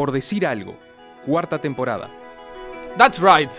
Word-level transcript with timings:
por 0.00 0.12
decir 0.12 0.46
algo. 0.46 0.78
Cuarta 1.26 1.58
temporada. 1.58 2.08
That's 2.96 3.20
right. 3.20 3.50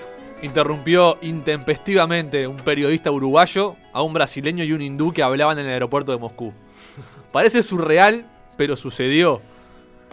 Interrumpió 0.41 1.19
intempestivamente 1.21 2.47
un 2.47 2.57
periodista 2.57 3.11
uruguayo 3.11 3.75
a 3.93 4.01
un 4.01 4.11
brasileño 4.11 4.63
y 4.63 4.73
un 4.73 4.81
hindú 4.81 5.13
que 5.13 5.21
hablaban 5.21 5.59
en 5.59 5.67
el 5.67 5.73
aeropuerto 5.73 6.11
de 6.11 6.17
Moscú. 6.17 6.51
Parece 7.31 7.61
surreal, 7.61 8.25
pero 8.57 8.75
sucedió. 8.75 9.39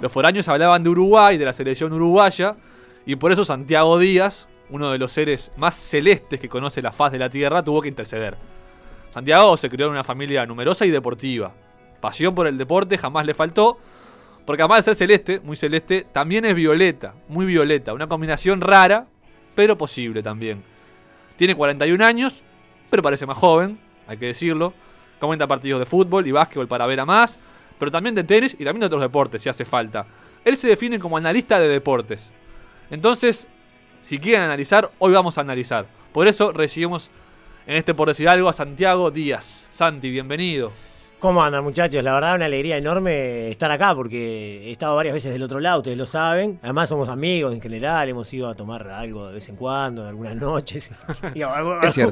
Los 0.02 0.12
foráneos 0.12 0.46
hablaban 0.48 0.82
de 0.82 0.90
Uruguay, 0.90 1.38
de 1.38 1.46
la 1.46 1.54
selección 1.54 1.94
uruguaya, 1.94 2.56
y 3.06 3.16
por 3.16 3.32
eso 3.32 3.42
Santiago 3.42 3.98
Díaz, 3.98 4.48
uno 4.68 4.90
de 4.90 4.98
los 4.98 5.10
seres 5.10 5.50
más 5.56 5.76
celestes 5.76 6.38
que 6.38 6.50
conoce 6.50 6.82
la 6.82 6.92
faz 6.92 7.10
de 7.10 7.20
la 7.20 7.30
Tierra, 7.30 7.62
tuvo 7.62 7.80
que 7.80 7.88
interceder. 7.88 8.36
Santiago 9.08 9.56
se 9.56 9.70
crió 9.70 9.86
en 9.86 9.92
una 9.92 10.04
familia 10.04 10.44
numerosa 10.44 10.84
y 10.84 10.90
deportiva. 10.90 11.54
Pasión 12.02 12.34
por 12.34 12.46
el 12.46 12.58
deporte 12.58 12.98
jamás 12.98 13.24
le 13.24 13.32
faltó, 13.32 13.78
porque 14.48 14.62
además 14.62 14.78
de 14.78 14.82
ser 14.84 14.94
celeste, 14.94 15.40
muy 15.40 15.56
celeste, 15.56 16.06
también 16.10 16.42
es 16.46 16.54
violeta, 16.54 17.12
muy 17.28 17.44
violeta, 17.44 17.92
una 17.92 18.06
combinación 18.06 18.62
rara, 18.62 19.06
pero 19.54 19.76
posible 19.76 20.22
también. 20.22 20.64
Tiene 21.36 21.54
41 21.54 22.02
años, 22.02 22.42
pero 22.88 23.02
parece 23.02 23.26
más 23.26 23.36
joven, 23.36 23.78
hay 24.06 24.16
que 24.16 24.24
decirlo. 24.24 24.72
Comenta 25.20 25.46
partidos 25.46 25.80
de 25.80 25.84
fútbol 25.84 26.26
y 26.26 26.32
básquetbol 26.32 26.66
para 26.66 26.86
ver 26.86 26.98
a 26.98 27.04
más, 27.04 27.38
pero 27.78 27.90
también 27.90 28.14
de 28.14 28.24
tenis 28.24 28.56
y 28.58 28.64
también 28.64 28.80
de 28.80 28.86
otros 28.86 29.02
deportes, 29.02 29.42
si 29.42 29.50
hace 29.50 29.66
falta. 29.66 30.06
Él 30.46 30.56
se 30.56 30.68
define 30.68 30.98
como 30.98 31.18
analista 31.18 31.60
de 31.60 31.68
deportes. 31.68 32.32
Entonces, 32.90 33.46
si 34.02 34.16
quieren 34.16 34.44
analizar, 34.44 34.90
hoy 34.98 35.12
vamos 35.12 35.36
a 35.36 35.42
analizar. 35.42 35.84
Por 36.10 36.26
eso 36.26 36.52
recibimos 36.52 37.10
en 37.66 37.76
este 37.76 37.92
por 37.92 38.08
decir 38.08 38.26
algo 38.30 38.48
a 38.48 38.54
Santiago 38.54 39.10
Díaz. 39.10 39.68
Santi, 39.72 40.08
bienvenido. 40.08 40.72
¿Cómo 41.20 41.42
andan 41.42 41.64
muchachos? 41.64 42.00
La 42.04 42.14
verdad 42.14 42.36
una 42.36 42.44
alegría 42.44 42.76
enorme 42.76 43.50
estar 43.50 43.68
acá 43.72 43.92
porque 43.92 44.68
he 44.68 44.70
estado 44.70 44.94
varias 44.94 45.14
veces 45.14 45.32
del 45.32 45.42
otro 45.42 45.58
lado, 45.58 45.78
ustedes 45.78 45.98
lo 45.98 46.06
saben. 46.06 46.60
Además 46.62 46.88
somos 46.88 47.08
amigos 47.08 47.52
en 47.52 47.60
general, 47.60 48.08
hemos 48.08 48.32
ido 48.32 48.48
a 48.48 48.54
tomar 48.54 48.86
algo 48.86 49.26
de 49.26 49.34
vez 49.34 49.48
en 49.48 49.56
cuando, 49.56 50.02
en 50.02 50.08
algunas 50.10 50.36
noches. 50.36 50.92
y 51.34 51.42
o 51.42 51.50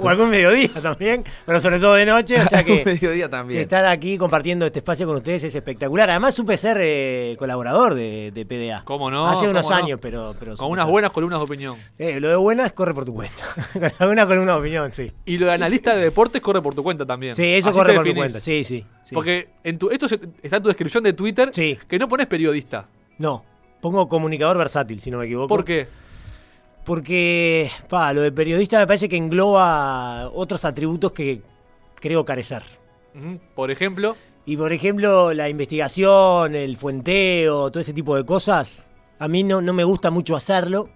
algún 0.09 0.29
mediodía 0.29 0.71
también, 0.83 1.23
pero 1.45 1.61
sobre 1.61 1.79
todo 1.79 1.95
de 1.95 2.05
noche. 2.05 2.41
O 2.41 2.47
sea 2.47 2.65
que, 2.65 2.85
mediodía 2.85 3.31
también. 3.31 3.61
estar 3.61 3.87
aquí 3.87 4.19
compartiendo 4.19 4.67
este 4.67 4.81
espacio 4.81 5.07
con 5.07 5.15
ustedes 5.15 5.45
es 5.45 5.55
espectacular. 5.55 6.11
Además 6.11 6.35
supe 6.35 6.57
ser 6.57 6.79
eh, 6.81 7.37
colaborador 7.39 7.95
de, 7.95 8.33
de, 8.35 8.45
PDA. 8.45 8.83
¿Cómo 8.85 9.09
no? 9.09 9.29
Hace 9.29 9.49
unos 9.49 9.71
años, 9.71 10.01
pero... 10.03 10.35
pero 10.37 10.57
Con 10.57 10.69
unas 10.69 10.89
buenas 10.89 11.13
columnas 11.13 11.39
de 11.39 11.45
opinión. 11.45 11.77
Eh, 11.97 12.19
lo 12.19 12.29
de 12.29 12.37
buenas 12.37 12.73
corre 12.73 12.93
por 12.93 13.05
tu 13.05 13.15
cuenta. 13.15 13.45
Con 13.99 14.09
una 14.09 14.27
columna 14.27 14.55
de 14.55 14.59
opinión, 14.59 14.91
sí. 14.93 15.13
Y 15.27 15.39
lo 15.39 15.47
de 15.47 15.53
analista 15.53 15.95
de 15.95 16.03
deportes 16.03 16.43
corre 16.43 16.61
por 16.61 16.75
tu 16.75 16.83
cuenta 16.83 17.07
también. 17.07 17.37
Sí, 17.37 17.45
eso 17.45 17.69
Así 17.69 17.79
corre 17.79 17.95
por 17.95 18.05
tu 18.05 18.15
cuenta, 18.15 18.41
sí, 18.41 18.65
sí. 18.65 18.85
Sí. 19.07 19.15
Porque 19.15 19.49
en 19.63 19.79
tu, 19.79 19.89
esto 19.91 20.07
está 20.43 20.57
en 20.57 20.63
tu 20.63 20.69
descripción 20.69 21.05
de 21.05 21.13
Twitter 21.13 21.51
Sí. 21.53 21.79
que 21.89 21.99
no 21.99 22.09
pones 22.09 22.27
periodista. 22.27 22.89
No, 23.19 23.45
pongo 23.81 24.09
comunicador 24.09 24.59
versátil, 24.59 25.01
si 25.01 25.11
no 25.11 25.19
me 25.19 25.25
equivoco. 25.27 25.49
¿Por 25.49 25.65
qué? 25.65 25.87
Porque, 26.85 27.71
pa, 27.89 28.13
lo 28.13 28.21
de 28.21 28.31
periodista 28.33 28.79
me 28.79 28.87
parece 28.87 29.09
que 29.09 29.17
engloba 29.17 30.29
otros 30.31 30.65
atributos 30.65 31.13
que 31.13 31.41
creo 31.97 32.25
carecer. 32.25 32.63
Por 33.55 33.71
ejemplo, 33.71 34.15
Y 34.45 34.57
por 34.57 34.73
ejemplo, 34.73 35.33
la 35.33 35.49
investigación, 35.49 36.55
el 36.55 36.77
fuenteo, 36.77 37.71
todo 37.73 37.81
ese 37.81 37.93
tipo 37.93 38.15
de 38.15 38.25
cosas, 38.25 38.89
a 39.19 39.27
mí 39.27 39.43
no, 39.43 39.61
no 39.63 39.73
me 39.73 39.83
gusta 39.85 40.11
mucho 40.11 40.37
hacerlo. 40.37 40.89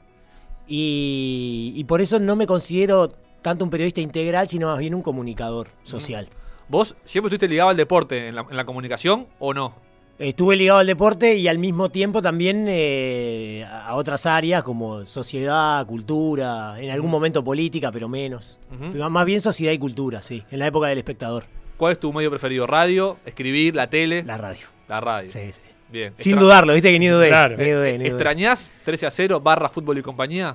Y, 0.69 1.72
y 1.75 1.83
por 1.84 2.00
eso 2.00 2.20
no 2.20 2.36
me 2.36 2.47
considero 2.47 3.08
tanto 3.42 3.64
un 3.64 3.70
periodista 3.70 4.00
integral, 4.00 4.48
sino 4.48 4.69
más 4.69 4.78
bien 4.78 4.94
un 4.94 5.03
comunicador 5.03 5.69
social. 5.83 6.28
¿Vos 6.71 6.97
siempre 7.05 7.29
estuviste 7.29 7.49
ligado 7.49 7.69
al 7.71 7.77
deporte 7.77 8.29
en 8.29 8.35
la, 8.35 8.47
en 8.49 8.57
la 8.57 8.65
comunicación 8.65 9.27
o 9.39 9.53
no? 9.53 9.75
Estuve 10.19 10.55
ligado 10.55 10.79
al 10.81 10.87
deporte 10.87 11.35
y 11.37 11.49
al 11.49 11.59
mismo 11.59 11.89
tiempo 11.91 12.21
también 12.21 12.67
eh, 12.69 13.67
a 13.71 13.95
otras 13.97 14.27
áreas 14.27 14.62
como 14.62 15.07
sociedad, 15.07 15.87
cultura, 15.87 16.79
en 16.79 16.91
algún 16.91 17.11
momento 17.11 17.43
política, 17.43 17.91
pero 17.91 18.07
menos. 18.07 18.61
Más 19.11 19.25
bien 19.27 19.41
sociedad 19.41 19.73
y 19.73 19.79
cultura, 19.79 20.21
sí, 20.23 20.43
en 20.51 20.59
la 20.59 20.67
época 20.67 20.89
del 20.89 20.99
espectador, 20.99 21.44
¿Cuál 21.78 21.93
es 21.93 21.99
tu 22.00 22.12
medio 22.12 22.28
preferido? 22.28 22.67
¿Radio? 22.67 23.17
¿Escribir? 23.25 23.75
¿La 23.75 23.89
tele? 23.89 24.23
la 24.23 24.37
radio. 24.37 24.67
La 24.87 25.00
radio. 25.00 25.31
Sí, 25.33 25.53
sí. 25.53 25.61
Bien. 25.91 26.12
Sin 26.19 26.33
Extra- 26.34 26.43
dudarlo, 26.43 26.75
viste 26.75 26.93
que 26.93 26.99
ni 26.99 27.06
dudé. 27.06 27.28
Claro. 27.28 27.56
Ni 27.56 27.71
dudé, 27.71 27.93
ni 27.93 28.05
dudé. 28.05 28.09
¿Extrañás 28.09 28.71
13 28.84 29.06
a 29.06 29.11
0 29.11 29.41
barra 29.41 29.71
fútbol 29.71 29.97
y 29.97 30.03
compañía? 30.03 30.55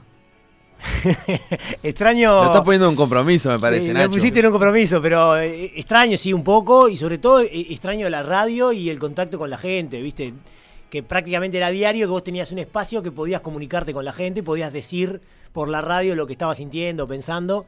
Extraño. 1.84 2.36
Lo 2.36 2.46
estás 2.46 2.64
poniendo 2.64 2.90
un 2.90 2.96
compromiso, 2.96 3.50
me 3.50 3.60
parece, 3.60 3.88
Sí, 3.88 3.94
Nacho. 3.94 4.10
me 4.10 4.14
pusiste 4.16 4.40
en 4.40 4.46
un 4.48 4.52
compromiso, 4.52 5.02
pero 5.02 5.38
eh, 5.38 5.72
extraño, 5.76 6.18
sí, 6.18 6.34
un 6.34 6.44
poco, 6.44 6.90
y 6.90 6.98
sobre 6.98 7.18
todo 7.18 7.40
eh, 7.42 7.50
extraño 7.70 8.10
la 8.10 8.24
radio 8.24 8.72
y 8.72 8.90
el 8.90 9.00
contacto 9.00 9.38
con 9.38 9.50
la 9.50 9.58
gente, 9.58 10.02
¿viste? 10.02 10.34
Que 10.90 11.04
prácticamente 11.04 11.58
era 11.58 11.70
diario, 11.70 12.06
que 12.08 12.12
vos 12.12 12.24
tenías 12.24 12.52
un 12.52 12.60
espacio 12.60 13.02
que 13.04 13.12
podías 13.12 13.42
comunicarte 13.42 13.94
con 13.94 14.06
la 14.06 14.14
gente, 14.14 14.44
podías 14.44 14.72
decir 14.72 15.22
por 15.52 15.70
la 15.70 15.82
radio 15.82 16.16
lo 16.16 16.28
que 16.28 16.34
estabas 16.34 16.58
sintiendo, 16.58 17.08
pensando. 17.08 17.66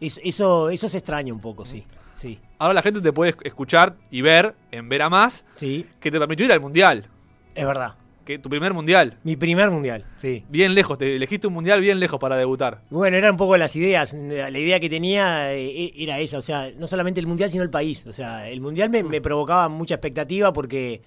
Es- 0.00 0.20
eso, 0.24 0.70
eso 0.70 0.88
se 0.88 0.98
extraña 0.98 1.32
un 1.32 1.40
poco, 1.40 1.64
sí. 1.64 1.84
Sí, 2.20 2.38
Ahora 2.58 2.74
la 2.74 2.82
gente 2.82 3.00
te 3.00 3.12
puede 3.12 3.34
escuchar 3.42 3.96
y 4.10 4.22
ver 4.22 4.54
en 4.70 4.88
Ver 4.88 5.02
a 5.02 5.10
Más 5.10 5.44
sí, 5.56 5.84
que 6.00 6.10
te 6.10 6.18
permitió 6.18 6.46
ir 6.46 6.52
al 6.52 6.60
mundial. 6.60 7.06
es 7.54 7.66
verdad. 7.66 7.94
Que 8.24 8.38
tu 8.38 8.48
primer 8.48 8.72
mundial. 8.72 9.18
Mi 9.22 9.36
primer 9.36 9.70
mundial, 9.70 10.04
sí. 10.18 10.44
Bien 10.48 10.74
lejos, 10.74 10.98
te 10.98 11.14
elegiste 11.16 11.46
un 11.46 11.52
mundial 11.52 11.80
bien 11.82 12.00
lejos 12.00 12.18
para 12.18 12.36
debutar. 12.36 12.80
Bueno, 12.88 13.16
eran 13.18 13.32
un 13.32 13.36
poco 13.36 13.56
las 13.58 13.76
ideas. 13.76 14.14
La 14.14 14.58
idea 14.58 14.80
que 14.80 14.88
tenía 14.88 15.52
eh, 15.54 15.92
era 15.96 16.18
esa, 16.20 16.38
o 16.38 16.42
sea, 16.42 16.70
no 16.78 16.86
solamente 16.86 17.20
el 17.20 17.26
mundial, 17.26 17.50
sino 17.50 17.62
el 17.62 17.68
país. 17.70 18.02
O 18.06 18.12
sea, 18.14 18.48
el 18.48 18.62
mundial 18.62 18.88
me, 18.88 19.02
me 19.02 19.20
provocaba 19.20 19.68
mucha 19.68 19.96
expectativa 19.96 20.54
porque, 20.54 21.02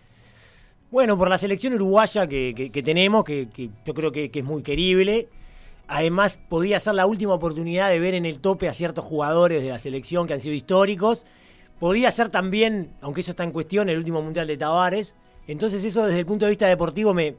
bueno, 0.92 1.18
por 1.18 1.28
la 1.30 1.40
selección 1.40 1.74
uruguaya 1.74 2.28
que, 2.28 2.54
que- 2.56 2.70
que 2.70 2.84
tenemos, 2.84 3.24
que, 3.24 3.50
que 3.50 3.72
yo 3.86 3.94
creo 3.96 4.12
que, 4.12 4.30
que 4.30 4.40
es 4.40 4.46
muy 4.46 4.62
querible. 4.62 5.28
Además, 5.88 6.38
podía 6.50 6.80
ser 6.80 6.94
la 6.96 7.08
última 7.08 7.34
oportunidad 7.34 7.90
de 7.90 8.00
ver 8.00 8.14
en 8.14 8.26
el 8.28 8.40
tope 8.40 8.68
a 8.68 8.74
ciertos 8.74 9.04
jugadores 9.06 9.64
de 9.64 9.70
la 9.70 9.80
selección 9.80 10.28
que 10.28 10.34
han 10.34 10.40
sido 10.42 10.54
históricos. 10.54 11.26
Podía 11.80 12.12
ser 12.12 12.30
también, 12.30 12.92
aunque 13.02 13.22
eso 13.22 13.32
está 13.32 13.44
en 13.44 13.52
cuestión, 13.52 13.90
el 13.90 13.98
último 13.98 14.22
mundial 14.22 14.46
de 14.48 14.58
Tavares. 14.58 15.16
Entonces, 15.48 15.84
eso 15.84 16.06
desde 16.06 16.20
el 16.20 16.26
punto 16.26 16.46
de 16.46 16.50
vista 16.50 16.68
deportivo 16.68 17.14
me, 17.14 17.36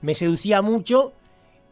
me 0.00 0.14
seducía 0.14 0.62
mucho. 0.62 1.12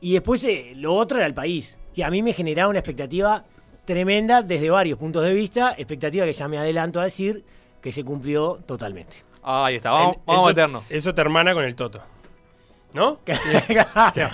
Y 0.01 0.13
después 0.15 0.43
eh, 0.45 0.73
lo 0.77 0.95
otro 0.95 1.19
era 1.19 1.27
el 1.27 1.35
país, 1.35 1.79
que 1.95 2.05
a 2.05 2.11
mí 2.11 2.23
me 2.23 2.33
generaba 2.33 2.69
una 2.71 2.81
expectativa 2.81 3.45
tremenda 3.85 4.43
desde 4.43 4.71
varios 4.71 4.99
puntos 4.99 5.25
de 5.25 5.33
vista, 5.33 5.75
expectativa 5.79 6.25
que 6.25 6.33
ya 6.33 6.49
me 6.49 6.59
adelanto 6.59 7.01
a 7.01 7.05
decir 7.05 7.45
que 7.81 7.93
se 7.93 8.05
cumplió 8.05 8.61
totalmente. 8.67 9.17
Ahí 9.43 9.77
está, 9.77 9.91
vamos, 9.91 10.17
El- 10.17 10.23
vamos 10.27 10.41
a 10.41 10.43
eso, 10.43 10.49
meternos. 10.49 10.85
Eso 10.91 11.15
te 11.15 11.21
hermana 11.21 11.53
con 11.55 11.65
el 11.65 11.75
Toto. 11.75 12.01
¿No? 12.95 13.21
Claro. 13.67 14.31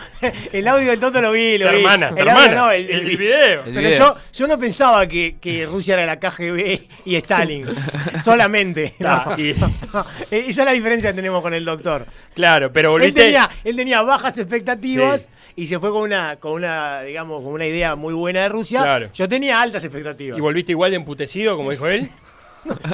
El 0.53 0.67
audio 0.67 0.91
del 0.91 0.99
Toto 1.01 1.21
lo 1.21 1.31
vi, 1.33 1.59
lo 1.59 1.67
Te 1.67 1.73
vi. 1.73 1.79
hermana, 1.79 2.09
el 2.09 2.29
audio 2.29 2.43
hermana. 2.43 2.55
no, 2.55 2.71
el, 2.73 2.91
El 2.91 3.01
el 3.01 3.05
video. 3.17 3.63
Pero 3.65 3.81
video. 3.81 3.99
yo, 3.99 4.17
yo 4.33 4.47
no 4.49 4.59
pensaba 4.59 5.07
que, 5.07 5.37
que 5.41 5.65
Rusia 5.67 5.95
era 5.95 6.07
la 6.07 6.19
KGB 6.19 6.81
y 7.05 7.15
Stalin, 7.17 7.67
solamente. 8.25 8.95
Ta, 8.99 9.25
No. 9.37 9.39
y- 9.39 9.51
Esa 10.31 10.63
es 10.63 10.65
la 10.65 10.73
diferencia 10.73 11.11
que 11.11 11.17
tenemos 11.17 11.41
con 11.43 11.55
el 11.55 11.65
doctor. 11.65 12.07
claro, 12.35 12.73
pero 12.73 12.89
Él 12.97 13.01
volviste. 13.01 13.23
tenía, 13.23 13.49
él 13.65 13.77
tenía 13.77 14.03
bajas 14.03 14.37
expectativas 14.39 15.29
y 15.57 15.67
se 15.67 15.79
fue 15.79 15.91
con 15.91 16.03
una, 16.03 16.37
con 16.37 16.53
una, 16.53 17.03
digamos, 17.03 17.43
con 17.43 17.53
una 17.53 17.67
idea 17.67 17.95
muy 17.97 18.15
buena 18.15 18.43
de 18.43 18.49
Rusia. 18.49 18.83
Claro. 18.83 19.11
Yo 19.15 19.29
tenía 19.29 19.61
altas 19.61 19.85
expectativas. 19.85 20.37
Y 20.39 20.41
volviste 20.41 20.73
igual 20.73 20.91
de 20.91 20.97
emputecido, 20.97 21.57
como 21.57 21.71
dijo 21.71 21.87
él. 21.87 22.09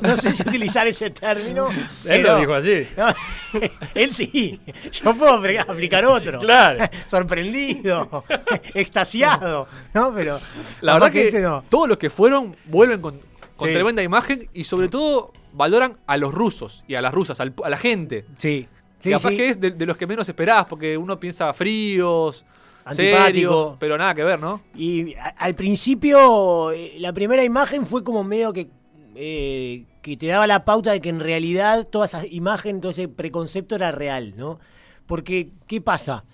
No 0.03 0.17
sé 0.17 0.33
si 0.33 0.43
utilizar 0.43 0.87
ese 0.87 1.11
término. 1.11 1.69
Él 2.05 2.23
lo 2.23 2.39
dijo 2.39 2.55
así. 2.55 2.87
No, 2.97 3.07
él 3.95 4.13
sí. 4.15 4.61
Yo 4.93 5.15
puedo 5.15 5.41
apl- 5.43 5.65
aplicar 5.69 6.05
otro. 6.05 6.39
Claro. 6.39 6.85
Sorprendido, 7.07 8.25
extasiado. 8.75 9.67
¿No? 9.95 10.13
Pero. 10.15 10.39
La 10.81 10.95
verdad 10.95 11.11
que, 11.11 11.31
no. 11.41 11.65
todos 11.69 11.89
los 11.89 11.99
que 11.99 12.11
fueron 12.11 12.55
vuelven 12.67 13.01
con, 13.01 13.21
con 13.57 13.69
Sí. 13.69 13.75
tremenda 13.75 14.03
imagen 14.03 14.49
y 14.53 14.65
sobre 14.65 14.89
todo 14.89 15.33
valoran 15.53 15.97
a 16.07 16.17
los 16.17 16.33
rusos 16.35 16.85
y 16.89 16.95
a 16.95 17.03
las 17.03 17.15
rusas, 17.15 17.41
al- 17.41 17.55
a 17.65 17.71
la 17.71 17.77
gente. 17.77 18.25
Sí. 18.39 18.69
que 19.01 19.05
Sí, 19.05 19.11
capaz 19.11 19.31
sí. 19.31 19.37
que 19.37 19.49
es 19.51 19.61
de, 19.61 19.71
de 19.71 19.87
los 19.87 19.97
que 19.97 20.07
menos 20.07 20.29
esperás, 20.29 20.67
porque 20.67 20.97
uno 20.97 21.19
piensa 21.21 21.53
fríos, 21.53 22.45
Antipático. 22.85 23.25
serios, 23.27 23.77
pero 23.79 23.97
nada 23.99 24.15
que 24.15 24.25
ver, 24.25 24.39
¿no? 24.41 24.61
Y 24.75 25.15
a- 25.15 25.35
al 25.39 25.55
principio, 25.55 26.71
eh, 26.73 26.95
la 26.99 27.13
primera 27.13 27.43
imagen 27.45 27.87
fue 27.87 28.03
como 28.05 28.25
medio 28.25 28.53
que. 28.53 28.69
Eh, 29.17 29.85
que 30.03 30.17
te 30.17 30.27
daba 30.27 30.47
la 30.47 30.65
pauta 30.65 30.93
de 30.93 31.01
que 31.01 31.09
en 31.09 31.21
realidad 31.21 31.87
toda 31.87 32.07
esa 32.07 32.27
imagen, 32.27 32.81
todo 32.81 32.91
ese 32.93 33.09
preconcepto 33.09 33.75
era 33.77 33.91
real, 33.93 34.35
¿no? 34.37 34.59
Porque, 35.07 35.51
¿qué 35.67 35.81
pasa? 35.81 36.25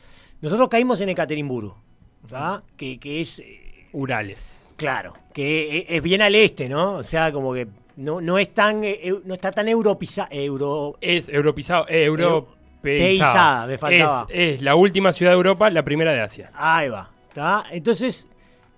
Nosotros 0.40 0.68
caímos 0.68 1.00
en 1.00 1.08
Ekaterimburgo, 1.10 1.80
¿verdad? 2.22 2.62
Que, 2.76 2.98
que 2.98 3.20
es. 3.20 3.38
eh, 3.40 3.86
Urales. 3.92 4.72
Claro, 4.76 5.12
que 5.34 5.78
e- 5.78 5.96
es 5.96 6.02
bien 6.02 6.22
al 6.22 6.34
este, 6.34 6.68
¿no? 6.68 6.94
O 6.94 7.02
sea, 7.02 7.32
como 7.32 7.52
que 7.52 7.68
no, 7.96 8.20
no 8.20 8.38
es 8.38 8.54
tan 8.54 8.82
eh, 8.84 9.12
no 9.24 9.34
está 9.34 9.52
tan 9.52 9.68
europizado, 9.68 10.28
euro, 10.30 10.96
Es 11.00 11.28
europizado, 11.28 11.86
eh, 11.88 12.04
europeizada. 12.04 12.56
Peizada, 12.82 13.66
me 13.66 13.76
faltaba. 13.76 14.26
Es, 14.30 14.56
es 14.56 14.62
la 14.62 14.74
última 14.74 15.12
ciudad 15.12 15.32
de 15.32 15.36
Europa, 15.36 15.68
la 15.68 15.84
primera 15.84 16.12
de 16.12 16.20
Asia. 16.22 16.50
ahí 16.54 16.88
va, 16.88 17.10
¿está? 17.28 17.64
Entonces, 17.70 18.26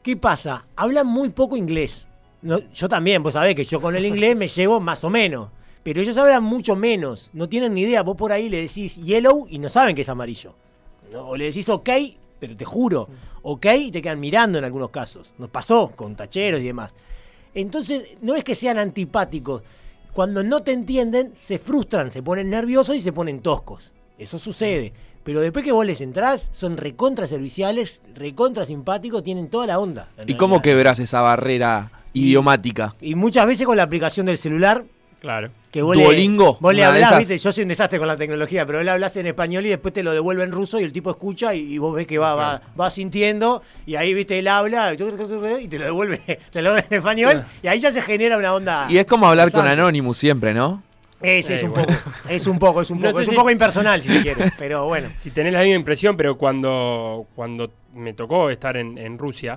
¿qué 0.03 0.17
pasa? 0.17 0.67
Hablan 0.75 1.07
muy 1.07 1.31
poco 1.31 1.57
inglés. 1.57 2.09
No, 2.43 2.59
yo 2.73 2.89
también, 2.89 3.23
vos 3.23 3.35
sabés 3.35 3.55
que 3.55 3.65
yo 3.65 3.81
con 3.81 3.95
el 3.95 4.05
inglés 4.05 4.37
me 4.37 4.49
llevo 4.49 4.81
más 4.81 5.05
o 5.05 5.11
menos, 5.11 5.49
pero 5.83 6.01
ellos 6.01 6.17
hablan 6.17 6.43
mucho 6.43 6.75
menos, 6.77 7.31
no 7.33 7.49
tienen 7.49 7.75
ni 7.75 7.83
idea, 7.83 8.03
vos 8.03 8.17
por 8.17 8.33
ahí 8.33 8.49
le 8.49 8.63
decís 8.63 8.97
yellow 8.97 9.47
y 9.49 9.59
no 9.59 9.69
saben 9.69 9.95
que 9.95 10.03
es 10.03 10.09
amarillo. 10.09 10.55
¿no? 11.13 11.29
O 11.29 11.37
le 11.37 11.47
decís 11.47 11.69
ok, 11.69 11.89
pero 12.41 12.57
te 12.57 12.65
juro, 12.65 13.09
ok, 13.43 13.67
y 13.79 13.91
te 13.93 14.03
quedan 14.03 14.19
mirando 14.19 14.59
en 14.59 14.65
algunos 14.65 14.91
casos. 14.91 15.33
Nos 15.39 15.51
pasó 15.51 15.93
con 15.95 16.17
tacheros 16.17 16.61
y 16.61 16.65
demás. 16.65 16.93
Entonces, 17.55 18.19
no 18.21 18.35
es 18.35 18.43
que 18.43 18.55
sean 18.55 18.79
antipáticos. 18.79 19.63
Cuando 20.13 20.43
no 20.43 20.63
te 20.63 20.73
entienden, 20.73 21.33
se 21.37 21.59
frustran, 21.59 22.11
se 22.11 22.23
ponen 22.23 22.51
nerviosos 22.51 22.97
y 22.97 23.03
se 23.03 23.13
ponen 23.13 23.41
toscos. 23.41 23.93
Eso 24.19 24.39
sucede. 24.39 24.93
Pero 25.23 25.41
después 25.41 25.65
que 25.65 25.73
vos 25.73 25.87
les 25.87 26.01
entrás, 26.01 26.51
son 26.53 26.77
recontra 26.77 27.27
serviciales, 27.29 28.03
recontra 28.15 28.67
simpáticos, 28.67 29.23
tienen 29.23 29.49
toda 29.49 29.67
la 29.67 29.79
onda. 29.79 30.09
¿Y 30.27 30.35
cómo 30.35 30.57
realidad. 30.57 30.63
quebrás 30.63 30.99
esa 30.99 31.21
barrera 31.21 32.02
idiomática? 32.13 32.95
Y 33.01 33.15
muchas 33.15 33.47
veces 33.47 33.67
con 33.67 33.77
la 33.77 33.83
aplicación 33.85 34.27
del 34.27 34.39
celular, 34.39 34.85
Claro. 35.21 35.51
que 35.71 35.83
vos 35.83 35.97
Duolingo, 35.97 36.53
le, 36.55 36.57
vos 36.61 36.75
le 36.75 36.85
hablás, 36.85 37.11
esas. 37.11 37.19
¿viste? 37.21 37.39
Yo 37.39 37.53
soy 37.53 37.63
un 37.63 37.69
desastre 37.69 37.99
con 38.01 38.09
la 38.09 38.17
tecnología, 38.17 38.67
pero 38.67 38.81
él 38.81 38.89
hablas 38.89 39.17
en 39.17 39.27
español 39.29 39.65
y 39.65 39.69
después 39.69 39.95
te 39.95 40.03
lo 40.03 40.11
devuelve 40.13 40.43
en 40.43 40.51
ruso 40.51 40.81
y 40.81 40.83
el 40.85 40.91
tipo 40.91 41.11
escucha 41.13 41.55
y, 41.55 41.75
y 41.75 41.79
vos 41.79 41.95
ves 41.95 42.09
que 42.09 42.19
va, 42.19 42.35
va, 42.35 42.61
va 42.79 42.91
sintiendo 42.91 43.63
y 43.87 43.95
ahí, 43.95 44.15
viste, 44.15 44.37
él 44.41 44.49
habla 44.49 44.93
y 44.93 44.97
te 44.97 45.05
lo 45.05 45.17
devuelve, 45.17 46.19
te 46.51 46.61
lo 46.61 46.71
devuelve 46.75 46.87
en 46.91 46.97
español 46.99 47.45
y 47.63 47.69
ahí 47.69 47.79
ya 47.79 47.93
se 47.93 48.03
genera 48.03 48.37
una 48.37 48.53
onda. 48.53 48.87
Y 48.89 48.99
es 48.99 49.07
como 49.07 49.29
hablar 49.29 49.53
con. 49.53 49.65
Anonymous 49.67 50.19
siempre, 50.19 50.53
¿no? 50.53 50.83
Es, 51.21 51.49
es 51.51 51.63
Eh, 51.63 51.67
un 51.67 51.71
bueno. 51.71 51.87
poco, 51.87 52.01
es 52.29 52.47
un 52.49 52.59
poco, 52.59 52.81
es 52.83 52.91
un 52.91 52.99
No 52.99 53.03
poco, 53.11 53.17
sé 53.19 53.23
es 53.23 53.29
un 53.29 53.35
si- 53.35 53.39
poco 53.39 53.51
impersonal 53.53 54.03
si 54.03 54.09
se 54.09 54.23
quiere, 54.23 54.53
pero 54.59 54.87
bueno. 54.89 55.09
Si 55.17 55.31
tenés 55.31 55.53
la 55.53 55.61
misma 55.61 55.77
impresión, 55.77 56.17
pero 56.17 56.37
cuando, 56.37 57.29
cuando 57.37 57.71
me 57.95 58.13
tocó 58.13 58.51
estar 58.51 58.77
en, 58.77 58.99
en 58.99 59.19
Rusia, 59.19 59.57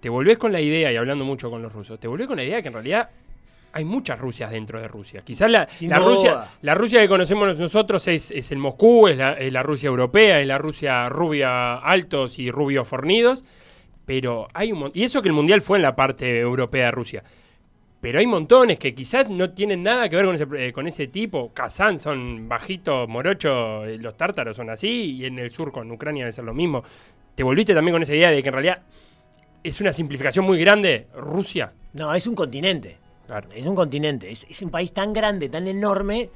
te 0.00 0.08
volvés 0.08 0.38
con 0.38 0.52
la 0.52 0.60
idea, 0.60 0.92
y 0.92 0.96
hablando 0.96 1.24
mucho 1.24 1.50
con 1.50 1.62
los 1.62 1.72
rusos, 1.72 2.00
te 2.00 2.08
volvés 2.08 2.26
con 2.26 2.36
la 2.36 2.44
idea 2.44 2.56
de 2.56 2.62
que 2.62 2.68
en 2.68 2.74
realidad 2.74 3.10
hay 3.72 3.84
muchas 3.84 4.18
Rusias 4.18 4.50
dentro 4.50 4.80
de 4.80 4.88
Rusia. 4.88 5.22
Quizás 5.22 5.50
la. 5.50 5.66
Rusia, 5.98 6.48
la 6.62 6.74
Rusia 6.74 7.00
que 7.00 7.08
conocemos 7.08 7.58
nosotros 7.58 8.06
es, 8.08 8.30
es 8.30 8.50
el 8.50 8.58
Moscú, 8.58 9.08
es 9.08 9.16
la, 9.16 9.34
es 9.34 9.52
la 9.52 9.62
Rusia 9.62 9.88
europea, 9.88 10.40
es 10.40 10.46
la 10.46 10.58
Rusia 10.58 11.08
rubia 11.08 11.76
altos 11.76 12.38
y 12.38 12.50
rubios 12.50 12.88
fornidos, 12.88 13.44
pero 14.04 14.48
hay 14.54 14.72
un 14.72 14.90
Y 14.94 15.04
eso 15.04 15.22
que 15.22 15.28
el 15.28 15.34
Mundial 15.34 15.60
fue 15.60 15.78
en 15.78 15.82
la 15.82 15.94
parte 15.94 16.40
europea 16.40 16.86
de 16.86 16.90
Rusia. 16.90 17.22
Pero 18.00 18.18
hay 18.18 18.26
montones 18.26 18.78
que 18.78 18.94
quizás 18.94 19.28
no 19.28 19.50
tienen 19.50 19.82
nada 19.82 20.08
que 20.08 20.16
ver 20.16 20.24
con 20.24 20.34
ese, 20.34 20.46
eh, 20.56 20.72
con 20.72 20.86
ese 20.86 21.08
tipo. 21.08 21.52
Kazán 21.52 22.00
son 22.00 22.48
bajitos, 22.48 23.06
morochos, 23.08 23.86
eh, 23.86 23.98
los 23.98 24.16
tártaros 24.16 24.56
son 24.56 24.70
así, 24.70 25.16
y 25.16 25.26
en 25.26 25.38
el 25.38 25.50
sur 25.50 25.70
con 25.70 25.90
Ucrania 25.90 26.24
debe 26.24 26.32
ser 26.32 26.44
lo 26.44 26.54
mismo. 26.54 26.82
¿Te 27.34 27.42
volviste 27.42 27.74
también 27.74 27.94
con 27.94 28.02
esa 28.02 28.14
idea 28.14 28.30
de 28.30 28.42
que 28.42 28.48
en 28.48 28.54
realidad 28.54 28.82
es 29.62 29.80
una 29.80 29.92
simplificación 29.92 30.44
muy 30.44 30.58
grande 30.58 31.06
Rusia? 31.14 31.72
No, 31.92 32.14
es 32.14 32.26
un 32.26 32.34
continente. 32.34 32.98
Claro. 33.26 33.48
Es 33.54 33.64
un 33.66 33.76
continente, 33.76 34.30
es, 34.30 34.44
es 34.50 34.60
un 34.62 34.70
país 34.70 34.92
tan 34.92 35.12
grande, 35.12 35.48
tan 35.48 35.68
enorme, 35.68 36.30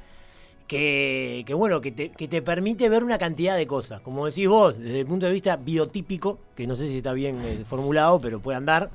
que, 0.67 1.43
que 1.45 1.53
bueno, 1.53 1.81
que 1.81 1.91
te, 1.91 2.09
que 2.09 2.27
te 2.27 2.41
permite 2.41 2.87
ver 2.89 3.03
una 3.03 3.17
cantidad 3.17 3.57
de 3.57 3.67
cosas. 3.67 3.99
Como 4.01 4.25
decís 4.25 4.47
vos, 4.47 4.79
desde 4.79 5.01
el 5.01 5.05
punto 5.05 5.25
de 5.25 5.33
vista 5.33 5.57
biotípico, 5.57 6.39
que 6.55 6.65
no 6.67 6.75
sé 6.75 6.87
si 6.87 6.97
está 6.97 7.13
bien 7.13 7.39
eh, 7.43 7.63
formulado, 7.65 8.21
pero 8.21 8.39
puede 8.41 8.57
andar, 8.57 8.89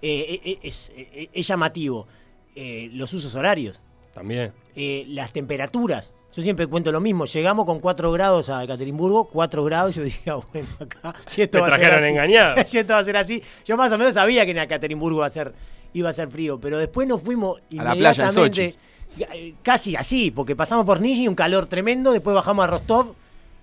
eh, 0.00 0.40
eh, 0.44 0.58
es, 0.62 0.90
es 1.32 1.46
llamativo. 1.46 2.06
Eh, 2.56 2.88
los 2.92 3.12
usos 3.12 3.34
horarios, 3.34 3.82
También. 4.12 4.52
las 4.74 5.32
temperaturas. 5.32 6.12
Yo 6.36 6.42
siempre 6.42 6.66
cuento 6.66 6.90
lo 6.90 7.00
mismo, 7.00 7.26
llegamos 7.26 7.64
con 7.64 7.78
4 7.78 8.10
grados 8.10 8.48
a 8.48 8.64
Ekaterimburgo, 8.64 9.26
4 9.26 9.64
grados, 9.64 9.94
yo 9.94 10.02
dije, 10.02 10.28
ah, 10.30 10.40
bueno, 10.52 10.68
acá, 10.80 11.14
si 11.26 11.42
esto 11.42 11.58
Me 11.58 11.62
va 11.62 11.68
a 11.68 11.70
ser 11.70 11.78
trajeron 11.78 12.04
así, 12.04 12.12
engañado. 12.12 12.56
si 12.66 12.78
esto 12.78 12.92
va 12.92 12.98
a 12.98 13.04
ser 13.04 13.16
así. 13.16 13.42
Yo 13.64 13.76
más 13.76 13.92
o 13.92 13.98
menos 13.98 14.14
sabía 14.14 14.44
que 14.44 14.50
en 14.50 14.58
Ekaterimburgo 14.58 15.18
iba 15.18 15.26
a 15.26 15.30
ser, 15.30 15.54
iba 15.92 16.10
a 16.10 16.12
ser 16.12 16.28
frío, 16.30 16.58
pero 16.58 16.78
después 16.78 17.06
nos 17.06 17.22
fuimos 17.22 17.60
A 17.78 17.84
la 17.84 17.94
playa 17.94 18.24
en 18.24 18.30
inmediatamente, 18.30 18.74
casi 19.62 19.94
así, 19.94 20.32
porque 20.32 20.56
pasamos 20.56 20.84
por 20.84 21.00
Nizhny, 21.00 21.28
un 21.28 21.36
calor 21.36 21.66
tremendo, 21.66 22.10
después 22.10 22.34
bajamos 22.34 22.64
a 22.64 22.66
Rostov, 22.66 23.14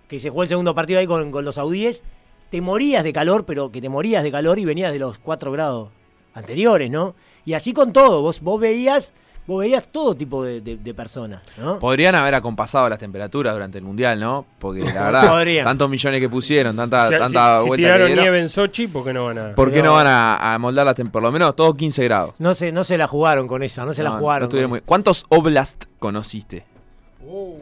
que 0.07 0.21
se 0.21 0.29
jugó 0.29 0.43
el 0.43 0.49
segundo 0.49 0.73
partido 0.73 1.01
ahí 1.01 1.07
con, 1.07 1.29
con 1.29 1.43
los 1.43 1.55
saudíes, 1.55 2.03
te 2.49 2.61
morías 2.61 3.03
de 3.03 3.11
calor, 3.11 3.45
pero 3.45 3.69
que 3.69 3.81
te 3.81 3.89
morías 3.89 4.23
de 4.23 4.31
calor 4.31 4.59
y 4.59 4.63
venías 4.65 4.93
de 4.93 4.99
los 4.99 5.19
4 5.19 5.51
grados 5.51 5.89
anteriores, 6.33 6.89
¿no? 6.89 7.15
Y 7.43 7.51
así 7.51 7.73
con 7.73 7.91
todo, 7.91 8.21
vos, 8.21 8.39
vos 8.39 8.61
veías... 8.61 9.13
Vos 9.51 9.59
veías 9.59 9.83
todo 9.91 10.15
tipo 10.15 10.43
de, 10.45 10.61
de- 10.61 10.77
de 10.77 10.93
personas, 10.93 11.41
¿no? 11.57 11.77
Podrían 11.77 12.15
haber 12.15 12.33
acompasado 12.35 12.87
las 12.87 12.97
temperaturas 12.99 13.53
durante 13.53 13.77
el 13.77 13.83
mundial, 13.83 14.17
¿no? 14.19 14.45
Porque 14.59 14.79
la 14.81 15.11
verdad, 15.11 15.63
tantos 15.65 15.89
millones 15.89 16.21
que 16.21 16.29
pusieron, 16.29 16.73
tanta, 16.75 17.09
Si- 17.09 17.17
tanta 17.17 17.57
si, 17.57 17.61
si 17.63 17.67
vuelta 17.67 17.75
tiraron 17.83 18.15
nieve 18.15 18.39
en 18.39 18.47
Sochi, 18.47 18.87
¿por 18.87 19.03
qué 19.03 19.11
no 19.11 19.25
van 19.25 19.37
a...? 19.37 19.55
¿por 19.55 19.71
qué 19.73 19.83
no 19.83 19.93
van 19.93 20.07
a, 20.07 20.53
a 20.53 20.57
moldar 20.57 20.85
las 20.85 20.95
temperaturas? 20.95 21.11
Por 21.11 21.23
lo 21.23 21.31
menos 21.33 21.55
todos 21.57 21.75
15 21.75 22.03
grados. 22.05 22.33
No 22.39 22.53
se, 22.55 22.71
no 22.71 22.85
se 22.85 22.97
la 22.97 23.07
jugaron 23.07 23.47
con 23.49 23.61
esa, 23.61 23.83
no 23.83 23.93
se 23.93 24.03
la 24.03 24.11
jugaron. 24.11 24.47
no 24.49 24.67
muy- 24.69 24.81
¿Cuántos 24.81 25.25
Oblast 25.27 25.83
conociste? 25.99 26.63
Oh, 27.27 27.57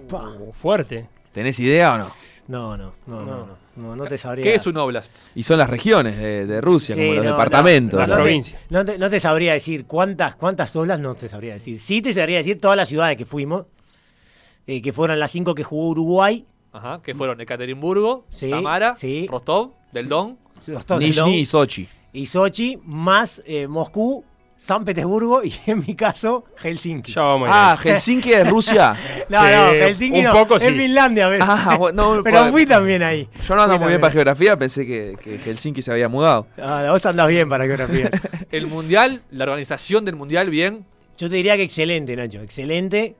fuerte. 0.53 1.07
¿Tenés 1.31 1.59
idea 1.59 1.93
o 1.93 1.97
no? 1.97 2.11
No, 2.49 2.75
no, 2.75 2.93
no, 3.05 3.21
no, 3.21 3.45
no, 3.45 3.57
no, 3.75 3.95
no 3.95 4.05
te 4.05 4.17
sabría. 4.17 4.43
¿Qué 4.43 4.55
es 4.55 4.65
un 4.65 4.75
oblast? 4.77 5.15
Y 5.35 5.43
son 5.43 5.59
las 5.59 5.69
regiones 5.69 6.17
de, 6.17 6.47
de 6.47 6.61
Rusia, 6.61 6.95
Sí, 6.95 7.01
como 7.01 7.13
los 7.13 7.23
no, 7.25 7.31
departamentos. 7.31 7.99
no, 7.99 8.07
La 8.07 8.15
no, 8.17 8.23
provincia. 8.23 8.57
te, 8.57 8.73
no, 8.73 8.83
te, 8.85 8.97
no 8.97 9.09
te 9.09 9.19
sabría 9.19 9.53
decir 9.53 9.85
cuántas, 9.85 10.35
cuántas 10.35 10.75
oblas, 10.75 10.99
no 10.99 11.13
te 11.13 11.29
sabría 11.29 11.53
decir. 11.53 11.79
Sí 11.79 12.01
te 12.01 12.11
sabría 12.11 12.39
decir 12.39 12.59
todas 12.59 12.75
las 12.75 12.89
ciudades 12.89 13.17
que 13.17 13.25
fuimos, 13.27 13.67
eh, 14.65 14.81
que 14.81 14.91
fueron 14.91 15.19
las 15.19 15.29
cinco 15.31 15.53
que 15.53 15.63
jugó 15.63 15.89
Uruguay, 15.89 16.45
Ajá, 16.71 17.01
que 17.03 17.13
fueron 17.13 17.39
Ekaterimburgo, 17.39 18.25
Sí, 18.31 18.49
Samara, 18.49 18.95
sí. 18.95 19.27
Rostov, 19.29 19.73
del 19.91 20.09
Don, 20.09 20.37
Nizhny 20.99 21.37
y 21.39 21.45
Sochi. 21.45 21.87
y 22.13 22.25
Sochi, 22.25 22.79
más 22.83 23.43
eh, 23.45 23.67
Moscú, 23.67 24.25
San 24.61 24.83
Petersburgo 24.83 25.41
y 25.41 25.53
en 25.67 25.79
mi 25.87 25.95
caso 25.95 26.43
Helsinki. 26.57 27.13
Ya 27.13 27.21
vamos 27.21 27.47
a 27.47 27.51
ir 27.51 27.55
Ah. 27.55 27.77
Helsinki 27.81 28.33
es 28.33 28.49
Rusia. 28.49 28.91
no, 29.29 29.41
Sí, 29.41 29.47
no, 29.55 29.71
Helsinki 29.71 30.19
un 30.19 30.25
no, 30.25 30.33
poco 30.33 30.57
es 30.57 30.63
sí. 30.63 30.73
Finlandia. 30.73 31.29
¿ves? 31.29 31.39
Ah, 31.41 31.77
bueno, 31.79 32.15
no, 32.17 32.23
Pero 32.25 32.51
fui 32.51 32.65
también 32.65 33.01
ahí. 33.01 33.29
Yo 33.47 33.55
no 33.55 33.61
ando 33.61 33.79
muy 33.79 33.87
bien 33.87 34.01
para 34.01 34.11
geografía, 34.11 34.57
pensé 34.57 34.85
que, 34.85 35.15
que 35.23 35.37
Helsinki 35.39 35.81
se 35.81 35.93
había 35.93 36.09
mudado. 36.09 36.45
Ah, 36.61 36.87
vos 36.89 37.05
andás 37.05 37.29
bien 37.29 37.47
para 37.47 37.63
geografía. 37.65 38.09
El 38.51 38.67
mundial, 38.67 39.21
la 39.31 39.45
organización 39.45 40.03
del 40.03 40.17
mundial, 40.17 40.49
bien. 40.49 40.85
Yo 41.17 41.29
te 41.29 41.37
diría 41.37 41.55
que 41.55 41.63
excelente, 41.63 42.15
Nacho, 42.17 42.41
excelente. 42.41 43.15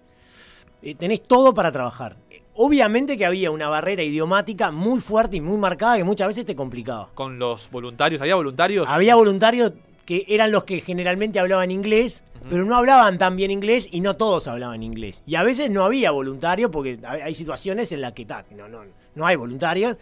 Eh, 0.82 0.96
tenés 0.96 1.24
todo 1.24 1.54
para 1.54 1.72
trabajar. 1.72 2.18
Obviamente 2.56 3.18
que 3.18 3.26
había 3.26 3.50
una 3.52 3.70
barrera 3.70 4.04
idiomática 4.04 4.72
muy 4.72 5.00
fuerte 5.00 5.38
y 5.38 5.42
muy 5.42 5.58
marcada 5.58 5.96
que 5.96 6.04
muchas 6.04 6.28
veces 6.28 6.46
te 6.46 6.56
complicaba. 6.58 7.10
Con 7.16 7.40
los 7.40 7.70
voluntarios, 7.72 8.22
¿había 8.22 8.36
voluntarios? 8.36 8.90
Había 8.90 9.16
voluntarios 9.16 9.72
que 10.10 10.26
eran 10.28 10.52
los 10.52 10.64
que 10.64 10.82
generalmente 10.82 11.40
hablaban 11.40 11.70
inglés, 11.70 12.24
pero 12.50 12.66
no 12.66 12.76
hablaban 12.76 13.20
tan 13.20 13.36
bien 13.36 13.52
inglés 13.52 13.88
y 13.92 14.02
no 14.02 14.16
todos 14.16 14.48
hablaban 14.48 14.82
inglés. 14.82 15.22
Y 15.28 15.36
a 15.36 15.44
veces 15.44 15.70
no 15.70 15.86
había 15.86 16.10
voluntarios 16.10 16.72
porque 16.72 16.98
hay 17.04 17.36
situaciones 17.36 17.92
en 17.92 18.02
las 18.02 18.14
que 18.14 18.26
ta, 18.26 18.44
no, 18.58 18.68
no, 18.68 18.82
no 19.14 19.28
hay 19.28 19.36
voluntarios. 19.36 19.98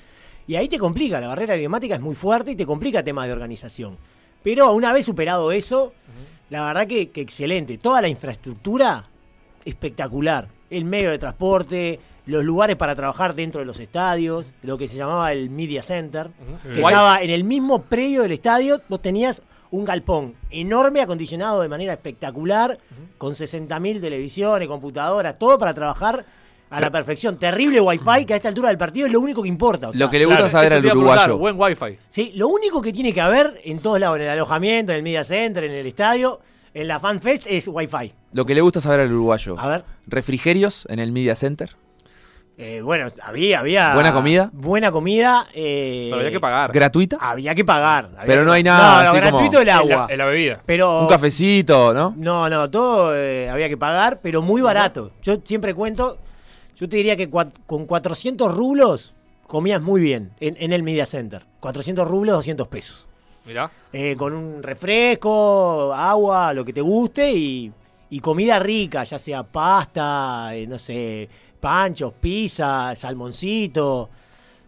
Y 0.47 0.55
ahí 0.55 0.69
te 0.69 0.79
complica, 0.79 1.19
la 1.19 1.27
barrera 1.27 1.57
idiomática 1.57 1.95
es 1.95 1.99
muy 1.99 2.15
fuerte 2.15 2.51
y 2.51 2.55
te 2.55 2.65
complica 2.65 3.03
temas 3.03 3.27
de 3.27 3.33
organización. 3.33 3.97
Pero 4.43 4.71
una 4.71 4.93
vez 4.93 5.05
superado 5.05 5.51
eso, 5.51 5.91
la 6.49 6.63
verdad 6.67 6.87
que, 6.87 7.09
que 7.09 7.19
excelente. 7.19 7.77
Toda 7.77 7.99
la 7.99 8.07
infraestructura, 8.07 9.09
espectacular. 9.65 10.47
El 10.69 10.85
medio 10.85 11.11
de 11.11 11.19
transporte, 11.19 11.99
los 12.27 12.45
lugares 12.45 12.77
para 12.77 12.95
trabajar 12.95 13.35
dentro 13.35 13.59
de 13.59 13.65
los 13.65 13.81
estadios, 13.81 14.53
lo 14.61 14.77
que 14.77 14.87
se 14.87 14.95
llamaba 14.95 15.33
el 15.33 15.49
Media 15.49 15.83
Center, 15.83 16.29
que 16.63 16.79
Guay. 16.79 16.93
estaba 16.93 17.21
en 17.21 17.29
el 17.29 17.43
mismo 17.43 17.81
predio 17.81 18.21
del 18.21 18.31
estadio, 18.31 18.81
vos 18.87 19.01
tenías 19.01 19.41
un 19.71 19.85
galpón 19.85 20.35
enorme, 20.49 21.01
acondicionado 21.01 21.61
de 21.61 21.69
manera 21.69 21.93
espectacular, 21.93 22.77
con 23.17 23.33
60.000 23.33 24.01
televisiones, 24.01 24.67
computadoras, 24.67 25.37
todo 25.37 25.57
para 25.57 25.73
trabajar 25.73 26.25
a 26.69 26.81
la 26.81 26.91
perfección. 26.91 27.37
Terrible 27.39 27.79
wifi 27.79 28.25
que 28.25 28.33
a 28.33 28.37
esta 28.37 28.49
altura 28.49 28.69
del 28.69 28.77
partido 28.77 29.07
es 29.07 29.13
lo 29.13 29.21
único 29.21 29.41
que 29.41 29.47
importa. 29.47 29.89
o 29.89 29.93
sea, 29.93 29.99
Lo 29.99 30.09
que 30.09 30.19
le 30.19 30.25
claro, 30.25 30.43
gusta 30.43 30.57
saber 30.59 30.73
al 30.73 30.85
uruguayo. 30.85 31.37
Buen 31.37 31.55
wifi. 31.59 31.97
Sí, 32.09 32.31
lo 32.35 32.49
único 32.49 32.81
que 32.81 32.91
tiene 32.91 33.13
que 33.13 33.21
haber 33.21 33.61
en 33.63 33.79
todos 33.79 33.99
lados, 33.99 34.17
en 34.17 34.23
el 34.23 34.29
alojamiento, 34.29 34.91
en 34.91 34.97
el 34.97 35.03
media 35.03 35.23
center, 35.23 35.63
en 35.63 35.71
el 35.71 35.85
estadio, 35.85 36.39
en 36.73 36.87
la 36.87 36.99
fanfest, 36.99 37.45
es 37.47 37.67
wifi. 37.67 38.11
Lo 38.33 38.45
que 38.45 38.53
le 38.53 38.61
gusta 38.61 38.81
saber 38.81 38.99
al 38.99 39.11
uruguayo. 39.13 39.55
A 39.57 39.67
ver. 39.69 39.85
Refrigerios 40.07 40.85
en 40.89 40.99
el 40.99 41.11
Media 41.11 41.35
Center. 41.35 41.75
Eh, 42.59 42.81
bueno, 42.81 43.05
había, 43.21 43.59
había. 43.59 43.93
¿Buena 43.93 44.11
comida? 44.11 44.49
Buena 44.51 44.91
comida. 44.91 45.47
eh, 45.53 46.07
Pero 46.09 46.19
había 46.21 46.31
que 46.31 46.39
pagar. 46.39 46.71
¿Gratuita? 46.71 47.17
Había 47.21 47.53
que 47.53 47.63
pagar. 47.63 48.05
había 48.13 48.25
Pero 48.25 48.41
que 48.41 48.45
no 48.47 48.51
hay 48.51 48.63
nada 48.63 48.79
No, 48.97 49.03
no, 49.03 49.09
así 49.09 49.17
gratuito 49.17 49.49
como- 49.51 49.61
el 49.61 49.67
En 49.69 49.75
agua. 49.75 50.05
la, 50.07 50.13
en 50.13 50.17
la 50.17 50.25
bebida. 50.25 50.61
Pero. 50.65 51.01
Un 51.01 51.07
cafecito, 51.07 51.93
¿no? 51.93 52.15
No, 52.17 52.49
no, 52.49 52.67
todo 52.71 53.15
eh, 53.15 53.47
había 53.49 53.69
que 53.69 53.77
pagar, 53.77 54.19
pero 54.23 54.41
muy 54.41 54.61
barato. 54.61 55.11
Yo 55.21 55.37
siempre 55.43 55.75
cuento, 55.75 56.17
yo 56.75 56.89
te 56.89 56.97
diría 56.97 57.15
que 57.15 57.29
con 57.29 57.85
400 57.85 58.53
rublos 58.55 59.13
comías 59.45 59.81
muy 59.81 60.01
bien 60.01 60.31
en, 60.39 60.57
en 60.59 60.73
el 60.73 60.81
Media 60.81 61.05
Center. 61.05 61.45
400 61.59 62.07
rublos, 62.07 62.35
200 62.37 62.67
pesos. 62.67 63.07
Mirá. 63.45 63.69
Eh, 63.93 64.15
con 64.17 64.33
un 64.33 64.63
refresco, 64.63 65.93
agua, 65.93 66.53
lo 66.53 66.65
que 66.65 66.73
te 66.73 66.81
guste 66.81 67.31
y, 67.31 67.71
y 68.09 68.19
comida 68.19 68.57
rica, 68.59 69.03
ya 69.03 69.17
sea 69.19 69.43
pasta, 69.43 70.49
eh, 70.55 70.65
no 70.67 70.77
sé, 70.77 71.29
panchos, 71.59 72.13
pizza, 72.13 72.95
salmoncito, 72.95 74.09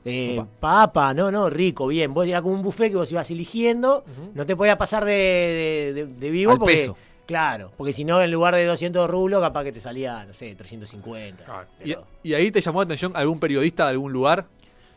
eh, 0.05 0.41
papa, 0.59 1.13
no, 1.13 1.31
no, 1.31 1.49
rico, 1.49 1.87
bien. 1.87 2.13
Vos 2.13 2.25
era 2.27 2.41
como 2.41 2.55
un 2.55 2.61
buffet 2.61 2.89
que 2.89 2.95
vos 2.95 3.11
ibas 3.11 3.29
eligiendo, 3.31 4.03
no 4.33 4.45
te 4.45 4.55
podías 4.55 4.77
pasar 4.77 5.05
de, 5.05 5.11
de- 5.13 5.93
de- 5.93 6.05
de 6.13 6.29
vivo 6.31 6.53
Al 6.53 6.57
porque, 6.57 6.73
peso. 6.75 6.97
claro, 7.25 7.71
porque 7.77 7.93
si 7.93 8.05
no 8.05 8.21
en 8.21 8.31
lugar 8.31 8.55
de 8.55 8.65
200 8.65 9.09
rublos 9.09 9.41
capaz 9.41 9.63
que 9.65 9.71
te 9.71 9.79
salía, 9.79 10.23
no 10.25 10.33
sé, 10.33 10.55
350. 10.55 11.43
Claro. 11.45 11.67
Y, 11.83 11.89
Pero- 11.89 12.07
y 12.23 12.33
ahí 12.33 12.49
te 12.51 12.61
llamó 12.61 12.79
la 12.79 12.85
atención 12.85 13.11
algún 13.15 13.39
periodista 13.39 13.83
de 13.85 13.91
algún 13.91 14.11
lugar? 14.13 14.45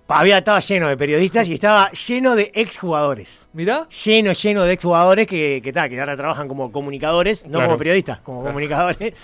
había, 0.09 0.37
estaba 0.37 0.61
lleno 0.61 0.89
de 0.89 0.97
periodistas 0.99 1.49
y 1.49 1.55
estaba 1.55 1.91
lleno 1.93 2.35
de 2.37 2.53
exjugadores. 2.55 3.47
Mirá. 3.55 3.89
Lleno, 4.05 4.33
lleno 4.35 4.63
de 4.65 4.75
exjugadores 4.75 5.27
que, 5.27 5.61
que, 5.65 5.73
ta, 5.73 5.89
que 5.89 5.99
ahora 5.99 6.15
trabajan 6.19 6.49
como 6.49 6.71
comunicadores, 6.71 7.45
no 7.47 7.53
Claro. 7.53 7.67
como 7.69 7.79
periodistas, 7.79 8.19
como 8.19 8.43
comunicadores. 8.45 9.15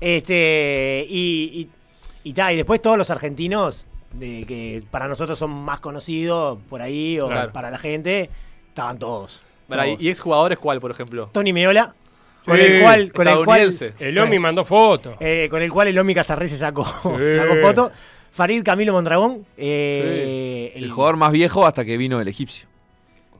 Este, 0.00 1.04
y, 1.08 1.50
y, 1.62 1.68
y, 2.28 2.32
ta, 2.32 2.52
y 2.52 2.56
después 2.56 2.82
todos 2.82 2.98
los 2.98 3.10
argentinos, 3.10 3.86
de, 4.12 4.44
que 4.46 4.82
para 4.90 5.06
nosotros 5.08 5.38
son 5.38 5.50
más 5.50 5.80
conocidos 5.80 6.58
por 6.68 6.82
ahí 6.82 7.20
o 7.20 7.28
Claro. 7.28 7.52
para 7.52 7.70
la 7.70 7.78
gente, 7.78 8.30
estaban 8.68 8.98
todos. 8.98 9.42
Pará, 9.68 9.84
todos. 9.84 10.00
¿Y 10.02 10.08
exjugadores 10.08 10.58
cuál, 10.58 10.80
por 10.80 10.90
ejemplo? 10.90 11.28
Tony 11.32 11.52
Meola, 11.52 11.94
con 12.44 12.56
Sí, 12.56 12.62
el 12.62 12.82
cual, 12.82 13.12
con 13.12 13.28
el 13.28 13.44
cual. 13.44 13.74
El 13.98 14.18
Omi 14.18 14.38
mandó 14.38 14.64
fotos. 14.64 15.16
eh, 15.20 15.48
con 15.50 15.62
el 15.62 15.70
cual 15.72 15.88
el 15.88 15.98
Omi 15.98 16.14
Casarré 16.14 16.48
se 16.48 16.56
sacó, 16.56 16.84
sacó 17.02 17.56
foto. 17.62 17.90
Farid 18.32 18.62
Camilo 18.64 18.92
Mondragón, 18.92 19.46
eh, 19.56 20.72
El 20.76 20.90
jugador 20.90 21.16
más 21.16 21.32
viejo 21.32 21.66
hasta 21.66 21.84
que 21.84 21.96
vino 21.96 22.20
el 22.20 22.28
egipcio. 22.28 22.68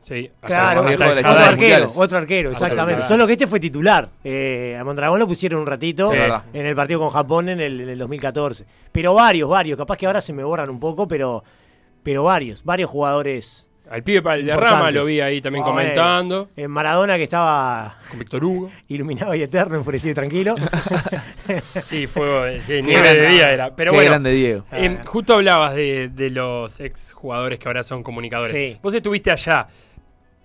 Sí, 0.06 0.30
Claro, 0.40 0.82
otro 0.82 1.04
arquero, 1.10 1.88
otro 1.96 2.18
arquero, 2.18 2.50
exactamente. 2.52 3.02
Solo 3.02 3.26
que 3.26 3.32
este 3.32 3.48
fue 3.48 3.58
titular. 3.58 4.08
Eh, 4.22 4.76
a 4.78 4.84
Mondragón 4.84 5.18
lo 5.18 5.26
pusieron 5.26 5.60
un 5.60 5.66
ratito 5.66 6.12
Sí. 6.12 6.18
en 6.52 6.64
el 6.66 6.76
partido 6.76 7.00
con 7.00 7.10
Japón 7.10 7.48
en 7.48 7.60
el, 7.60 7.80
en 7.80 7.88
el 7.88 7.98
2014. 7.98 8.64
Pero 8.92 9.14
varios, 9.14 9.48
varios. 9.48 9.76
Capaz 9.76 9.96
que 9.96 10.06
ahora 10.06 10.20
se 10.20 10.32
me 10.32 10.44
borran 10.44 10.70
un 10.70 10.78
poco, 10.78 11.08
pero, 11.08 11.42
pero 12.04 12.22
varios, 12.22 12.62
varios 12.62 12.88
jugadores. 12.88 13.68
Al 13.90 14.02
pibe 14.04 14.20
para 14.22 14.36
el 14.36 14.46
de 14.46 14.52
Rama 14.52 14.66
Importantes. 14.68 14.94
lo 14.94 15.04
vi 15.06 15.20
ahí 15.20 15.40
también 15.40 15.64
comentando. 15.64 16.50
En 16.56 16.70
Maradona 16.70 17.16
que 17.16 17.22
estaba 17.24 17.98
Con 18.08 18.18
Víctor 18.20 18.44
Hugo. 18.44 18.70
iluminado 18.88 19.34
y 19.34 19.42
eterno, 19.42 19.76
enfurecido 19.76 20.12
y 20.12 20.14
tranquilo. 20.14 20.54
Sí, 21.86 22.06
fue 22.06 22.60
sí, 22.66 22.66
Qué 22.74 22.82
nieve 22.82 23.08
de 23.08 23.14
grande. 23.14 23.28
día 23.36 23.50
era. 23.52 23.74
Pero 23.76 23.92
Qué 23.92 23.96
bueno, 23.96 24.10
grande 24.10 24.30
Diego. 24.32 24.64
em, 24.72 24.98
justo 25.04 25.34
hablabas 25.34 25.74
de, 25.74 26.08
de 26.12 26.30
los 26.30 26.80
ex 26.80 27.12
jugadores 27.12 27.58
que 27.58 27.68
ahora 27.68 27.84
son 27.84 28.02
comunicadores. 28.02 28.52
Sí. 28.52 28.76
Vos 28.82 28.92
estuviste 28.94 29.30
allá, 29.30 29.68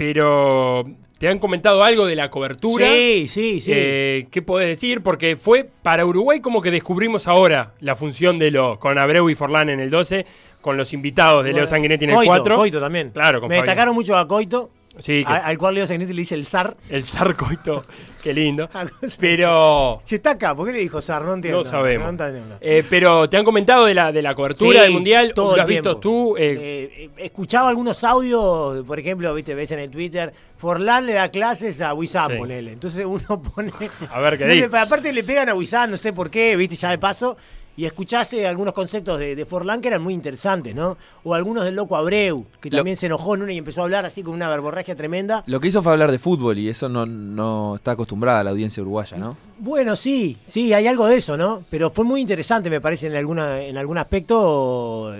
pero 0.01 0.83
¿te 1.19 1.27
han 1.27 1.37
comentado 1.37 1.83
algo 1.83 2.07
de 2.07 2.15
la 2.15 2.31
cobertura? 2.31 2.87
Sí, 2.87 3.27
sí, 3.27 3.61
sí. 3.61 3.71
Eh, 3.71 4.25
¿Qué 4.31 4.41
podés 4.41 4.67
decir? 4.67 5.03
Porque 5.03 5.37
fue 5.37 5.69
para 5.83 6.07
Uruguay 6.07 6.39
como 6.39 6.59
que 6.59 6.71
descubrimos 6.71 7.27
ahora 7.27 7.73
la 7.81 7.95
función 7.95 8.39
de 8.39 8.49
los, 8.49 8.79
con 8.79 8.97
Abreu 8.97 9.29
y 9.29 9.35
Forlán 9.35 9.69
en 9.69 9.79
el 9.79 9.91
12, 9.91 10.25
con 10.59 10.75
los 10.75 10.93
invitados 10.93 11.43
de 11.43 11.53
Leo 11.53 11.67
Sanguinetti 11.67 12.05
en 12.05 12.09
el 12.09 12.15
Coito, 12.15 12.31
4. 12.31 12.55
Coito 12.55 12.79
también. 12.79 13.11
Claro, 13.11 13.41
con 13.41 13.49
Me 13.49 13.57
Fabián. 13.57 13.65
destacaron 13.67 13.93
mucho 13.93 14.17
a 14.17 14.27
Coito, 14.27 14.71
Sí, 14.99 15.23
que- 15.25 15.31
al 15.31 15.57
cual 15.57 15.75
Leo 15.75 15.87
Sanguinetti 15.87 16.13
le 16.13 16.21
dice 16.21 16.35
el 16.35 16.45
zar. 16.45 16.75
el 16.89 17.05
Sarcoito, 17.05 17.81
qué 18.21 18.33
lindo. 18.33 18.69
Pero 19.19 20.01
Si 20.05 20.15
está 20.15 20.31
acá, 20.31 20.53
¿por 20.55 20.67
qué 20.67 20.73
le 20.73 20.79
dijo 20.79 21.01
zar? 21.01 21.23
No 21.23 21.33
entiendo. 21.33 21.63
No 21.63 21.69
sabemos. 21.69 22.09
entiendo. 22.09 22.57
Eh, 22.59 22.83
pero 22.89 23.29
te 23.29 23.37
han 23.37 23.45
comentado 23.45 23.85
de 23.85 23.93
la, 23.93 24.11
de 24.11 24.21
la 24.21 24.35
cobertura 24.35 24.79
Sí, 24.79 24.83
del 24.83 24.91
mundial. 24.91 25.33
todo 25.33 25.55
¿Lo 25.55 25.61
has 25.61 25.67
visto 25.67 25.97
tú? 25.97 26.35
Eh, 26.37 26.89
Eh, 26.93 27.09
escuchaba 27.17 27.69
algunos 27.69 28.03
audios, 28.03 28.83
por 28.85 28.99
ejemplo, 28.99 29.33
viste, 29.33 29.53
ves 29.55 29.71
en 29.71 29.79
el 29.79 29.89
Twitter, 29.91 30.33
Forlán 30.57 31.05
le 31.05 31.13
da 31.13 31.29
clases 31.31 31.79
a 31.81 31.93
Wissam, 31.93 32.31
Sí. 32.31 32.37
ponele. 32.37 32.73
Entonces 32.73 33.05
uno 33.05 33.41
pone. 33.55 33.71
A 34.09 34.19
ver 34.19 34.37
qué 34.37 34.45
No 34.45 34.53
dice. 34.53 34.69
aparte 34.77 35.13
le 35.13 35.23
pegan 35.23 35.49
a 35.49 35.55
Wissam, 35.55 35.89
no 35.91 35.97
sé 35.97 36.11
por 36.13 36.29
qué, 36.29 36.55
viste, 36.55 36.75
ya 36.75 36.89
de 36.89 36.97
paso. 36.97 37.37
Y 37.77 37.85
escuchaste 37.85 38.45
algunos 38.45 38.73
conceptos 38.73 39.17
de, 39.17 39.35
de 39.35 39.45
Forlán 39.45 39.81
que 39.81 39.87
eran 39.87 40.01
muy 40.01 40.13
interesantes, 40.13 40.75
¿no? 40.75 40.97
O 41.23 41.33
algunos 41.33 41.63
del 41.63 41.75
loco 41.75 41.95
Abreu, 41.95 42.45
que 42.59 42.69
Lo- 42.69 42.77
también 42.77 42.97
se 42.97 43.05
enojó 43.05 43.33
en 43.35 43.43
una 43.43 43.53
y 43.53 43.57
empezó 43.57 43.81
a 43.81 43.83
hablar 43.85 44.05
así 44.05 44.23
con 44.23 44.33
una 44.33 44.49
verborragia 44.49 44.95
tremenda. 44.95 45.43
Lo 45.47 45.59
que 45.59 45.69
hizo 45.69 45.81
fue 45.81 45.93
hablar 45.93 46.11
de 46.11 46.19
fútbol 46.19 46.57
y 46.57 46.67
eso 46.69 46.89
no, 46.89 47.05
no 47.05 47.75
está 47.75 47.91
acostumbrada 47.91 48.41
a 48.41 48.43
la 48.43 48.49
audiencia 48.51 48.81
uruguaya, 48.81 49.17
¿no? 49.17 49.37
Bueno, 49.57 49.95
sí, 49.95 50.37
sí, 50.47 50.73
hay 50.73 50.85
algo 50.87 51.05
de 51.07 51.15
eso, 51.17 51.37
¿no? 51.37 51.63
Pero 51.69 51.91
fue 51.91 52.03
muy 52.03 52.19
interesante, 52.19 52.69
me 52.69 52.81
parece, 52.81 53.07
en, 53.07 53.15
alguna, 53.15 53.61
en 53.61 53.77
algún 53.77 53.97
aspecto, 53.97 55.13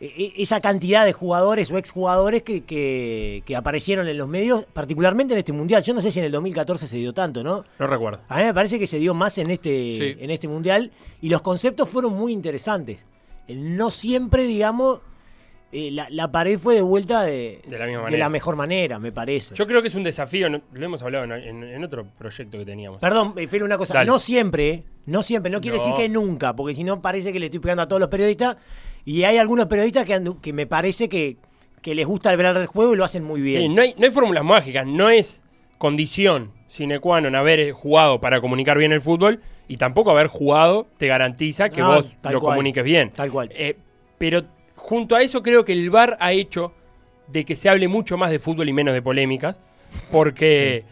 esa 0.00 0.60
cantidad 0.60 1.04
de 1.04 1.12
jugadores 1.12 1.70
o 1.72 1.78
exjugadores 1.78 2.42
que, 2.42 2.62
que, 2.64 3.42
que 3.44 3.56
aparecieron 3.56 4.06
en 4.06 4.16
los 4.16 4.28
medios, 4.28 4.64
particularmente 4.72 5.34
en 5.34 5.38
este 5.38 5.52
Mundial. 5.52 5.82
Yo 5.82 5.92
no 5.94 6.00
sé 6.00 6.12
si 6.12 6.20
en 6.20 6.24
el 6.26 6.32
2014 6.32 6.86
se 6.86 6.96
dio 6.98 7.12
tanto, 7.12 7.42
¿no? 7.42 7.64
no 7.78 7.86
recuerdo. 7.86 8.20
A 8.28 8.38
mí 8.38 8.44
me 8.44 8.54
parece 8.54 8.78
que 8.78 8.86
se 8.86 8.98
dio 8.98 9.12
más 9.14 9.38
en 9.38 9.50
este, 9.50 9.68
Sí. 9.98 10.16
en 10.20 10.30
este 10.30 10.46
Mundial 10.46 10.92
y 11.20 11.28
los 11.30 11.42
conceptos 11.42 11.88
fueron 11.88 12.14
muy 12.14 12.32
interesantes. 12.32 13.04
No 13.48 13.90
siempre, 13.90 14.44
digamos, 14.44 15.00
eh, 15.72 15.90
la, 15.90 16.06
la 16.10 16.30
pared 16.30 16.58
fue 16.60 16.74
de 16.76 16.82
vuelta 16.82 17.22
de, 17.22 17.60
De 17.66 17.78
la 17.78 17.86
de 17.86 18.28
mejor 18.30 18.54
manera, 18.56 18.98
me 18.98 19.10
parece. 19.10 19.54
Yo 19.54 19.66
creo 19.66 19.82
que 19.82 19.88
es 19.88 19.94
un 19.96 20.02
desafío, 20.04 20.48
no- 20.48 20.62
lo 20.72 20.84
hemos 20.86 21.02
hablado 21.02 21.24
en, 21.24 21.32
en- 21.32 21.62
en 21.64 21.84
otro 21.84 22.06
proyecto 22.16 22.56
que 22.56 22.64
teníamos. 22.64 23.00
Perdón, 23.00 23.34
eh, 23.36 23.48
Fer, 23.48 23.62
una 23.64 23.76
cosa. 23.76 23.94
Dale. 23.94 24.06
No 24.06 24.18
siempre, 24.18 24.68
¿eh? 24.70 24.84
no 25.06 25.22
siempre. 25.22 25.50
No 25.50 25.60
quiere 25.60 25.76
No. 25.78 25.82
decir 25.82 25.96
que 25.98 26.08
nunca, 26.08 26.54
porque 26.54 26.74
si 26.74 26.84
no 26.84 27.02
parece 27.02 27.32
que 27.32 27.40
le 27.40 27.46
estoy 27.46 27.60
pegando 27.60 27.82
a 27.82 27.86
todos 27.86 28.00
los 28.00 28.08
periodistas. 28.10 28.56
Y 29.08 29.24
hay 29.24 29.38
algunos 29.38 29.66
periodistas 29.68 30.04
que, 30.04 30.14
andu- 30.14 30.38
que 30.38 30.52
me 30.52 30.66
parece 30.66 31.08
que, 31.08 31.38
que 31.80 31.94
les 31.94 32.06
gusta 32.06 32.28
hablar 32.28 32.58
del 32.58 32.66
juego 32.66 32.92
y 32.92 32.96
lo 32.98 33.04
hacen 33.04 33.24
muy 33.24 33.40
bien. 33.40 33.62
Sí, 33.62 33.68
no 33.70 33.80
hay, 33.80 33.94
no 33.96 34.04
hay 34.04 34.10
fórmulas 34.12 34.44
mágicas, 34.44 34.86
no 34.86 35.08
es 35.08 35.42
condición 35.78 36.52
sine 36.68 37.00
qua 37.00 37.16
non 37.24 37.32
haber 37.32 37.56
eh, 37.58 37.72
jugado 37.72 38.20
para 38.20 38.42
comunicar 38.44 38.76
bien 38.76 38.92
el 38.92 39.00
fútbol 39.00 39.40
y 39.66 39.78
tampoco 39.78 40.10
haber 40.10 40.26
jugado 40.26 40.86
te 40.98 41.06
garantiza 41.08 41.70
que 41.70 41.80
No, 41.80 42.02
vos 42.04 42.04
lo 42.28 42.40
cual, 42.40 42.60
comuniques 42.60 42.84
bien. 42.84 43.08
tal 43.16 43.30
cual. 43.32 43.48
Eh, 43.56 43.78
pero 44.20 44.44
junto 44.76 45.16
a 45.16 45.22
eso 45.24 45.40
creo 45.42 45.64
que 45.64 45.72
el 45.72 45.88
VAR 45.88 46.18
ha 46.20 46.32
hecho 46.32 46.74
de 47.32 47.46
que 47.46 47.56
se 47.56 47.70
hable 47.70 47.88
mucho 47.88 48.18
más 48.18 48.30
de 48.30 48.38
fútbol 48.38 48.68
y 48.68 48.74
menos 48.74 48.92
de 48.92 49.00
polémicas, 49.00 49.62
porque, 50.12 50.84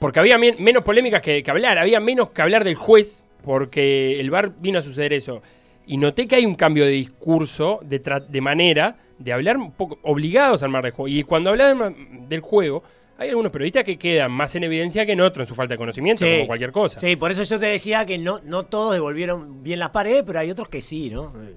porque 0.00 0.18
había 0.18 0.38
men- 0.38 0.56
menos 0.58 0.82
polémicas 0.82 1.22
que, 1.22 1.42
que 1.44 1.50
hablar, 1.52 1.78
había 1.78 2.00
menos 2.00 2.30
que 2.30 2.42
hablar 2.42 2.64
del 2.64 2.74
juez, 2.74 3.22
porque 3.44 4.18
el 4.18 4.30
VAR 4.30 4.50
vino 4.58 4.80
a 4.80 4.82
suceder 4.82 5.12
eso. 5.12 5.42
Y 5.86 5.96
noté 5.96 6.28
que 6.28 6.36
hay 6.36 6.46
un 6.46 6.54
cambio 6.54 6.84
de 6.84 6.90
discurso, 6.90 7.80
de, 7.82 7.98
de 8.28 8.40
manera, 8.40 8.96
de 9.18 9.32
hablar 9.32 9.56
un 9.56 9.72
poco 9.72 9.98
obligados 10.02 10.62
al 10.62 10.70
mar 10.70 10.82
del 10.84 10.92
juego. 10.92 11.08
Y 11.08 11.22
cuando 11.24 11.50
hablan 11.50 12.28
del 12.28 12.40
juego, 12.40 12.82
hay 13.18 13.28
algunos 13.30 13.50
periodistas 13.52 13.84
que 13.84 13.98
quedan 13.98 14.30
más 14.32 14.54
en 14.54 14.64
evidencia 14.64 15.04
que 15.04 15.12
en 15.12 15.20
otros 15.20 15.44
en 15.44 15.48
su 15.48 15.54
falta 15.54 15.74
de 15.74 15.78
conocimiento, 15.78 16.24
Sí. 16.24 16.32
como 16.32 16.46
cualquier 16.46 16.72
cosa. 16.72 17.00
Sí, 17.00 17.16
por 17.16 17.30
eso 17.32 17.42
yo 17.42 17.58
te 17.58 17.66
decía 17.66 18.06
que 18.06 18.16
no, 18.18 18.40
no 18.44 18.64
todos 18.64 18.92
devolvieron 18.94 19.62
bien 19.62 19.78
las 19.78 19.90
paredes, 19.90 20.22
pero 20.26 20.38
hay 20.38 20.50
otros 20.50 20.68
que 20.68 20.80
sí, 20.80 21.10
¿no? 21.10 21.32
Eh, 21.42 21.54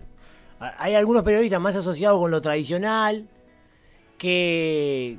Hay 0.77 0.95
algunos 0.95 1.23
periodistas 1.23 1.61
más 1.61 1.75
asociados 1.75 2.19
con 2.19 2.31
lo 2.31 2.41
tradicional 2.41 3.27
que, 4.17 5.17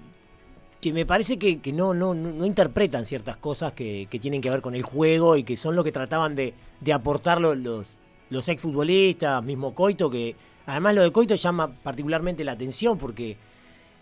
que 0.80 0.92
me 0.92 1.06
parece 1.06 1.38
que, 1.38 1.60
que 1.60 1.72
no, 1.72 1.94
no, 1.94 2.14
no, 2.14 2.44
interpretan 2.46 3.06
ciertas 3.06 3.36
cosas 3.36 3.72
que, 3.72 4.06
que 4.10 4.18
tienen 4.18 4.40
que 4.40 4.50
ver 4.50 4.60
con 4.60 4.74
el 4.74 4.82
juego 4.82 5.36
y 5.36 5.44
que 5.44 5.56
son 5.56 5.76
lo 5.76 5.84
que 5.84 5.92
trataban 5.92 6.34
de, 6.36 6.54
de 6.80 6.92
aportar 6.92 7.40
lo- 7.40 7.54
los, 7.54 7.86
los 8.34 8.48
exfutbolistas, 8.48 9.42
mismo 9.42 9.74
Coito, 9.74 10.10
que 10.10 10.36
además 10.66 10.94
lo 10.94 11.02
de 11.02 11.12
Coito 11.12 11.34
llama 11.36 11.70
particularmente 11.82 12.44
la 12.44 12.52
atención 12.52 12.98
porque 12.98 13.36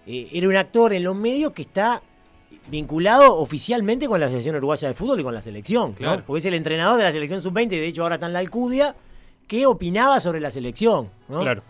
eh, 0.07 0.29
era 0.33 0.49
un 0.49 0.57
actor 0.57 0.93
en 0.95 1.05
los 1.05 1.15
medios 1.15 1.53
que 1.53 1.63
está 1.63 2.03
vinculado 2.69 3.37
oficialmente 3.39 4.07
con 4.09 4.21
la 4.21 4.27
Asociación 4.27 4.57
Uruguaya 4.57 4.89
de 4.89 4.95
Fútbol 4.95 5.21
y 5.21 5.23
con 5.23 5.35
la 5.35 5.43
selección, 5.43 5.91
¿no? 5.93 5.97
Claro. 5.97 6.23
porque 6.27 6.41
es 6.41 6.45
el 6.47 6.55
entrenador 6.55 6.97
de 6.99 7.05
la 7.05 7.13
selección 7.13 7.41
sub-20 7.43 7.67
y 7.73 7.79
de 7.79 7.87
hecho 7.87 8.03
ahora 8.03 8.17
está 8.17 8.27
en 8.27 8.33
la 8.33 8.39
Alcudia, 8.41 8.95
que 9.47 9.67
opinaba 9.67 10.21
sobre 10.21 10.41
la 10.41 10.51
selección. 10.51 11.11
¿no? 11.29 11.41
Claro. 11.43 11.63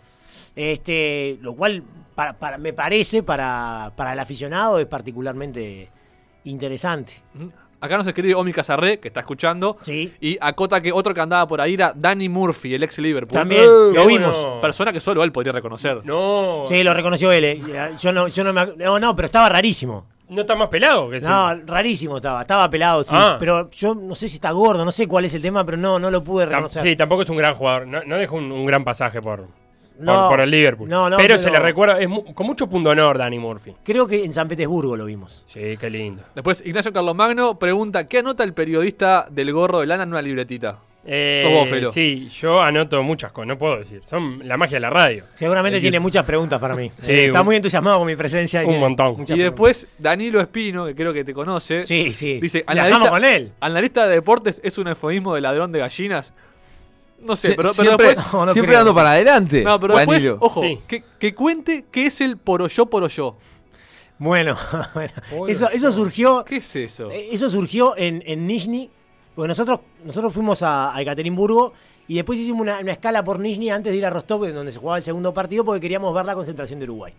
Este, 0.55 1.37
lo 1.41 1.55
cual 1.55 1.83
para, 2.15 2.33
para- 2.37 2.57
me 2.57 2.73
parece 2.73 3.23
para, 3.23 3.91
para 3.95 4.13
el 4.13 4.19
aficionado 4.19 4.79
es 4.79 4.85
particularmente 4.85 5.89
interesante. 6.43 7.13
Acá 7.83 7.97
nos 7.97 8.07
escribe 8.07 8.33
Omi 8.33 8.53
Casarré, 8.53 8.99
que 8.99 9.09
está 9.09 9.19
escuchando. 9.19 9.77
Sí. 9.81 10.13
Y 10.21 10.37
acota 10.39 10.79
que 10.81 10.91
otro 10.93 11.13
que 11.13 11.19
andaba 11.19 11.45
por 11.47 11.59
ahí 11.59 11.73
era 11.73 11.91
Danny 11.93 12.29
Murphy, 12.29 12.73
el 12.75 12.83
ex 12.83 12.97
Liverpool. 12.99 13.33
También, 13.37 13.63
Eh, 13.63 13.91
lo 13.93 14.05
vimos. 14.07 14.37
bueno. 14.41 14.61
Persona 14.61 14.93
que 14.93 15.01
solo 15.01 15.21
él 15.23 15.31
podría 15.33 15.51
reconocer. 15.51 15.99
No, 16.05 16.63
Sí, 16.67 16.81
lo 16.81 16.93
reconoció 16.93 17.31
él. 17.33 17.43
eh. 17.43 17.61
Yo 17.99 18.13
no, 18.13 18.29
yo 18.29 18.43
no 18.45 18.53
me 18.53 18.67
no, 18.77 18.99
no, 18.99 19.15
pero 19.15 19.25
estaba 19.25 19.49
rarísimo. 19.49 20.05
no 20.29 20.41
está 20.41 20.55
más 20.55 20.69
pelado 20.69 21.09
que 21.09 21.17
ese. 21.17 21.27
No, 21.27 21.53
rarísimo 21.65 22.15
estaba, 22.17 22.41
estaba 22.41 22.69
pelado, 22.69 23.03
sí. 23.03 23.11
Ah. 23.13 23.35
Pero 23.37 23.69
yo 23.71 23.93
no 23.93 24.15
sé 24.15 24.29
si 24.29 24.35
está 24.35 24.51
gordo, 24.51 24.85
no 24.85 24.91
sé 24.91 25.05
cuál 25.07 25.25
es 25.25 25.33
el 25.33 25.41
tema, 25.41 25.65
pero 25.65 25.75
no, 25.77 25.99
no 25.99 26.09
lo 26.09 26.23
pude 26.23 26.45
Tam- 26.45 26.49
reconocer. 26.51 26.81
sí, 26.83 26.95
tampoco 26.95 27.23
es 27.23 27.29
un 27.29 27.37
gran 27.37 27.53
jugador. 27.53 27.85
No, 27.85 28.01
no 28.05 28.15
dejó 28.17 28.37
un, 28.37 28.49
un 28.51 28.65
gran 28.65 28.83
pasaje 28.85 29.21
por, 29.21 29.47
No, 30.03 30.13
por, 30.21 30.29
por 30.31 30.39
el 30.41 30.51
Liverpool. 30.51 30.89
no, 30.89 31.09
no, 31.09 31.17
pero, 31.17 31.27
pero- 31.29 31.37
se 31.39 31.49
le 31.51 31.59
recuerda, 31.59 31.99
es 31.99 32.07
mu- 32.09 32.23
con 32.33 32.45
mucho 32.47 32.67
punto 32.67 32.89
honor 32.89 33.17
Danny 33.17 33.39
Murphy. 33.39 33.75
Creo 33.83 34.05
que 34.07 34.23
en 34.23 34.33
San 34.33 34.47
Petersburgo 34.47 34.95
lo 34.97 35.05
vimos. 35.05 35.43
Sí, 35.47 35.77
qué 35.79 35.89
lindo. 35.89 36.23
Después, 36.35 36.63
Ignacio 36.65 36.91
Carlomagno 36.93 37.57
pregunta: 37.59 38.07
¿Qué 38.07 38.19
anota 38.19 38.43
el 38.43 38.53
periodista 38.53 39.25
del 39.29 39.51
gorro 39.53 39.79
de 39.81 39.87
lana 39.87 40.03
en 40.03 40.09
una 40.09 40.21
libretita? 40.21 40.79
Eh, 41.05 41.39
Sos 41.41 41.51
vos, 41.51 41.67
Felo. 41.67 41.91
Sí, 41.91 42.29
yo 42.39 42.61
anoto 42.61 43.03
muchas 43.03 43.33
cosas, 43.33 43.47
no 43.49 43.57
puedo 43.57 43.77
decir. 43.77 44.01
Son 44.05 44.39
la 44.47 44.55
magia 44.55 44.77
de 44.77 44.79
la 44.79 44.89
radio. 44.89 45.25
Seguramente 45.33 45.81
tiene 45.81 45.99
muchas 45.99 46.23
preguntas 46.23 46.61
para 46.61 46.75
mí. 46.77 46.89
Sí, 46.97 47.11
está 47.11 47.41
un- 47.41 47.45
muy 47.47 47.57
entusiasmado 47.57 47.97
con 47.97 48.07
mi 48.07 48.15
presencia. 48.15 48.63
un 48.65 48.79
montón. 48.79 49.25
Y 49.27 49.37
después, 49.39 49.85
Danilo 49.99 50.39
Espino, 50.39 50.85
que 50.85 50.95
creo 50.95 51.11
que 51.11 51.25
te 51.25 51.33
conoce. 51.33 51.83
preguntas. 51.83 51.89
Sí, 51.89 52.13
sí. 52.13 52.39
Dice: 52.39 52.63
Viajamos 52.71 53.09
con 53.09 53.25
él. 53.25 53.51
¿Analista 53.59 54.05
de 54.07 54.15
deportes 54.15 54.61
es 54.63 54.77
un 54.77 54.87
eufemismo 54.87 55.35
de 55.35 55.41
ladrón 55.41 55.73
de 55.73 55.79
gallinas? 55.79 56.33
No 57.25 57.35
sé, 57.35 57.49
Sie- 57.49 57.55
pero, 57.55 57.71
pero 57.75 57.83
siempre 57.85 58.07
después. 58.07 58.27
No, 58.33 58.45
no 58.45 58.53
siempre 58.53 58.75
dando 58.75 58.93
para 58.93 59.11
adelante. 59.11 59.63
No, 59.63 59.79
pero 59.79 59.95
después, 59.97 60.29
ojo, 60.39 60.61
Sí. 60.61 60.79
que, 60.87 61.03
que 61.19 61.33
cuente 61.35 61.85
qué 61.91 62.05
es 62.07 62.21
el 62.21 62.37
poroyo 62.37 62.85
poroyo. 62.87 63.35
Bueno, 64.19 64.55
bueno, 64.93 65.13
eso, 65.47 65.69
eso 65.69 65.91
surgió. 65.91 66.45
¿Qué 66.45 66.57
es 66.57 66.75
eso? 66.75 67.09
eh, 67.11 67.29
Eso 67.31 67.49
surgió 67.49 67.97
en, 67.97 68.23
en 68.25 68.45
Nizhny. 68.47 68.89
Porque 69.35 69.47
nosotros, 69.47 69.79
nosotros 70.05 70.31
fuimos 70.31 70.61
a, 70.61 70.95
a 70.95 71.01
Ekaterimburgo 71.01 71.73
Y 72.07 72.15
después 72.15 72.37
hicimos 72.37 72.61
una, 72.61 72.79
una 72.79 72.91
escala 72.91 73.23
por 73.23 73.39
Nizhny 73.39 73.71
antes 73.71 73.91
de 73.91 73.97
ir 73.97 74.05
a 74.05 74.11
Rostov, 74.11 74.47
donde 74.53 74.71
se 74.71 74.77
jugaba 74.77 74.97
el 74.99 75.03
segundo 75.03 75.33
partido, 75.33 75.65
porque 75.65 75.81
queríamos 75.81 76.13
ver 76.13 76.25
la 76.25 76.35
concentración 76.35 76.77
de 76.79 76.85
Uruguay. 76.85 77.13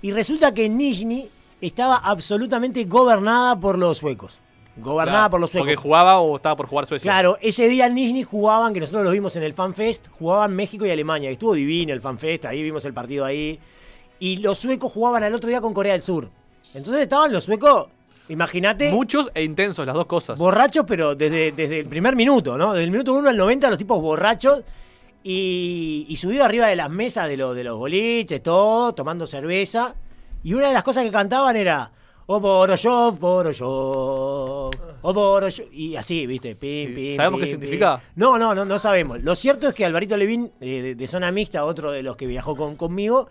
Y 0.00 0.12
resulta 0.12 0.54
que 0.54 0.68
Nizhny 0.68 1.28
estaba 1.60 1.96
absolutamente 1.96 2.84
gobernada 2.84 3.58
por 3.58 3.76
los 3.76 3.98
suecos. 3.98 4.38
Gobernada 4.80 5.18
Claro, 5.18 5.30
por 5.30 5.40
los 5.40 5.50
suecos. 5.50 5.66
Porque 5.66 5.76
jugaba 5.76 6.20
o 6.20 6.36
estaba 6.36 6.56
por 6.56 6.66
jugar 6.66 6.86
Suecia. 6.86 7.10
Claro, 7.10 7.36
ese 7.40 7.68
día 7.68 7.88
Nizhny 7.88 8.22
jugaban, 8.22 8.72
que 8.74 8.80
nosotros 8.80 9.04
lo 9.04 9.10
vimos 9.10 9.34
en 9.36 9.42
el 9.42 9.54
FanFest, 9.54 10.08
jugaban 10.18 10.54
México 10.54 10.86
y 10.86 10.90
Alemania. 10.90 11.30
Estuvo 11.30 11.54
divino 11.54 11.92
el 11.92 12.00
FanFest, 12.00 12.44
ahí 12.44 12.62
vimos 12.62 12.84
el 12.84 12.94
partido 12.94 13.24
ahí. 13.24 13.58
Y 14.20 14.38
los 14.38 14.58
suecos 14.58 14.92
jugaban 14.92 15.22
al 15.24 15.34
otro 15.34 15.48
día 15.48 15.60
con 15.60 15.72
Corea 15.74 15.92
del 15.92 16.02
Sur. 16.02 16.30
Entonces 16.74 17.02
estaban 17.02 17.32
los 17.32 17.44
suecos, 17.44 17.86
imagínate, 18.28 18.92
Muchos 18.92 19.30
e 19.34 19.42
intensos, 19.42 19.86
las 19.86 19.94
dos 19.94 20.06
cosas. 20.06 20.38
borrachos, 20.38 20.84
pero 20.86 21.14
desde, 21.14 21.52
desde 21.52 21.80
el 21.80 21.86
primer 21.86 22.14
minuto, 22.16 22.58
¿no? 22.58 22.72
Desde 22.72 22.84
el 22.84 22.90
minuto 22.90 23.14
1 23.14 23.28
al 23.30 23.36
90, 23.36 23.70
los 23.70 23.78
tipos 23.78 24.00
borrachos. 24.00 24.62
Y, 25.24 26.06
y 26.08 26.16
subido 26.16 26.44
arriba 26.44 26.66
de 26.68 26.76
las 26.76 26.88
mesas 26.90 27.28
de, 27.28 27.36
los 27.36 27.54
de 27.54 27.64
los 27.64 27.76
boliches, 27.78 28.42
todo, 28.42 28.94
tomando 28.94 29.26
cerveza. 29.26 29.94
Y 30.44 30.54
una 30.54 30.68
de 30.68 30.74
las 30.74 30.84
cosas 30.84 31.04
que 31.04 31.10
cantaban 31.10 31.56
era. 31.56 31.90
Oh, 32.30 32.40
Boroshov, 32.40 33.18
Boroshov, 33.18 34.70
oh, 35.00 35.12
Boroshov. 35.14 35.66
Y 35.72 35.96
así, 35.96 36.26
¿viste? 36.26 36.56
Pim, 36.56 36.94
pim, 36.94 37.16
¿Sabemos 37.16 37.40
qué 37.40 37.46
significa? 37.46 38.02
No, 38.16 38.36
no, 38.38 38.54
no, 38.54 38.66
no 38.66 38.78
sabemos. 38.78 39.22
Lo 39.22 39.34
cierto 39.34 39.68
es 39.68 39.74
que 39.74 39.86
Alvarito 39.86 40.14
Levín, 40.14 40.52
eh, 40.60 40.82
de, 40.82 40.94
de 40.94 41.08
Zona 41.08 41.32
Mixta, 41.32 41.64
otro 41.64 41.90
de 41.90 42.02
los 42.02 42.16
que 42.16 42.26
viajó 42.26 42.54
con, 42.54 42.76
conmigo, 42.76 43.28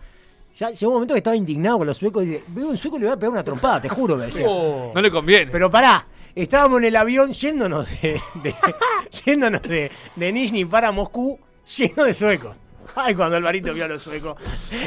ya 0.56 0.70
llegó 0.70 0.90
un 0.90 0.94
momento 0.96 1.14
que 1.14 1.18
estaba 1.18 1.36
indignado 1.36 1.78
con 1.78 1.86
los 1.86 1.96
suecos. 1.96 2.24
Y 2.24 2.26
dice: 2.26 2.44
Veo 2.48 2.66
un 2.68 2.76
sueco 2.76 2.96
y 2.96 3.00
le 3.00 3.06
voy 3.06 3.14
a 3.14 3.18
pegar 3.18 3.30
una 3.30 3.44
trompada, 3.44 3.80
te 3.82 3.88
juro, 3.88 4.16
me 4.16 4.26
decía. 4.26 4.44
Oh. 4.48 4.90
No 4.92 5.00
le 5.00 5.10
conviene. 5.12 5.46
Pero 5.52 5.70
pará, 5.70 6.04
estábamos 6.34 6.78
en 6.80 6.86
el 6.86 6.96
avión 6.96 7.32
yéndonos 7.32 7.86
de, 8.02 8.20
de- 8.42 8.54
yéndonos 9.24 9.62
de, 9.62 9.92
de 10.16 10.32
Nizhny 10.32 10.64
para 10.64 10.90
Moscú, 10.90 11.38
lleno 11.76 12.02
de 12.02 12.14
suecos. 12.14 12.56
Ay, 12.96 13.14
cuando 13.14 13.36
Alvarito 13.36 13.72
vio 13.72 13.84
a 13.84 13.88
los 13.88 14.02
suecos. 14.02 14.34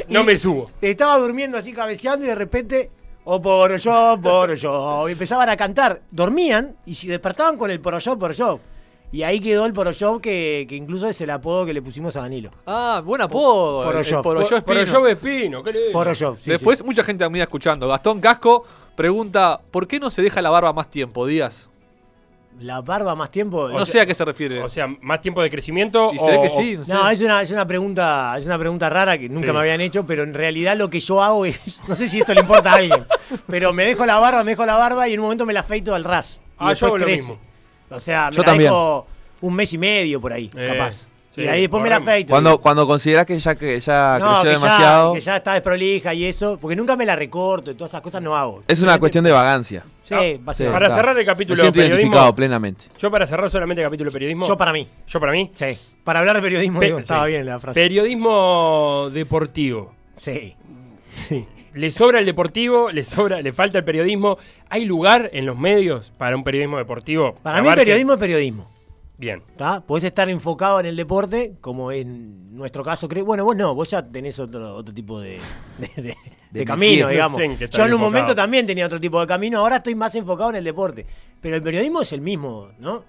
No 0.09 0.23
Y 0.23 0.25
me 0.25 0.35
subo. 0.35 0.69
Estaba 0.81 1.17
durmiendo 1.17 1.57
así 1.57 1.71
cabeceando 1.71 2.25
y 2.25 2.27
de 2.27 2.35
repente, 2.35 2.91
oh 3.23 3.41
por 3.41 3.75
yo, 3.77 4.17
por 4.21 4.53
yo. 4.55 5.07
Y 5.09 5.13
empezaban 5.13 5.49
a 5.49 5.57
cantar. 5.57 6.01
Dormían 6.11 6.75
y 6.85 6.95
se 6.95 7.07
despertaban 7.07 7.57
con 7.57 7.71
el 7.71 7.79
por 7.79 7.97
yo, 7.99 8.17
por 8.17 8.33
yo. 8.33 8.59
Y 9.13 9.23
ahí 9.23 9.41
quedó 9.41 9.65
el 9.65 9.73
Poroyov 9.73 10.21
que, 10.21 10.65
que 10.69 10.75
incluso 10.77 11.05
es 11.05 11.19
el 11.19 11.29
apodo 11.31 11.65
que 11.65 11.73
le 11.73 11.81
pusimos 11.81 12.15
a 12.15 12.21
Danilo. 12.21 12.49
Ah, 12.65 13.01
buen 13.03 13.21
apodo. 13.21 13.83
Poroyov. 13.83 14.17
el 14.19 14.23
Poroyov 14.23 14.63
Pero 14.63 14.79
Espino. 14.79 14.99
yo 15.01 15.07
Espino, 15.07 15.63
qué 15.63 15.73
lindo. 15.73 15.91
Poroyov. 15.91 16.37
sí, 16.39 16.49
Después, 16.49 16.77
sí. 16.79 16.85
mucha 16.85 17.03
gente 17.03 17.25
también 17.25 17.43
escuchando. 17.43 17.89
Gastón 17.89 18.21
Casco 18.21 18.63
pregunta: 18.95 19.59
¿por 19.69 19.85
qué 19.85 19.99
no 19.99 20.09
se 20.09 20.21
deja 20.21 20.41
la 20.41 20.49
barba 20.49 20.71
más 20.71 20.89
tiempo, 20.89 21.25
Díaz? 21.27 21.67
La 22.59 22.81
barba 22.81 23.15
más 23.15 23.31
tiempo. 23.31 23.69
No 23.69 23.85
sé 23.87 24.01
a 24.01 24.05
qué 24.05 24.13
se 24.13 24.23
refiere. 24.23 24.61
O 24.61 24.69
sea, 24.69 24.85
más 25.01 25.19
tiempo 25.21 25.41
de 25.41 25.49
crecimiento. 25.49 26.11
y 26.13 26.19
se 26.19 26.29
ve 26.31 26.37
o- 26.37 26.41
que 26.43 26.49
sí. 26.51 26.77
No, 26.77 26.85
sé. 26.85 26.93
No, 26.93 27.09
es 27.09 27.21
una, 27.21 27.41
es 27.41 27.49
una 27.51 27.65
pregunta, 27.65 28.35
es 28.37 28.45
una 28.45 28.57
pregunta 28.59 28.89
rara 28.89 29.17
que 29.17 29.29
nunca 29.29 29.47
Sí. 29.47 29.53
me 29.53 29.59
habían 29.59 29.81
hecho, 29.81 30.05
pero 30.05 30.21
en 30.23 30.33
realidad 30.33 30.75
lo 30.77 30.89
que 30.89 30.99
yo 30.99 31.23
hago 31.23 31.45
es, 31.45 31.81
no 31.87 31.95
sé 31.95 32.07
si 32.07 32.19
esto 32.19 32.33
le 32.35 32.41
importa 32.41 32.73
a 32.73 32.75
alguien, 32.75 33.05
pero 33.47 33.73
me 33.73 33.85
dejo 33.85 34.05
la 34.05 34.19
barba, 34.19 34.43
me 34.43 34.51
dejo 34.51 34.65
la 34.65 34.75
barba 34.75 35.07
y 35.07 35.13
en 35.13 35.19
un 35.21 35.23
momento 35.25 35.45
me 35.45 35.53
la 35.53 35.61
afeito 35.61 35.95
al 35.95 36.03
ras. 36.03 36.39
Y 36.43 36.49
Ah, 36.59 36.63
yo 36.65 36.69
después 36.69 36.83
hago 36.89 36.97
lo 36.99 37.05
mismo. 37.07 37.39
O 37.89 37.99
sea, 37.99 38.29
me 38.29 38.35
Yo 38.35 38.41
la 38.43 38.45
también. 38.45 38.69
dejo 38.69 39.07
un 39.41 39.53
mes 39.55 39.73
y 39.73 39.77
medio 39.79 40.21
por 40.21 40.31
ahí, 40.31 40.49
Eh, 40.55 40.67
capaz. 40.67 41.09
sí, 41.33 41.41
y 41.41 41.47
ahí 41.47 41.61
después 41.61 41.81
me 41.81 41.89
la 41.89 41.95
afeito. 41.97 42.29
Cuando, 42.31 42.59
cuando 42.59 42.85
consideras 42.85 43.25
que 43.25 43.39
ya, 43.39 43.55
que 43.55 43.79
ya 43.79 44.17
no, 44.19 44.25
creció 44.27 44.43
que 44.43 44.49
demasiado, 44.49 45.13
Ya, 45.13 45.19
que 45.19 45.25
ya 45.25 45.37
está 45.37 45.53
desprolija 45.53 46.13
y 46.13 46.25
eso, 46.25 46.59
porque 46.61 46.75
nunca 46.75 46.95
me 46.95 47.05
la 47.07 47.15
recorto 47.15 47.71
y 47.71 47.73
todas 47.73 47.89
esas 47.91 48.01
cosas 48.01 48.21
no 48.21 48.35
hago. 48.37 48.61
es 48.67 48.81
una 48.81 48.99
cuestión 48.99 49.23
de 49.23 49.31
vagancia. 49.31 49.83
Sí, 50.19 50.39
básicamente. 50.43 50.79
Para 50.83 50.95
cerrar 50.95 51.17
el 51.17 51.25
Me 51.25 51.31
capítulo 51.31 51.55
siento 51.57 51.79
periodismo- 51.79 51.93
identificado 51.95 52.35
plenamente. 52.35 52.85
Yo 52.99 53.11
para 53.11 53.27
cerrar 53.27 53.49
solamente 53.49 53.81
el 53.81 53.87
capítulo 53.87 54.09
de 54.09 54.13
periodismo. 54.13 54.47
Yo 54.47 54.57
para 54.57 54.73
mí. 54.73 54.87
Yo 55.07 55.19
para 55.19 55.31
mí. 55.31 55.51
Sí. 55.53 55.77
Para 56.03 56.19
hablar 56.19 56.35
de 56.37 56.41
periodismo, 56.41 56.79
Pe- 56.79 56.85
digo, 56.87 56.99
estaba 56.99 57.25
bien 57.27 57.45
la 57.45 57.59
frase. 57.59 57.79
Periodismo 57.79 59.09
deportivo. 59.13 59.93
Sí. 60.17 60.55
Sí. 61.11 61.45
Le 61.73 61.91
sobra 61.91 62.19
el 62.19 62.25
deportivo, 62.25 62.91
le 62.91 63.03
sobra, 63.03 63.41
le 63.41 63.53
falta 63.53 63.77
el 63.77 63.83
periodismo. 63.85 64.37
¿Hay 64.69 64.85
lugar 64.85 65.29
en 65.33 65.45
los 65.45 65.57
medios 65.57 66.11
para 66.17 66.35
un 66.35 66.43
periodismo 66.43 66.77
deportivo? 66.77 67.35
Para 67.43 67.61
mí 67.61 67.67
abarque- 67.67 67.81
periodismo 67.83 68.13
es 68.13 68.19
periodismo. 68.19 68.70
Bien. 69.21 69.43
¿Tá? 69.55 69.81
Podés 69.81 70.03
estar 70.05 70.27
enfocado 70.29 70.79
en 70.79 70.87
el 70.87 70.95
deporte, 70.95 71.53
como 71.61 71.91
en 71.91 72.55
nuestro 72.55 72.83
caso 72.83 73.07
creo. 73.07 73.23
Bueno, 73.23 73.45
vos 73.45 73.55
no, 73.55 73.75
vos 73.75 73.87
ya 73.91 74.01
tenés 74.05 74.39
otro, 74.39 74.75
otro 74.75 74.91
tipo 74.93 75.19
de, 75.21 75.39
de- 75.77 76.01
de- 76.01 76.17
de 76.49 76.65
camino, 76.65 77.05
no 77.05 77.11
digamos. 77.11 77.37
Yo 77.37 77.43
en 77.45 77.51
un 77.51 77.57
enfocado. 77.61 77.99
momento 77.99 78.35
también 78.35 78.65
tenía 78.65 78.85
otro 78.87 78.99
tipo 78.99 79.21
de 79.21 79.27
camino, 79.27 79.59
ahora 79.59 79.77
estoy 79.77 79.93
más 79.93 80.13
enfocado 80.15 80.49
en 80.49 80.55
el 80.57 80.63
deporte. 80.63 81.05
Pero 81.39 81.55
el 81.55 81.61
periodismo 81.61 82.01
es 82.01 82.11
el 82.13 82.21
mismo, 82.21 82.69
¿no? 82.79 83.05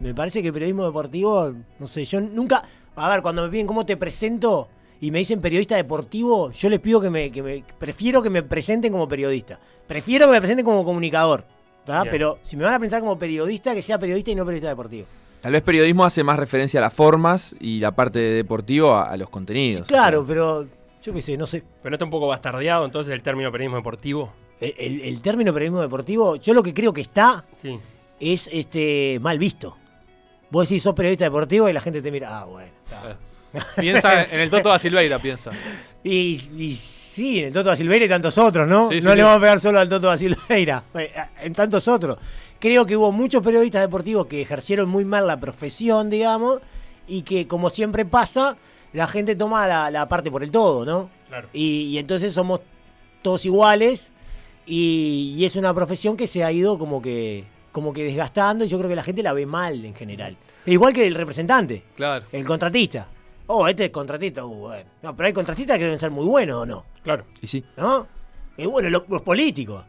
Me 0.00 0.14
parece 0.14 0.42
que 0.42 0.48
el 0.48 0.52
periodismo 0.52 0.84
deportivo, 0.84 1.50
no 1.78 1.86
sé, 1.86 2.04
yo 2.04 2.20
nunca. 2.20 2.62
A 2.94 3.08
ver, 3.08 3.22
cuando 3.22 3.42
me 3.42 3.48
piden 3.48 3.66
cómo 3.66 3.86
te 3.86 3.96
presento 3.96 4.68
y 5.00 5.10
me 5.10 5.18
dicen 5.20 5.40
periodista 5.40 5.76
deportivo, 5.76 6.50
yo 6.50 6.68
les 6.68 6.78
pido 6.78 7.00
que 7.00 7.08
me, 7.08 7.32
que 7.32 7.42
me. 7.42 7.64
Prefiero 7.78 8.22
que 8.22 8.28
me 8.28 8.42
presenten 8.42 8.92
como 8.92 9.08
periodista. 9.08 9.58
Prefiero 9.86 10.26
que 10.26 10.32
me 10.32 10.40
presenten 10.40 10.66
como 10.66 10.84
comunicador. 10.84 11.46
¿tá? 11.86 12.04
Pero 12.10 12.38
si 12.42 12.56
me 12.56 12.64
van 12.64 12.74
a 12.74 12.78
presentar 12.78 13.00
como 13.00 13.18
periodista, 13.18 13.74
que 13.74 13.80
sea 13.82 13.98
periodista 13.98 14.30
y 14.30 14.34
no 14.34 14.44
periodista 14.44 14.68
deportivo. 14.68 15.06
Tal 15.42 15.52
vez 15.52 15.62
periodismo 15.62 16.04
hace 16.04 16.22
más 16.22 16.38
referencia 16.38 16.78
a 16.80 16.82
las 16.82 16.92
formas 16.94 17.54
y 17.60 17.80
la 17.80 17.90
parte 17.92 18.18
de 18.20 18.30
deportivo 18.30 18.94
a, 18.94 19.10
a 19.10 19.16
los 19.16 19.28
contenidos. 19.28 19.78
Sí, 19.78 19.82
claro, 19.92 20.24
pero 20.26 20.66
yo 21.02 21.12
qué 21.12 21.20
sé, 21.20 21.36
no 21.36 21.46
sé. 21.46 21.62
Pero 21.82 21.90
no 21.90 21.96
está 21.96 22.04
un 22.04 22.10
poco 22.12 22.28
bastardeado 22.28 22.84
entonces 22.84 23.12
el 23.12 23.22
término 23.22 23.50
periodismo 23.50 23.76
deportivo. 23.76 24.32
El, 24.60 24.74
el- 24.78 25.00
el 25.00 25.20
término 25.20 25.52
periodismo 25.52 25.80
deportivo, 25.82 26.36
yo 26.36 26.54
lo 26.54 26.62
que 26.62 26.72
creo 26.72 26.92
que 26.92 27.00
está 27.00 27.44
Sí. 27.60 27.76
es 28.20 28.48
este 28.52 29.18
mal 29.20 29.38
visto. 29.38 29.76
Vos 30.50 30.68
decís, 30.68 30.82
sos 30.82 30.94
periodista 30.94 31.24
deportivo 31.24 31.68
y 31.68 31.72
la 31.72 31.80
gente 31.80 32.00
te 32.02 32.12
mira, 32.12 32.38
ah, 32.40 32.44
bueno. 32.44 32.70
está. 32.84 33.18
Piensa 33.80 34.22
en 34.24 34.40
el 34.40 34.48
Toto 34.48 34.68
da 34.68 34.78
Silveira, 34.78 35.18
piensa. 35.18 35.50
Y, 36.04 36.38
y 36.56 36.74
sí, 36.74 37.40
en 37.40 37.46
el 37.46 37.52
Toto 37.52 37.68
da 37.70 37.76
Silveira 37.76 38.04
y 38.04 38.08
tantos 38.08 38.36
otros, 38.38 38.66
¿no? 38.68 38.88
Sí, 38.88 39.00
no 39.00 39.10
sí. 39.10 39.16
le 39.16 39.22
vamos 39.24 39.38
a 39.38 39.40
pegar 39.40 39.60
solo 39.60 39.78
al 39.80 39.88
Toto 39.88 40.06
da 40.06 40.16
Silveira, 40.18 40.84
eh, 40.94 41.12
en 41.42 41.52
tantos 41.52 41.86
otros. 41.88 42.18
Creo 42.62 42.86
que 42.86 42.96
hubo 42.96 43.10
muchos 43.10 43.42
periodistas 43.42 43.80
deportivos 43.82 44.26
que 44.26 44.40
ejercieron 44.40 44.88
muy 44.88 45.04
mal 45.04 45.26
la 45.26 45.40
profesión, 45.40 46.10
digamos, 46.10 46.60
y 47.08 47.22
que, 47.22 47.48
como 47.48 47.70
siempre 47.70 48.04
pasa, 48.04 48.56
la 48.92 49.08
gente 49.08 49.34
toma 49.34 49.66
la, 49.66 49.90
la 49.90 50.06
parte 50.08 50.30
por 50.30 50.44
el 50.44 50.52
todo, 50.52 50.84
¿no? 50.84 51.10
Claro. 51.28 51.48
Y, 51.52 51.88
y 51.88 51.98
entonces 51.98 52.32
somos 52.32 52.60
todos 53.20 53.44
iguales 53.46 54.12
y, 54.64 55.34
y 55.36 55.44
es 55.44 55.56
una 55.56 55.74
profesión 55.74 56.16
que 56.16 56.28
se 56.28 56.44
ha 56.44 56.52
ido 56.52 56.78
como 56.78 57.02
que 57.02 57.44
como 57.72 57.92
que 57.94 58.04
desgastando 58.04 58.64
y 58.64 58.68
yo 58.68 58.76
creo 58.76 58.88
que 58.90 58.94
la 58.96 59.02
gente 59.02 59.22
la 59.24 59.32
ve 59.32 59.44
mal 59.46 59.82
en 59.84 59.94
general. 59.94 60.36
Igual 60.66 60.92
que 60.92 61.06
el 61.06 61.14
representante, 61.14 61.82
Claro. 61.96 62.26
el 62.30 62.44
contratista. 62.44 63.08
Oh, 63.46 63.66
este 63.66 63.86
es 63.86 63.90
contratista, 63.90 64.44
uh, 64.44 64.54
bueno. 64.54 64.90
No, 65.02 65.16
pero 65.16 65.26
hay 65.26 65.32
contratistas 65.32 65.78
que 65.78 65.84
deben 65.84 65.98
ser 65.98 66.10
muy 66.12 66.26
buenos 66.26 66.58
o 66.58 66.66
no, 66.66 66.84
Claro. 67.02 67.24
Y 67.40 67.46
sí. 67.48 67.64
¿no? 67.78 68.06
Y 68.58 68.66
bueno, 68.66 68.88
lo- 68.90 69.06
los 69.08 69.22
políticos. 69.22 69.84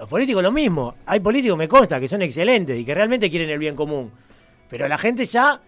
Los 0.00 0.08
políticos 0.08 0.42
lo 0.42 0.50
mismo. 0.50 0.94
Hay 1.04 1.20
políticos, 1.20 1.58
me 1.58 1.68
consta, 1.68 2.00
que 2.00 2.08
son 2.08 2.22
excelentes 2.22 2.78
y 2.78 2.86
que 2.86 2.94
realmente 2.94 3.28
quieren 3.28 3.50
el 3.50 3.58
bien 3.58 3.76
común. 3.76 4.10
Pero 4.70 4.88
la 4.88 4.96
gente 4.96 5.26
ya 5.26 5.60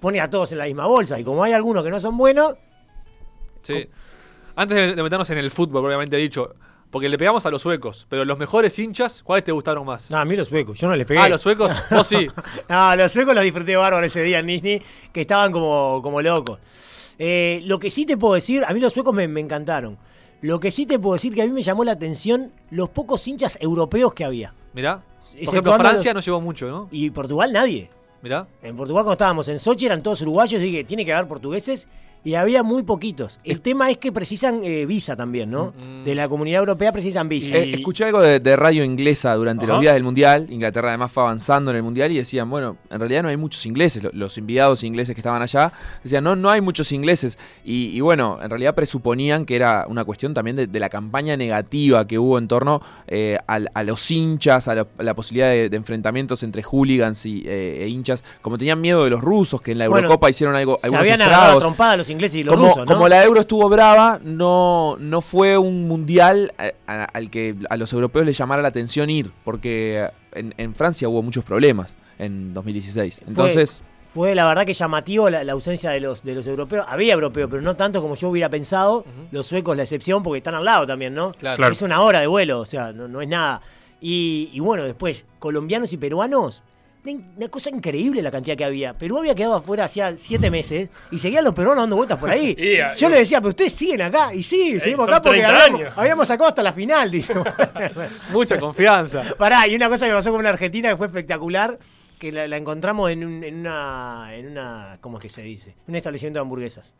pone 0.00 0.18
a 0.18 0.30
todos 0.30 0.50
en 0.52 0.58
la 0.58 0.64
misma 0.64 0.86
bolsa 0.86 1.20
y 1.20 1.24
como 1.24 1.44
hay 1.44 1.52
algunos 1.52 1.84
que 1.84 1.90
no 1.90 2.00
son 2.00 2.16
buenos, 2.16 2.54
Sí. 3.66 3.88
Antes 4.54 4.96
de, 4.96 5.02
meternos 5.02 5.28
en 5.30 5.38
el 5.38 5.50
fútbol, 5.50 5.82
propiamente 5.82 6.16
dicho, 6.16 6.54
porque 6.90 7.08
le 7.08 7.18
pegamos 7.18 7.44
a 7.44 7.50
los 7.50 7.60
suecos, 7.60 8.06
pero 8.08 8.24
los 8.24 8.38
mejores 8.38 8.78
hinchas, 8.78 9.22
¿cuáles 9.22 9.44
te 9.44 9.52
gustaron 9.52 9.84
más? 9.84 10.10
no, 10.10 10.18
a 10.18 10.24
mí 10.24 10.36
los 10.36 10.48
suecos, 10.48 10.78
yo 10.78 10.88
no 10.88 10.96
les 10.96 11.06
pegué. 11.06 11.20
Ah, 11.20 11.28
los 11.28 11.42
suecos, 11.42 11.72
vos 11.90 12.06
sí. 12.06 12.26
No, 12.68 12.96
los 12.96 13.12
suecos 13.12 13.34
los 13.34 13.44
disfruté 13.44 13.76
bárbaro 13.76 14.06
ese 14.06 14.22
día 14.22 14.38
en 14.38 14.46
Nizhny, 14.46 14.80
que 15.12 15.20
estaban 15.20 15.52
como, 15.52 16.00
como 16.02 16.22
locos. 16.22 16.60
Eh, 17.18 17.60
lo 17.64 17.78
que 17.78 17.90
sí 17.90 18.06
te 18.06 18.16
puedo 18.16 18.34
decir, 18.34 18.64
a 18.66 18.72
mí 18.72 18.80
los 18.80 18.92
suecos 18.92 19.12
me, 19.12 19.28
me 19.28 19.40
encantaron. 19.40 19.98
Lo 20.42 20.60
que 20.60 20.70
sí 20.70 20.86
te 20.86 20.98
puedo 20.98 21.14
decir 21.14 21.34
que 21.34 21.42
a 21.42 21.46
mí 21.46 21.52
me 21.52 21.62
llamó 21.62 21.84
la 21.84 21.92
atención 21.92 22.52
los 22.70 22.88
pocos 22.90 23.26
hinchas 23.26 23.56
europeos 23.60 24.12
que 24.14 24.24
había. 24.24 24.54
Mirá. 24.74 25.02
Por 25.32 25.42
ejemplo, 25.42 25.72
Francia 25.76 26.12
los- 26.12 26.22
no 26.22 26.24
llevó 26.24 26.40
mucho, 26.40 26.68
¿no? 26.68 26.88
Y 26.90 27.10
Portugal 27.10 27.52
nadie. 27.52 27.90
Mirá. 28.22 28.46
En 28.62 28.76
Portugal 28.76 29.02
cuando 29.04 29.12
estábamos 29.12 29.48
en 29.48 29.58
Sochi 29.58 29.86
eran 29.86 30.02
todos 30.02 30.20
uruguayos, 30.22 30.62
y 30.62 30.72
que 30.72 30.84
tiene 30.84 31.04
que 31.04 31.12
haber 31.12 31.26
portugueses. 31.28 31.86
Y 32.26 32.34
había 32.34 32.64
muy 32.64 32.82
poquitos. 32.82 33.38
El 33.44 33.60
tema 33.60 33.88
es 33.88 33.98
que 33.98 34.10
precisan 34.10 34.60
eh, 34.64 34.84
visa 34.84 35.14
también, 35.14 35.48
¿no? 35.48 35.72
Mm. 35.78 36.04
De 36.04 36.14
la 36.16 36.28
comunidad 36.28 36.58
europea 36.58 36.90
precisan 36.92 37.28
visa. 37.28 37.50
Y- 37.50 37.52
Eh, 37.54 37.74
escuché 37.76 38.04
algo 38.04 38.20
de, 38.20 38.40
de 38.40 38.56
radio 38.56 38.82
inglesa 38.82 39.32
durante 39.36 39.64
los 39.64 39.80
días 39.80 39.94
del 39.94 40.02
Mundial. 40.02 40.48
Inglaterra 40.50 40.88
además 40.88 41.12
fue 41.12 41.22
avanzando 41.22 41.70
en 41.70 41.76
el 41.76 41.84
Mundial 41.84 42.10
y 42.10 42.16
decían, 42.16 42.50
bueno, 42.50 42.78
en 42.90 42.98
realidad 42.98 43.22
no 43.22 43.28
hay 43.28 43.36
muchos 43.36 43.64
ingleses. 43.64 44.02
Lo- 44.02 44.10
Los 44.12 44.36
enviados 44.38 44.82
ingleses 44.82 45.14
que 45.14 45.20
estaban 45.20 45.40
allá 45.40 45.72
decían, 46.02 46.24
no, 46.24 46.34
no 46.34 46.50
hay 46.50 46.60
muchos 46.60 46.90
ingleses. 46.90 47.38
Y, 47.64 47.96
y 47.96 48.00
bueno, 48.00 48.38
en 48.42 48.50
realidad 48.50 48.74
presuponían 48.74 49.44
que 49.46 49.54
era 49.54 49.86
una 49.88 50.04
cuestión 50.04 50.34
también 50.34 50.56
de, 50.56 50.66
de 50.66 50.80
la 50.80 50.88
campaña 50.88 51.36
negativa 51.36 52.08
que 52.08 52.18
hubo 52.18 52.38
en 52.38 52.48
torno 52.48 52.82
eh, 53.06 53.38
a, 53.46 53.82
los 53.84 54.10
hinchas, 54.10 54.66
a 54.66 54.74
la, 54.74 54.86
a 54.98 55.02
la 55.04 55.14
posibilidad 55.14 55.48
de, 55.50 55.68
de 55.68 55.76
enfrentamientos 55.76 56.42
entre 56.42 56.64
hooligans 56.64 57.24
y, 57.24 57.44
eh, 57.46 57.84
e 57.84 57.88
hinchas. 57.88 58.24
Como 58.42 58.58
tenían 58.58 58.80
miedo 58.80 59.04
de 59.04 59.10
los 59.10 59.20
rusos, 59.20 59.62
que 59.62 59.70
en 59.70 59.78
la 59.78 59.86
Bueno, 59.88 60.06
Eurocopa 60.08 60.28
hicieron 60.28 60.56
algo, 60.56 60.76
Se 60.78 60.88
habían 60.88 61.22
agarrado 61.22 61.42
a 61.42 61.44
estragos. 61.44 61.62
trompada 61.62 61.96
los 61.96 62.06
ingleses 62.08 62.15
y 62.34 62.44
los 62.44 62.54
como, 62.54 62.66
rusos, 62.68 62.86
¿no? 62.86 62.94
como 62.94 63.08
la 63.08 63.22
Euro 63.24 63.40
estuvo 63.40 63.68
brava, 63.68 64.18
no, 64.22 64.96
no 64.98 65.20
fue 65.20 65.56
un 65.58 65.86
mundial 65.88 66.52
a- 66.58 66.72
a- 66.92 67.04
al 67.04 67.30
que 67.30 67.54
a 67.70 67.76
los 67.76 67.92
europeos 67.92 68.26
les 68.26 68.36
llamara 68.36 68.62
la 68.62 68.68
atención 68.68 69.08
ir, 69.10 69.30
porque 69.44 70.08
en, 70.32 70.54
en 70.56 70.74
Francia 70.74 71.08
hubo 71.08 71.22
muchos 71.22 71.44
problemas 71.44 71.96
en 72.18 72.54
2016. 72.54 73.22
Entonces, 73.28 73.82
fue 74.14 74.34
la 74.34 74.46
verdad 74.46 74.64
que 74.64 74.72
llamativo 74.72 75.28
la, 75.28 75.44
la 75.44 75.52
ausencia 75.52 75.90
de 75.90 76.00
los, 76.00 76.24
de 76.24 76.34
los 76.34 76.46
europeos. 76.46 76.86
Había 76.88 77.12
europeos, 77.12 77.48
pero 77.50 77.60
no 77.62 77.76
tanto 77.76 78.00
como 78.00 78.14
yo 78.14 78.30
hubiera 78.30 78.48
pensado. 78.48 79.04
Los 79.30 79.46
suecos 79.46 79.76
la 79.76 79.82
excepción 79.82 80.22
porque 80.22 80.38
están 80.38 80.54
al 80.54 80.64
lado 80.64 80.86
también, 80.86 81.14
¿no? 81.14 81.32
Claro. 81.32 81.56
Claro. 81.58 81.72
Es 81.72 81.82
una 81.82 82.00
hora 82.00 82.20
de 82.20 82.26
vuelo, 82.26 82.60
o 82.60 82.64
sea, 82.64 82.92
no, 82.92 83.08
no 83.08 83.20
es 83.20 83.28
nada. 83.28 83.60
Y, 84.00 84.50
y 84.52 84.60
bueno, 84.60 84.84
después, 84.84 85.26
colombianos 85.38 85.92
y 85.92 85.96
peruanos, 85.98 86.62
una, 87.14 87.48
cosa 87.48 87.70
increíble 87.70 88.22
la 88.22 88.30
cantidad 88.30 88.56
que 88.56 88.64
había. 88.64 88.94
Perú 88.94 89.18
había 89.18 89.34
quedado 89.34 89.54
afuera 89.56 89.84
hacía 89.84 90.14
siete 90.18 90.50
meses 90.50 90.90
y 91.10 91.18
seguían 91.18 91.44
los 91.44 91.54
peruanos 91.54 91.82
dando 91.82 91.96
vueltas 91.96 92.18
por 92.18 92.30
ahí. 92.30 92.56
Ah, 92.84 92.94
Yo 92.96 93.08
le 93.08 93.16
decía, 93.16 93.40
pero 93.40 93.50
ustedes 93.50 93.72
siguen 93.72 94.02
acá. 94.02 94.34
Y 94.34 94.42
sí, 94.42 94.78
seguimos 94.80 95.06
son 95.06 95.14
acá 95.14 95.22
porque 95.22 95.40
30 95.40 95.64
habíamos, 95.64 95.98
habíamos 95.98 96.28
sacado 96.28 96.48
hasta 96.48 96.62
la 96.62 96.72
final, 96.72 97.10
dice. 97.10 97.34
Mucha 98.32 98.58
confianza. 98.58 99.22
Pará, 99.38 99.66
y 99.66 99.74
una 99.74 99.88
cosa 99.88 100.06
que 100.06 100.12
pasó 100.12 100.30
con 100.30 100.40
una 100.40 100.50
argentina 100.50 100.88
que 100.90 100.96
fue 100.96 101.06
espectacular, 101.06 101.78
que 102.18 102.32
la, 102.32 102.46
la 102.48 102.56
encontramos 102.56 103.10
en, 103.10 103.24
un- 103.24 103.44
en 103.44 103.60
una, 103.60 104.28
en 104.34 104.48
una, 104.48 104.98
¿cómo 105.00 105.18
es 105.18 105.22
que 105.22 105.28
se 105.28 105.42
dice? 105.42 105.74
Un 105.86 105.96
establecimiento 105.96 106.38
de 106.38 106.42
hamburguesas. 106.42 106.94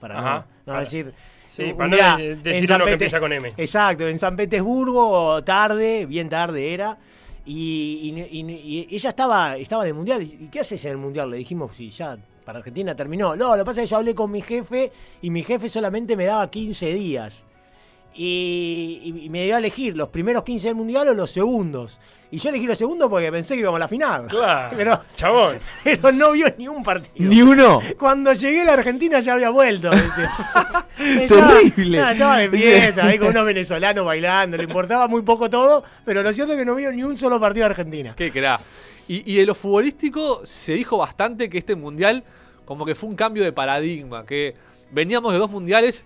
Para 0.00 0.18
Ajá. 0.18 0.34
no, 0.34 0.44
no 0.66 0.72
Para- 0.72 0.80
decir... 0.80 1.12
Sí, 1.54 1.64
un 1.64 1.76
para 1.76 1.88
no 1.90 1.96
día 1.96 2.16
en 2.18 2.42
decir 2.42 2.66
San 2.66 2.76
uno 2.76 2.86
que 2.86 2.92
empieza 2.92 3.20
con 3.20 3.30
M. 3.30 3.52
Exacto, 3.58 4.08
en 4.08 4.18
San 4.18 4.36
Petersburgo, 4.36 5.44
tarde, 5.44 6.06
bien 6.06 6.30
tarde 6.30 6.72
era. 6.72 6.96
Y, 7.44 8.14
y- 8.14 8.38
y- 8.40 8.86
y 8.90 8.96
ella 8.96 9.10
estaba, 9.10 9.56
estaba 9.56 9.82
en 9.82 9.88
el 9.88 9.94
mundial. 9.94 10.22
¿Y 10.22 10.48
qué 10.50 10.60
haces 10.60 10.84
en 10.84 10.92
el 10.92 10.96
mundial? 10.98 11.30
Le 11.30 11.38
dijimos, 11.38 11.74
si 11.76 11.90
ya 11.90 12.16
para 12.44 12.58
Argentina 12.58 12.94
terminó. 12.94 13.36
No, 13.36 13.56
lo 13.56 13.62
que 13.62 13.66
pasa 13.66 13.82
es 13.82 13.88
que 13.88 13.90
yo 13.92 13.96
hablé 13.98 14.14
con 14.14 14.30
mi 14.30 14.40
jefe 14.42 14.90
y 15.22 15.30
mi 15.30 15.42
jefe 15.42 15.68
solamente 15.68 16.16
me 16.16 16.24
daba 16.24 16.50
15 16.50 16.92
días. 16.94 17.46
Y, 18.14 19.28
me 19.30 19.44
dio 19.44 19.56
a 19.56 19.58
elegir 19.58 19.96
los 19.96 20.08
primeros 20.08 20.42
15 20.42 20.68
del 20.68 20.76
mundial 20.76 21.08
o 21.08 21.14
los 21.14 21.30
segundos. 21.30 21.98
Y 22.30 22.38
yo 22.38 22.48
elegí 22.48 22.66
los 22.66 22.78
segundos 22.78 23.10
porque 23.10 23.30
pensé 23.30 23.54
que 23.54 23.60
íbamos 23.60 23.76
a 23.76 23.80
la 23.80 23.88
final. 23.88 24.26
Claro. 24.26 24.74
Pero, 24.76 25.00
Chabón. 25.14 25.58
pero 25.84 26.12
no 26.12 26.32
vio 26.32 26.46
ni 26.56 26.66
un 26.66 26.82
partido. 26.82 27.28
Ni 27.28 27.42
uno. 27.42 27.80
Cuando 27.98 28.32
llegué 28.32 28.62
a 28.62 28.64
la 28.64 28.72
Argentina 28.74 29.20
ya 29.20 29.34
había 29.34 29.50
vuelto. 29.50 29.90
Terrible. 30.96 31.98
Estaba, 31.98 32.12
estaba 32.12 32.36
de 32.38 32.50
fiesta, 32.50 33.06
ahí 33.06 33.18
con 33.18 33.28
unos 33.28 33.44
venezolanos 33.44 34.06
bailando, 34.06 34.56
le 34.56 34.64
importaba 34.64 35.08
muy 35.08 35.22
poco 35.22 35.50
todo, 35.50 35.84
pero 36.04 36.22
lo 36.22 36.32
cierto 36.32 36.52
es 36.52 36.58
que 36.58 36.64
no 36.64 36.74
vio 36.74 36.92
ni 36.92 37.02
un 37.02 37.18
solo 37.18 37.38
partido 37.40 37.64
de 37.66 37.70
Argentina. 37.70 38.14
Qué 38.16 38.30
cra. 38.30 38.60
Y, 39.08 39.30
y 39.30 39.36
de 39.36 39.46
lo 39.46 39.54
futbolístico 39.54 40.42
se 40.44 40.74
dijo 40.74 40.96
bastante 40.96 41.50
que 41.50 41.58
este 41.58 41.74
mundial 41.74 42.24
como 42.64 42.86
que 42.86 42.94
fue 42.94 43.10
un 43.10 43.16
cambio 43.16 43.44
de 43.44 43.52
paradigma, 43.52 44.24
que 44.24 44.54
veníamos 44.90 45.32
de 45.32 45.38
dos 45.38 45.50
mundiales 45.50 46.04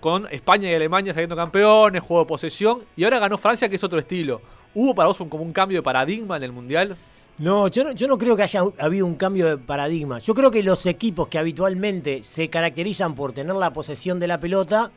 con 0.00 0.26
España 0.30 0.70
y 0.70 0.74
Alemania 0.74 1.12
saliendo 1.12 1.36
campeones, 1.36 2.02
juego 2.02 2.24
de 2.24 2.28
posesión, 2.28 2.80
y 2.96 3.04
ahora 3.04 3.18
ganó 3.18 3.38
Francia 3.38 3.68
que 3.68 3.76
es 3.76 3.84
otro 3.84 3.98
estilo. 3.98 4.40
¿Hubo 4.74 4.94
para 4.94 5.08
vos 5.08 5.20
un, 5.20 5.28
como 5.28 5.42
un 5.42 5.52
cambio 5.52 5.78
de 5.78 5.82
paradigma 5.82 6.36
en 6.36 6.42
el 6.42 6.52
mundial? 6.52 6.96
No 7.38 7.68
yo, 7.68 7.84
no, 7.84 7.92
yo 7.92 8.08
no 8.08 8.18
creo 8.18 8.36
que 8.36 8.42
haya 8.42 8.62
habido 8.78 9.06
un 9.06 9.14
cambio 9.14 9.46
de 9.46 9.58
paradigma. 9.58 10.18
Yo 10.18 10.34
creo 10.34 10.50
que 10.50 10.62
los 10.62 10.86
equipos 10.86 11.28
que 11.28 11.38
habitualmente 11.38 12.22
se 12.22 12.50
caracterizan 12.50 13.14
por 13.14 13.32
tener 13.32 13.54
la 13.54 13.72
posesión 13.72 14.18
de 14.18 14.26
la 14.26 14.40
pelota, 14.40 14.90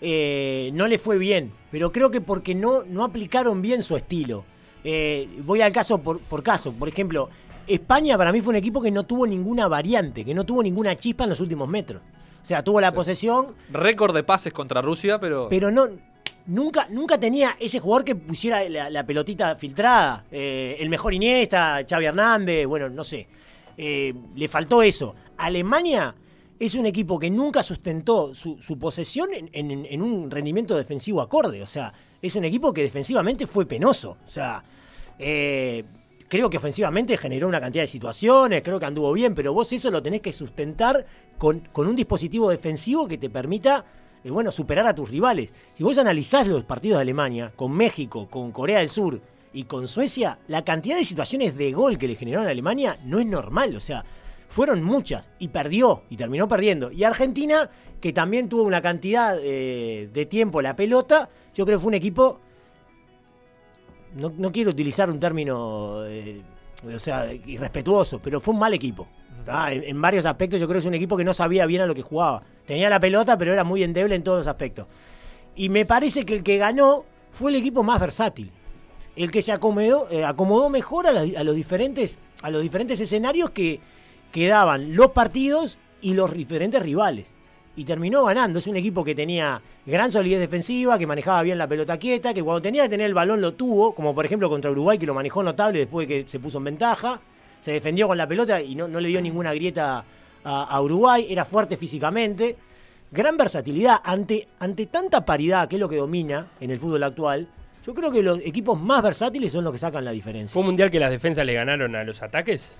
eh, 0.00 0.70
no 0.74 0.86
les 0.86 1.00
fue 1.00 1.18
bien. 1.18 1.52
Pero 1.70 1.90
creo 1.90 2.10
que 2.10 2.20
porque 2.20 2.54
no, 2.54 2.84
no 2.84 3.04
aplicaron 3.04 3.62
bien 3.62 3.82
su 3.82 3.96
estilo. 3.96 4.44
Eh, 4.84 5.28
voy 5.44 5.60
al 5.60 5.72
caso 5.72 5.98
por, 5.98 6.20
por 6.20 6.42
caso. 6.42 6.72
Por 6.72 6.88
ejemplo, 6.88 7.28
España 7.66 8.16
para 8.16 8.32
mí 8.32 8.40
fue 8.40 8.50
un 8.50 8.56
equipo 8.56 8.80
que 8.80 8.90
no 8.90 9.04
tuvo 9.04 9.26
ninguna 9.26 9.68
variante, 9.68 10.24
que 10.24 10.34
no 10.34 10.44
tuvo 10.44 10.62
ninguna 10.62 10.96
chispa 10.96 11.24
en 11.24 11.30
los 11.30 11.40
últimos 11.40 11.68
metros. 11.68 12.00
O 12.42 12.44
sea, 12.44 12.62
tuvo 12.64 12.80
la 12.80 12.92
posesión, 12.92 13.54
Récord 13.72 14.14
de 14.14 14.24
pases 14.24 14.52
contra 14.52 14.82
Rusia, 14.82 15.20
pero... 15.20 15.48
pero 15.48 15.70
no 15.70 15.86
nunca 16.44 16.88
nunca 16.90 17.20
tenía 17.20 17.56
ese 17.60 17.78
jugador 17.78 18.04
que 18.04 18.16
pusiera 18.16 18.68
la, 18.68 18.90
la 18.90 19.06
pelotita 19.06 19.54
filtrada. 19.54 20.24
Eh, 20.32 20.76
el 20.80 20.88
mejor 20.88 21.14
Iniesta 21.14 21.84
Xavi 21.88 22.04
Hernández 22.06 22.66
bueno 22.66 22.88
no 22.90 23.04
sé. 23.04 23.28
Eh, 23.76 24.12
le 24.34 24.48
faltó 24.48 24.82
eso. 24.82 25.14
Alemania 25.36 26.14
es 26.58 26.74
un 26.74 26.86
equipo 26.86 27.16
que 27.18 27.30
nunca 27.30 27.62
sustentó 27.62 28.34
su, 28.34 28.60
su 28.60 28.76
posesión 28.78 29.28
en, 29.32 29.48
en- 29.52 29.86
en 29.88 30.02
un 30.02 30.30
rendimiento 30.32 30.76
defensivo 30.76 31.20
acorde. 31.20 31.62
O 31.62 31.66
sea 31.66 31.92
es 32.20 32.34
un 32.34 32.44
equipo 32.44 32.72
que 32.72 32.82
defensivamente 32.82 33.46
fue 33.46 33.64
penoso. 33.64 34.16
O 34.26 34.30
sea 34.30 34.64
eh, 35.20 35.84
creo 36.32 36.48
que 36.48 36.56
ofensivamente 36.56 37.18
generó 37.18 37.46
una 37.46 37.60
cantidad 37.60 37.82
de 37.82 37.88
situaciones, 37.88 38.62
creo 38.62 38.80
que 38.80 38.86
anduvo 38.86 39.12
bien, 39.12 39.34
pero 39.34 39.52
vos 39.52 39.70
eso 39.70 39.90
lo 39.90 40.02
tenés 40.02 40.22
que 40.22 40.32
sustentar 40.32 41.04
con, 41.36 41.60
con 41.72 41.86
un 41.86 41.94
dispositivo 41.94 42.48
defensivo 42.48 43.06
que 43.06 43.18
te 43.18 43.28
permita, 43.28 43.84
eh, 44.24 44.30
bueno, 44.30 44.50
superar 44.50 44.86
a 44.86 44.94
tus 44.94 45.10
rivales. 45.10 45.50
Si 45.74 45.84
vos 45.84 45.98
analizás 45.98 46.46
los 46.46 46.64
partidos 46.64 46.96
de 46.96 47.02
Alemania, 47.02 47.52
con 47.54 47.72
México, 47.72 48.30
con 48.30 48.50
Corea 48.50 48.78
del 48.78 48.88
Sur 48.88 49.20
y 49.52 49.64
con 49.64 49.86
Suecia, 49.86 50.38
la 50.48 50.64
cantidad 50.64 50.96
de 50.96 51.04
situaciones 51.04 51.54
de 51.58 51.70
gol 51.72 51.98
que 51.98 52.08
le 52.08 52.16
generaron 52.16 52.46
a 52.46 52.52
Alemania 52.52 52.98
no 53.04 53.18
es 53.18 53.26
normal, 53.26 53.76
o 53.76 53.80
sea, 53.80 54.02
fueron 54.48 54.82
muchas 54.82 55.28
y 55.38 55.48
perdió 55.48 56.04
y 56.08 56.16
terminó 56.16 56.48
perdiendo. 56.48 56.90
Y 56.90 57.04
Argentina, 57.04 57.68
que 58.00 58.14
también 58.14 58.48
tuvo 58.48 58.62
una 58.62 58.80
cantidad 58.80 59.36
eh, 59.38 60.08
de 60.10 60.24
tiempo 60.24 60.62
la 60.62 60.76
pelota, 60.76 61.28
yo 61.54 61.66
creo 61.66 61.76
que 61.76 61.82
fue 61.82 61.88
un 61.88 61.94
equipo 61.94 62.40
no, 64.16 64.32
no 64.36 64.52
quiero 64.52 64.70
utilizar 64.70 65.10
un 65.10 65.18
término, 65.20 66.04
eh, 66.06 66.42
o 66.94 66.98
sea, 66.98 67.32
irrespetuoso, 67.32 68.20
pero 68.20 68.40
fue 68.40 68.54
un 68.54 68.60
mal 68.60 68.74
equipo. 68.74 69.06
¿tá? 69.44 69.72
En, 69.72 69.82
en 69.84 70.00
varios 70.00 70.26
aspectos 70.26 70.60
yo 70.60 70.66
creo 70.66 70.74
que 70.76 70.80
es 70.80 70.84
un 70.86 70.94
equipo 70.94 71.16
que 71.16 71.24
no 71.24 71.34
sabía 71.34 71.66
bien 71.66 71.82
a 71.82 71.86
lo 71.86 71.94
que 71.94 72.02
jugaba. 72.02 72.42
Tenía 72.66 72.88
la 72.90 73.00
pelota, 73.00 73.36
pero 73.38 73.52
era 73.52 73.64
muy 73.64 73.82
endeble 73.82 74.14
en 74.14 74.22
todos 74.22 74.38
los 74.40 74.46
aspectos. 74.46 74.86
Y 75.56 75.68
me 75.68 75.84
parece 75.84 76.24
que 76.24 76.34
el 76.34 76.42
que 76.42 76.58
ganó 76.58 77.04
fue 77.32 77.50
el 77.50 77.56
equipo 77.56 77.82
más 77.82 78.00
versátil. 78.00 78.50
El 79.16 79.30
que 79.30 79.42
se 79.42 79.52
acomodó, 79.52 80.08
eh, 80.10 80.24
acomodó 80.24 80.70
mejor 80.70 81.06
a, 81.06 81.12
la- 81.12 81.38
a 81.40 81.44
los 81.44 81.54
diferentes, 81.54 82.18
a 82.42 82.50
los 82.50 82.62
diferentes 82.62 82.98
escenarios 83.00 83.50
que, 83.50 83.80
que 84.30 84.48
daban 84.48 84.96
los 84.96 85.10
partidos 85.10 85.78
y 86.00 86.14
los 86.14 86.32
diferentes 86.32 86.82
rivales. 86.82 87.34
Y 87.76 87.84
terminó 87.84 88.24
ganando. 88.24 88.58
Es 88.58 88.66
un 88.66 88.76
equipo 88.76 89.02
que 89.02 89.14
tenía 89.14 89.60
gran 89.86 90.10
solidez 90.10 90.40
defensiva, 90.40 90.98
que 90.98 91.06
manejaba 91.06 91.42
bien 91.42 91.58
la 91.58 91.66
pelota 91.66 91.98
quieta, 91.98 92.34
que 92.34 92.42
cuando 92.42 92.60
tenía 92.60 92.82
que 92.84 92.90
tener 92.90 93.06
el 93.06 93.14
balón 93.14 93.40
lo 93.40 93.54
tuvo, 93.54 93.94
como 93.94 94.14
por 94.14 94.26
ejemplo 94.26 94.50
contra 94.50 94.70
Uruguay, 94.70 94.98
que 94.98 95.06
lo 95.06 95.14
manejó 95.14 95.42
notable 95.42 95.78
después 95.78 96.06
de 96.06 96.24
que 96.24 96.30
se 96.30 96.38
puso 96.38 96.58
en 96.58 96.64
ventaja. 96.64 97.20
Se 97.60 97.72
defendió 97.72 98.08
con 98.08 98.18
la 98.18 98.28
pelota 98.28 98.60
y 98.60 98.74
no, 98.74 98.88
no 98.88 99.00
le 99.00 99.08
dio 99.08 99.22
ninguna 99.22 99.54
grieta 99.54 100.04
a, 100.44 100.80
Uruguay. 100.82 101.26
Era 101.30 101.44
fuerte 101.44 101.76
físicamente. 101.76 102.56
Gran 103.10 103.36
versatilidad. 103.36 104.00
Ante, 104.04 104.48
ante 104.58 104.86
tanta 104.86 105.24
paridad, 105.24 105.68
que 105.68 105.76
es 105.76 105.80
lo 105.80 105.88
que 105.88 105.96
domina 105.96 106.48
en 106.60 106.70
el 106.70 106.78
fútbol 106.78 107.02
actual, 107.04 107.48
yo 107.86 107.94
creo 107.94 108.12
que 108.12 108.22
los 108.22 108.38
equipos 108.40 108.80
más 108.80 109.02
versátiles 109.02 109.52
son 109.52 109.64
los 109.64 109.72
que 109.72 109.78
sacan 109.78 110.04
la 110.04 110.12
diferencia. 110.12 110.52
¿Fue 110.52 110.60
un 110.60 110.66
mundial 110.66 110.90
que 110.90 111.00
las 111.00 111.10
defensas 111.10 111.44
le 111.46 111.54
ganaron 111.54 111.96
a 111.96 112.04
los 112.04 112.22
ataques? 112.22 112.76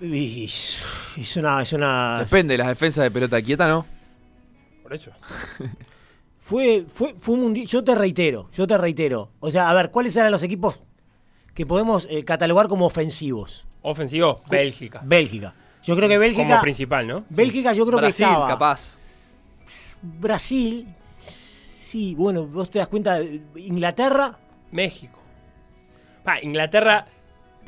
Y- 0.00 0.44
es 0.44 1.36
una, 1.36 1.62
es 1.62 1.72
una, 1.72 2.18
Depende, 2.20 2.58
las 2.58 2.66
defensas 2.68 3.04
de 3.04 3.10
pelota 3.10 3.40
quieta, 3.40 3.66
¿no? 3.68 3.86
Por 4.82 4.94
eso. 4.94 5.10
Fue, 6.38 6.84
fue, 6.88 7.12
fue 7.18 7.34
un 7.34 7.40
mundial. 7.40 7.66
Yo 7.66 7.82
te 7.82 7.92
reitero, 7.96 8.48
yo 8.52 8.68
te 8.68 8.78
reitero. 8.78 9.32
O 9.40 9.50
sea, 9.50 9.68
a 9.68 9.74
ver, 9.74 9.90
¿cuáles 9.90 10.14
eran 10.14 10.30
los 10.30 10.44
equipos 10.44 10.78
que 11.54 11.66
podemos 11.66 12.06
eh, 12.08 12.24
catalogar 12.24 12.68
como 12.68 12.86
ofensivos? 12.86 13.66
Ofensivo, 13.82 14.42
Bélgica. 14.48 15.00
Bélgica. 15.04 15.54
Yo 15.82 15.96
creo 15.96 16.08
que 16.08 16.14
Como 16.14 16.20
Bélgica. 16.28 16.60
principal, 16.60 17.04
¿no? 17.04 17.24
Bélgica, 17.30 17.72
yo 17.72 17.84
creo 17.84 17.98
Brasil, 17.98 18.26
que 18.26 18.30
estaba. 18.30 18.46
capaz. 18.46 18.94
Brasil. 20.02 20.86
Sí, 21.28 22.14
bueno, 22.14 22.46
vos 22.46 22.70
te 22.70 22.78
das 22.78 22.86
cuenta. 22.86 23.18
Inglaterra. 23.56 24.38
México. 24.70 25.18
Inglaterra. 26.42 27.06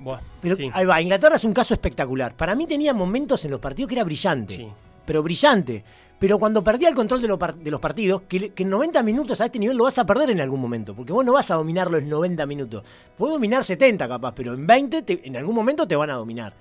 Buah, 0.02 0.20
Pero 0.40 0.56
sí. 0.56 0.70
ahí 0.72 0.86
va, 0.86 1.00
Inglaterra 1.00 1.36
es 1.36 1.44
un 1.44 1.52
caso 1.52 1.74
espectacular. 1.74 2.34
Para 2.36 2.54
mí 2.54 2.66
tenía 2.66 2.94
momentos 2.94 3.44
en 3.44 3.50
los 3.50 3.60
partidos 3.60 3.88
que 3.88 3.94
era 3.96 4.04
brillante. 4.04 4.56
Sí. 4.56 4.68
Pero 5.04 5.22
brillante. 5.22 5.84
Pero 6.18 6.38
cuando 6.38 6.62
perdía 6.64 6.88
el 6.88 6.94
control 6.94 7.22
de, 7.22 7.28
los 7.28 7.38
par- 7.38 7.54
de 7.56 7.70
los 7.70 7.80
partidos, 7.80 8.22
que, 8.28 8.52
en 8.56 8.70
90 8.70 9.02
minutos 9.02 9.40
a 9.40 9.44
este 9.46 9.58
nivel 9.58 9.76
lo 9.76 9.84
vas 9.84 9.98
a 9.98 10.04
perder 10.06 10.30
en 10.30 10.40
algún 10.40 10.60
momento. 10.60 10.94
Porque 10.94 11.12
vos 11.12 11.24
no 11.24 11.32
vas 11.32 11.50
a 11.50 11.54
dominar 11.54 11.90
los 11.90 12.02
90 12.02 12.44
minutos. 12.46 12.82
Puedes 13.16 13.34
dominar 13.34 13.64
70 13.64 14.08
capaz, 14.08 14.32
pero 14.34 14.52
en 14.54 14.66
20 14.66 15.02
te- 15.02 15.20
en 15.26 15.36
algún 15.36 15.54
momento 15.54 15.86
te 15.86 15.94
van 15.96 16.10
a 16.10 16.14
dominar. 16.14 16.54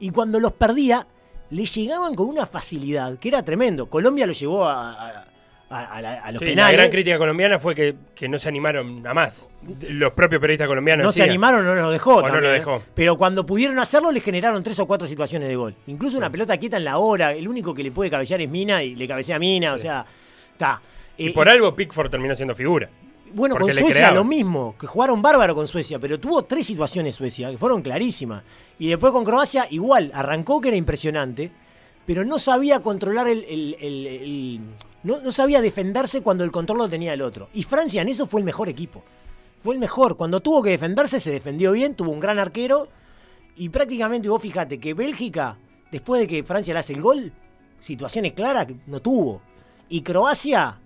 Y 0.00 0.10
cuando 0.10 0.40
los 0.40 0.52
perdía, 0.52 1.06
le 1.50 1.66
llegaban 1.66 2.14
con 2.14 2.26
una 2.26 2.46
facilidad 2.46 3.18
que 3.18 3.28
era 3.28 3.42
tremendo. 3.42 3.86
Colombia 3.86 4.26
lo 4.26 4.32
llevó 4.32 4.64
a, 4.64 4.92
a- 4.92 5.24
a- 5.72 5.84
a 5.96 6.02
la- 6.02 6.20
a 6.20 6.32
los 6.32 6.40
Sí, 6.42 6.54
la 6.54 6.70
gran 6.72 6.90
crítica 6.90 7.18
colombiana 7.18 7.58
fue 7.58 7.74
que, 7.74 7.94
que 8.14 8.28
no 8.28 8.38
se 8.38 8.48
animaron 8.48 9.06
a 9.06 9.14
más. 9.14 9.48
Los 9.88 10.12
propios 10.12 10.40
periodistas 10.40 10.68
colombianos. 10.68 11.04
No 11.04 11.12
se 11.12 11.22
animaron, 11.22 11.64
no 11.64 11.74
lo 11.74 11.90
dejó. 11.90 12.16
O 12.16 12.28
no 12.28 12.40
lo 12.40 12.48
¿eh? 12.50 12.54
dejó. 12.54 12.82
Pero 12.94 13.16
cuando 13.16 13.46
pudieron 13.46 13.78
hacerlo, 13.78 14.12
le 14.12 14.20
generaron 14.20 14.62
tres 14.62 14.78
o 14.80 14.86
cuatro 14.86 15.06
situaciones 15.08 15.48
de 15.48 15.56
gol. 15.56 15.74
Incluso 15.86 16.18
una 16.18 16.30
pelota 16.30 16.56
quieta 16.58 16.76
en 16.76 16.84
la 16.84 16.98
hora. 16.98 17.32
El 17.32 17.48
único 17.48 17.74
que 17.74 17.82
le 17.82 17.90
puede 17.92 18.10
cabecear 18.10 18.40
es 18.40 18.48
Mina 18.50 18.82
y 18.82 18.94
le 18.94 19.08
cabecea 19.08 19.36
a 19.36 19.38
Mina. 19.38 19.72
O 19.74 19.78
sea, 19.78 20.04
está. 20.52 20.80
Y 21.16 21.28
Eh, 21.28 21.32
por 21.32 21.48
algo 21.48 21.74
Pickford 21.74 22.10
terminó 22.10 22.34
siendo 22.34 22.54
figura. 22.54 22.88
bueno, 23.34 23.56
con 23.56 23.70
Suecia 23.72 24.10
lo 24.10 24.24
mismo, 24.24 24.74
que 24.78 24.86
jugaron 24.86 25.22
bárbaro 25.22 25.54
con 25.54 25.66
Suecia, 25.66 25.98
pero 25.98 26.20
tuvo 26.20 26.42
tres 26.44 26.66
situaciones 26.66 27.14
Suecia, 27.16 27.50
que 27.50 27.56
fueron 27.58 27.80
clarísimas. 27.82 28.42
Y 28.78 28.88
después 28.88 29.12
con 29.12 29.24
Croacia, 29.24 29.66
igual, 29.70 30.10
arrancó 30.14 30.60
que 30.60 30.68
era 30.68 30.76
impresionante, 30.76 31.50
pero 32.04 32.24
no 32.24 32.38
sabía 32.38 32.80
controlar 32.80 33.28
el. 33.28 33.44
el- 33.48 33.76
el- 33.80 34.06
el- 34.06 34.60
no, 35.04 35.20
no 35.20 35.32
sabía 35.32 35.60
defenderse 35.60 36.20
cuando 36.22 36.44
el 36.44 36.50
control 36.50 36.78
lo 36.78 36.88
tenía 36.88 37.12
el 37.14 37.22
otro. 37.22 37.48
Y 37.54 37.62
Francia 37.64 38.02
en 38.02 38.08
eso 38.08 38.26
fue 38.26 38.40
el 38.40 38.44
mejor 38.44 38.68
equipo. 38.68 39.02
Fue 39.62 39.74
el 39.74 39.80
mejor. 39.80 40.16
Cuando 40.16 40.40
tuvo 40.40 40.62
que 40.62 40.70
defenderse, 40.70 41.20
se 41.20 41.30
defendió 41.30 41.72
bien, 41.72 41.94
tuvo 41.94 42.10
un 42.10 42.20
gran 42.20 42.38
arquero. 42.38 42.88
Y 43.56 43.68
prácticamente 43.68 44.28
vos 44.28 44.40
fíjate 44.42 44.78
que 44.80 44.94
Bélgica 44.94 45.58
después 45.90 46.20
de 46.20 46.26
que 46.26 46.42
Francia 46.42 46.72
le 46.74 46.80
hace 46.80 46.94
el 46.94 47.02
gol, 47.02 47.32
situaciones 47.80 48.32
claras 48.32 48.66
no 48.86 49.00
tuvo. 49.00 49.42
Y 49.88 50.00
Croacia, 50.02 50.80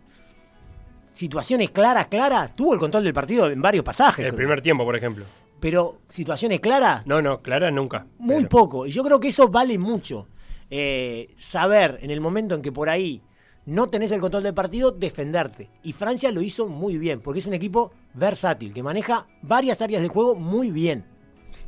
situaciones 1.13 1.71
claras, 1.71 2.09
claras, 2.09 2.55
tuvo 2.55 2.75
el 2.75 2.79
control 2.81 3.05
del 3.05 3.15
partido 3.15 3.49
en 3.51 3.63
varios 3.63 3.85
pasajes. 3.85 4.25
El 4.25 4.31
creo. 4.33 4.37
primer 4.37 4.63
tiempo, 4.63 4.85
por 4.85 4.97
ejemplo. 4.97 5.25
Pero 5.61 5.99
situaciones 6.11 6.61
claras, 6.61 7.07
No, 7.07 7.23
no, 7.23 7.41
Clara 7.41 7.71
nunca. 7.71 8.07
muy 8.19 8.37
Pero- 8.37 8.49
poco. 8.49 8.87
Y 8.87 8.93
yo 8.93 9.03
creo 9.03 9.19
que 9.21 9.29
eso 9.29 9.49
vale 9.49 9.79
mucho. 9.79 10.29
Eh, 10.69 11.33
saber 11.37 11.99
en 12.03 12.11
el 12.11 12.21
momento 12.21 12.55
en 12.57 12.63
que 12.63 12.73
por 12.73 12.89
ahí 12.89 13.23
no 13.67 13.89
tenés 13.89 14.13
el 14.13 14.21
control 14.21 14.45
del 14.45 14.55
partido, 14.55 14.93
defenderte. 14.93 15.69
Y 15.83 15.93
Francia 15.93 16.31
lo 16.31 16.41
hizo 16.41 16.69
muy 16.69 16.99
bien, 16.99 17.21
porque 17.21 17.41
es 17.41 17.47
un 17.47 17.55
equipo 17.55 17.93
versátil, 18.15 18.73
que 18.73 18.83
maneja 18.83 19.27
varias 19.43 19.83
áreas 19.83 20.03
del 20.03 20.11
juego 20.11 20.37
muy 20.37 20.71
bien. 20.71 21.05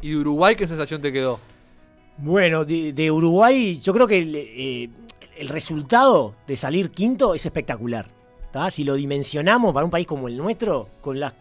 ¿Y 0.01 0.11
de 0.11 0.17
Uruguay 0.17 0.55
qué 0.57 0.67
sensación 0.67 1.01
te 1.01 1.13
quedó? 1.13 1.41
Bueno, 2.17 2.65
de, 2.65 2.93
de 2.93 3.11
Uruguay, 3.11 3.79
yo 3.79 3.93
creo 3.93 4.07
que 4.07 4.19
el, 4.19 4.35
eh, 4.35 4.91
el 5.39 5.49
resultado 5.49 6.35
de 6.47 6.57
salir 6.57 6.91
quinto 6.91 7.35
es 7.35 7.45
espectacular. 7.45 8.09
¿tá? 8.53 8.71
Si 8.71 8.85
lo 8.85 8.95
dimensionamos 8.95 9.75
para 9.75 9.85
un 9.85 9.91
país 9.91 10.07
como 10.07 10.29
el 10.29 10.37
nuestro, 10.37 10.89
con 11.01 11.19
las, 11.19 11.33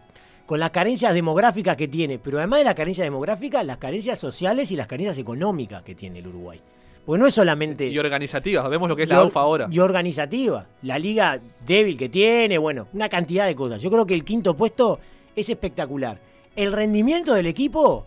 con 0.46 0.58
las 0.58 0.70
carencias 0.70 1.14
demográficas 1.14 1.76
que 1.76 1.88
tiene, 1.88 2.18
pero 2.18 2.38
además 2.38 2.60
de 2.60 2.64
las 2.64 2.74
carencias 2.74 3.06
demográficas, 3.06 3.64
las 3.64 3.78
carencias 3.78 4.18
sociales 4.18 4.70
y 4.70 4.76
las 4.76 4.86
carencias 4.86 5.18
económicas 5.18 5.82
que 5.82 5.94
tiene 5.94 6.18
el 6.18 6.26
Uruguay. 6.26 6.60
Porque 7.08 7.20
no 7.20 7.26
es 7.26 7.32
solamente. 7.32 7.88
Y 7.88 7.98
organizativas, 7.98 8.68
vemos 8.68 8.86
lo 8.86 8.94
que 8.94 9.04
es 9.04 9.08
la 9.08 9.24
UFA 9.24 9.40
ahora. 9.40 9.68
Y 9.70 9.78
organizativa. 9.78 10.66
La 10.82 10.98
liga 10.98 11.40
débil 11.64 11.96
que 11.96 12.10
tiene, 12.10 12.58
bueno, 12.58 12.86
una 12.92 13.08
cantidad 13.08 13.46
de 13.46 13.54
cosas. 13.54 13.80
Yo 13.80 13.90
creo 13.90 14.04
que 14.04 14.12
el 14.12 14.24
quinto 14.24 14.54
puesto 14.54 15.00
es 15.34 15.48
espectacular. 15.48 16.20
El 16.54 16.70
rendimiento 16.70 17.32
del 17.32 17.46
equipo, 17.46 18.04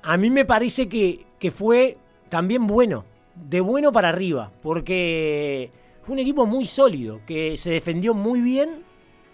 a 0.00 0.16
mí 0.16 0.30
me 0.30 0.44
parece 0.44 0.88
que, 0.88 1.26
que 1.40 1.50
fue 1.50 1.98
también 2.28 2.68
bueno. 2.68 3.04
De 3.34 3.60
bueno 3.60 3.90
para 3.90 4.10
arriba. 4.10 4.52
Porque 4.62 5.72
fue 6.04 6.12
un 6.12 6.20
equipo 6.20 6.46
muy 6.46 6.66
sólido, 6.66 7.20
que 7.26 7.56
se 7.56 7.70
defendió 7.70 8.14
muy 8.14 8.42
bien. 8.42 8.84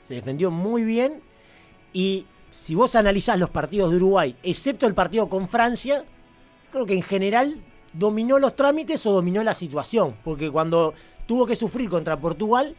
Se 0.08 0.14
defendió 0.14 0.50
muy 0.50 0.84
bien. 0.84 1.20
Y 1.92 2.24
si 2.50 2.74
vos 2.74 2.96
analizás 2.96 3.38
los 3.38 3.50
partidos 3.50 3.90
de 3.90 3.98
Uruguay, 3.98 4.36
excepto 4.42 4.86
el 4.86 4.94
partido 4.94 5.28
con 5.28 5.50
Francia, 5.50 6.02
creo 6.72 6.86
que 6.86 6.94
en 6.94 7.02
general 7.02 7.62
dominó 7.92 8.38
los 8.38 8.54
trámites 8.56 9.04
o 9.06 9.12
dominó 9.12 9.42
la 9.42 9.54
situación. 9.54 10.14
Porque 10.24 10.50
cuando 10.50 10.94
tuvo 11.26 11.46
que 11.46 11.56
sufrir 11.56 11.88
contra 11.88 12.18
Portugal, 12.18 12.74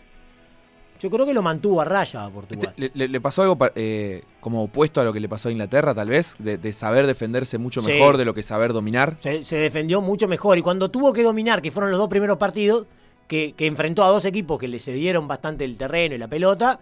yo 1.00 1.10
creo 1.10 1.26
que 1.26 1.34
lo 1.34 1.42
mantuvo 1.42 1.82
a 1.82 1.86
raya 1.86 2.26
a 2.26 2.30
Portugal. 2.30 2.74
Este, 2.78 3.08
¿Le, 3.08 3.22
pasó 3.22 3.42
algo 3.42 3.58
eh, 3.76 4.24
como 4.40 4.64
opuesto 4.64 5.02
a 5.02 5.04
lo 5.04 5.12
que 5.12 5.20
le 5.20 5.28
pasó 5.28 5.50
a 5.50 5.52
Inglaterra, 5.52 5.96
tal 5.96 6.10
vez? 6.10 6.36
De, 6.38 6.58
de 6.58 6.74
saber 6.74 7.08
defenderse 7.08 7.58
mucho 7.58 7.82
Sí. 7.82 7.92
mejor 7.92 8.18
de 8.18 8.26
lo 8.26 8.34
que 8.36 8.44
saber 8.44 8.72
dominar. 8.72 9.18
Se, 9.20 9.44
se 9.44 9.58
defendió 9.58 10.02
mucho 10.02 10.28
mejor. 10.28 10.58
Y 10.60 10.62
cuando 10.62 10.92
tuvo 10.92 11.12
que 11.12 11.24
dominar, 11.24 11.62
que 11.62 11.72
fueron 11.72 11.90
los 11.92 12.00
dos 12.00 12.08
primeros 12.10 12.38
partidos, 12.38 12.86
que, 13.28 13.54
que 13.54 13.66
enfrentó 13.66 14.04
a 14.04 14.10
dos 14.10 14.26
equipos 14.26 14.60
que 14.60 14.68
le 14.68 14.78
cedieron 14.80 15.28
bastante 15.28 15.66
el 15.66 15.78
terreno 15.78 16.14
y 16.14 16.18
la 16.20 16.28
pelota, 16.28 16.80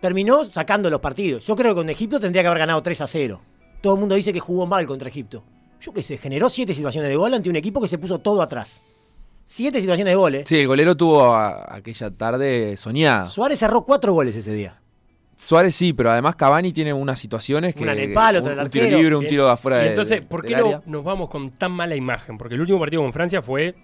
terminó 0.00 0.44
sacando 0.46 0.90
los 0.90 1.00
partidos. 1.00 1.46
Yo 1.46 1.54
creo 1.54 1.74
que 1.74 1.80
con 1.82 1.90
Egipto 1.90 2.18
tendría 2.18 2.42
que 2.42 2.48
haber 2.48 2.60
ganado 2.60 2.82
3 2.82 3.00
a 3.02 3.06
0. 3.06 3.40
Todo 3.80 3.94
el 3.94 4.00
mundo 4.00 4.14
dice 4.14 4.32
que 4.32 4.40
jugó 4.40 4.66
mal 4.66 4.86
contra 4.86 5.08
Egipto. 5.08 5.44
Yo 5.80 5.92
que 5.92 6.02
sé, 6.02 6.18
generó 6.18 6.48
siete 6.48 6.74
situaciones 6.74 7.08
de 7.10 7.16
gol 7.16 7.32
ante 7.34 7.48
un 7.50 7.56
equipo 7.56 7.80
que 7.80 7.88
se 7.88 7.98
puso 7.98 8.18
todo 8.18 8.42
atrás. 8.42 8.82
Siete 9.46 9.80
situaciones 9.80 10.12
de 10.12 10.16
goles. 10.16 10.44
Sí, 10.48 10.58
el 10.60 10.66
golero 10.68 10.96
tuvo 10.96 11.24
a- 11.34 11.74
aquella 11.74 12.10
tarde 12.10 12.76
soñada. 12.76 13.26
Suárez 13.26 13.58
cerró 13.58 13.82
cuatro 13.82 14.12
goles 14.12 14.36
ese 14.36 14.52
día. 14.52 14.76
Suárez 15.36 15.74
sí, 15.74 15.92
pero 15.94 16.10
además 16.10 16.36
Cavani 16.36 16.70
tiene 16.72 16.92
unas 16.92 17.18
situaciones 17.18 17.74
que. 17.74 17.82
Una 17.82 17.92
en 17.94 17.98
el 18.00 18.12
palo, 18.12 18.40
otra 18.40 18.52
un, 18.52 18.58
en 18.58 18.60
el 18.60 18.64
un 18.66 18.70
tiro 18.70 18.98
libre, 18.98 19.16
un 19.16 19.26
tiro 19.26 19.46
de 19.46 19.50
afuera 19.52 19.78
Y 19.78 19.84
de- 19.84 19.88
entonces, 19.88 20.20
de- 20.20 20.22
¿por 20.26 20.44
qué 20.44 20.54
no 20.56 20.82
nos 20.86 21.02
vamos 21.02 21.30
con 21.30 21.50
tan 21.50 21.72
mala 21.72 21.96
imagen? 21.96 22.36
Porque 22.36 22.54
el 22.56 22.60
último 22.60 22.78
partido 22.78 23.00
con 23.02 23.12
Francia 23.12 23.40
fue 23.40 23.74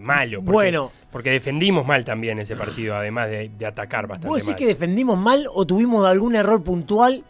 malo. 0.00 0.38
porque- 0.38 0.50
Bueno. 0.52 0.90
Porque 1.12 1.30
defendimos 1.30 1.86
mal 1.86 2.04
también 2.04 2.40
ese 2.40 2.56
partido, 2.56 2.96
además 2.96 3.28
de, 3.30 3.50
de 3.56 3.66
atacar 3.66 4.08
bastante 4.08 4.26
¿Vos 4.26 4.38
decís 4.38 4.48
mal. 4.48 4.56
que 4.56 4.66
defendimos 4.66 5.16
mal 5.16 5.46
o 5.54 5.64
tuvimos 5.64 6.04
algún 6.06 6.34
error 6.34 6.60
puntual 6.64 7.22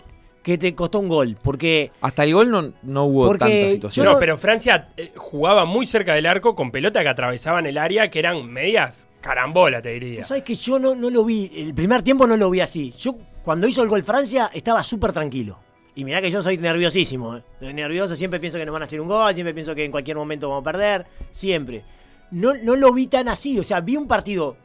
que 0.45 0.59
te 0.59 0.75
costó 0.75 1.01
un 1.01 1.09
gol? 1.09 1.37
Porque 1.43 1.91
Hasta 2.03 2.23
el 2.23 2.35
gol 2.35 2.51
no, 2.51 2.73
no 2.83 3.05
hubo 3.07 3.27
Porque 3.27 3.63
yo 3.65 3.71
situaciones. 3.71 4.07
No, 4.09 4.13
no- 4.15 4.21
pero 4.21 4.37
Francia 4.39 4.91
eh, 4.97 5.11
jugaba 5.17 5.65
muy 5.65 5.87
cerca 5.87 6.15
del 6.15 6.27
arco 6.27 6.55
con 6.55 6.71
pelota 6.71 7.03
que 7.03 7.09
atravesaban 7.09 7.67
el 7.67 7.79
área, 7.79 8.11
que 8.11 8.19
eran 8.21 8.47
medias 8.47 9.09
carambola, 9.21 9.81
te 9.81 9.89
diría. 9.89 10.23
¿Sabes 10.23 10.43
que 10.45 10.55
yo 10.55 10.79
no, 10.79 10.95
no 10.95 11.09
lo 11.09 11.25
vi? 11.25 11.51
El 11.57 11.75
primer 11.75 12.03
tiempo 12.03 12.27
no 12.27 12.37
lo 12.37 12.51
vi 12.51 12.61
así. 12.61 12.93
Yo, 12.99 13.17
cuando 13.43 13.67
hizo 13.67 13.83
el 13.83 13.89
gol 13.89 14.05
Francia, 14.05 14.51
estaba 14.53 14.83
súper 14.83 15.13
tranquilo. 15.15 15.59
Y 15.95 16.05
mirá 16.05 16.21
que 16.21 16.31
yo 16.31 16.43
soy 16.43 16.59
nerviosísimo. 16.59 17.37
¿eh? 17.37 17.43
Soy 17.61 17.73
nervioso, 17.73 18.15
siempre 18.15 18.39
pienso 18.39 18.59
que 18.59 18.67
nos 18.67 18.73
van 18.75 18.83
a 18.83 18.85
hacer 18.85 19.01
un 19.01 19.09
gol, 19.09 19.33
siempre 19.33 19.55
pienso 19.55 19.75
que 19.75 19.85
en 19.85 19.91
cualquier 19.91 20.17
momento 20.19 20.49
vamos 20.51 20.61
a 20.61 20.71
perder. 20.73 21.07
Siempre. 21.31 21.85
No, 22.33 22.53
no 22.55 22.77
lo 22.77 22.93
vi 22.93 23.07
tan 23.07 23.29
así. 23.29 23.59
O 23.59 23.65
sea, 23.65 23.81
vi 23.81 23.97
un 23.97 24.07
partido 24.07 24.57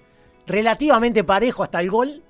relativamente 0.46 1.24
parejo 1.24 1.63
hasta 1.63 1.80
el 1.80 1.89
gol. 1.89 2.22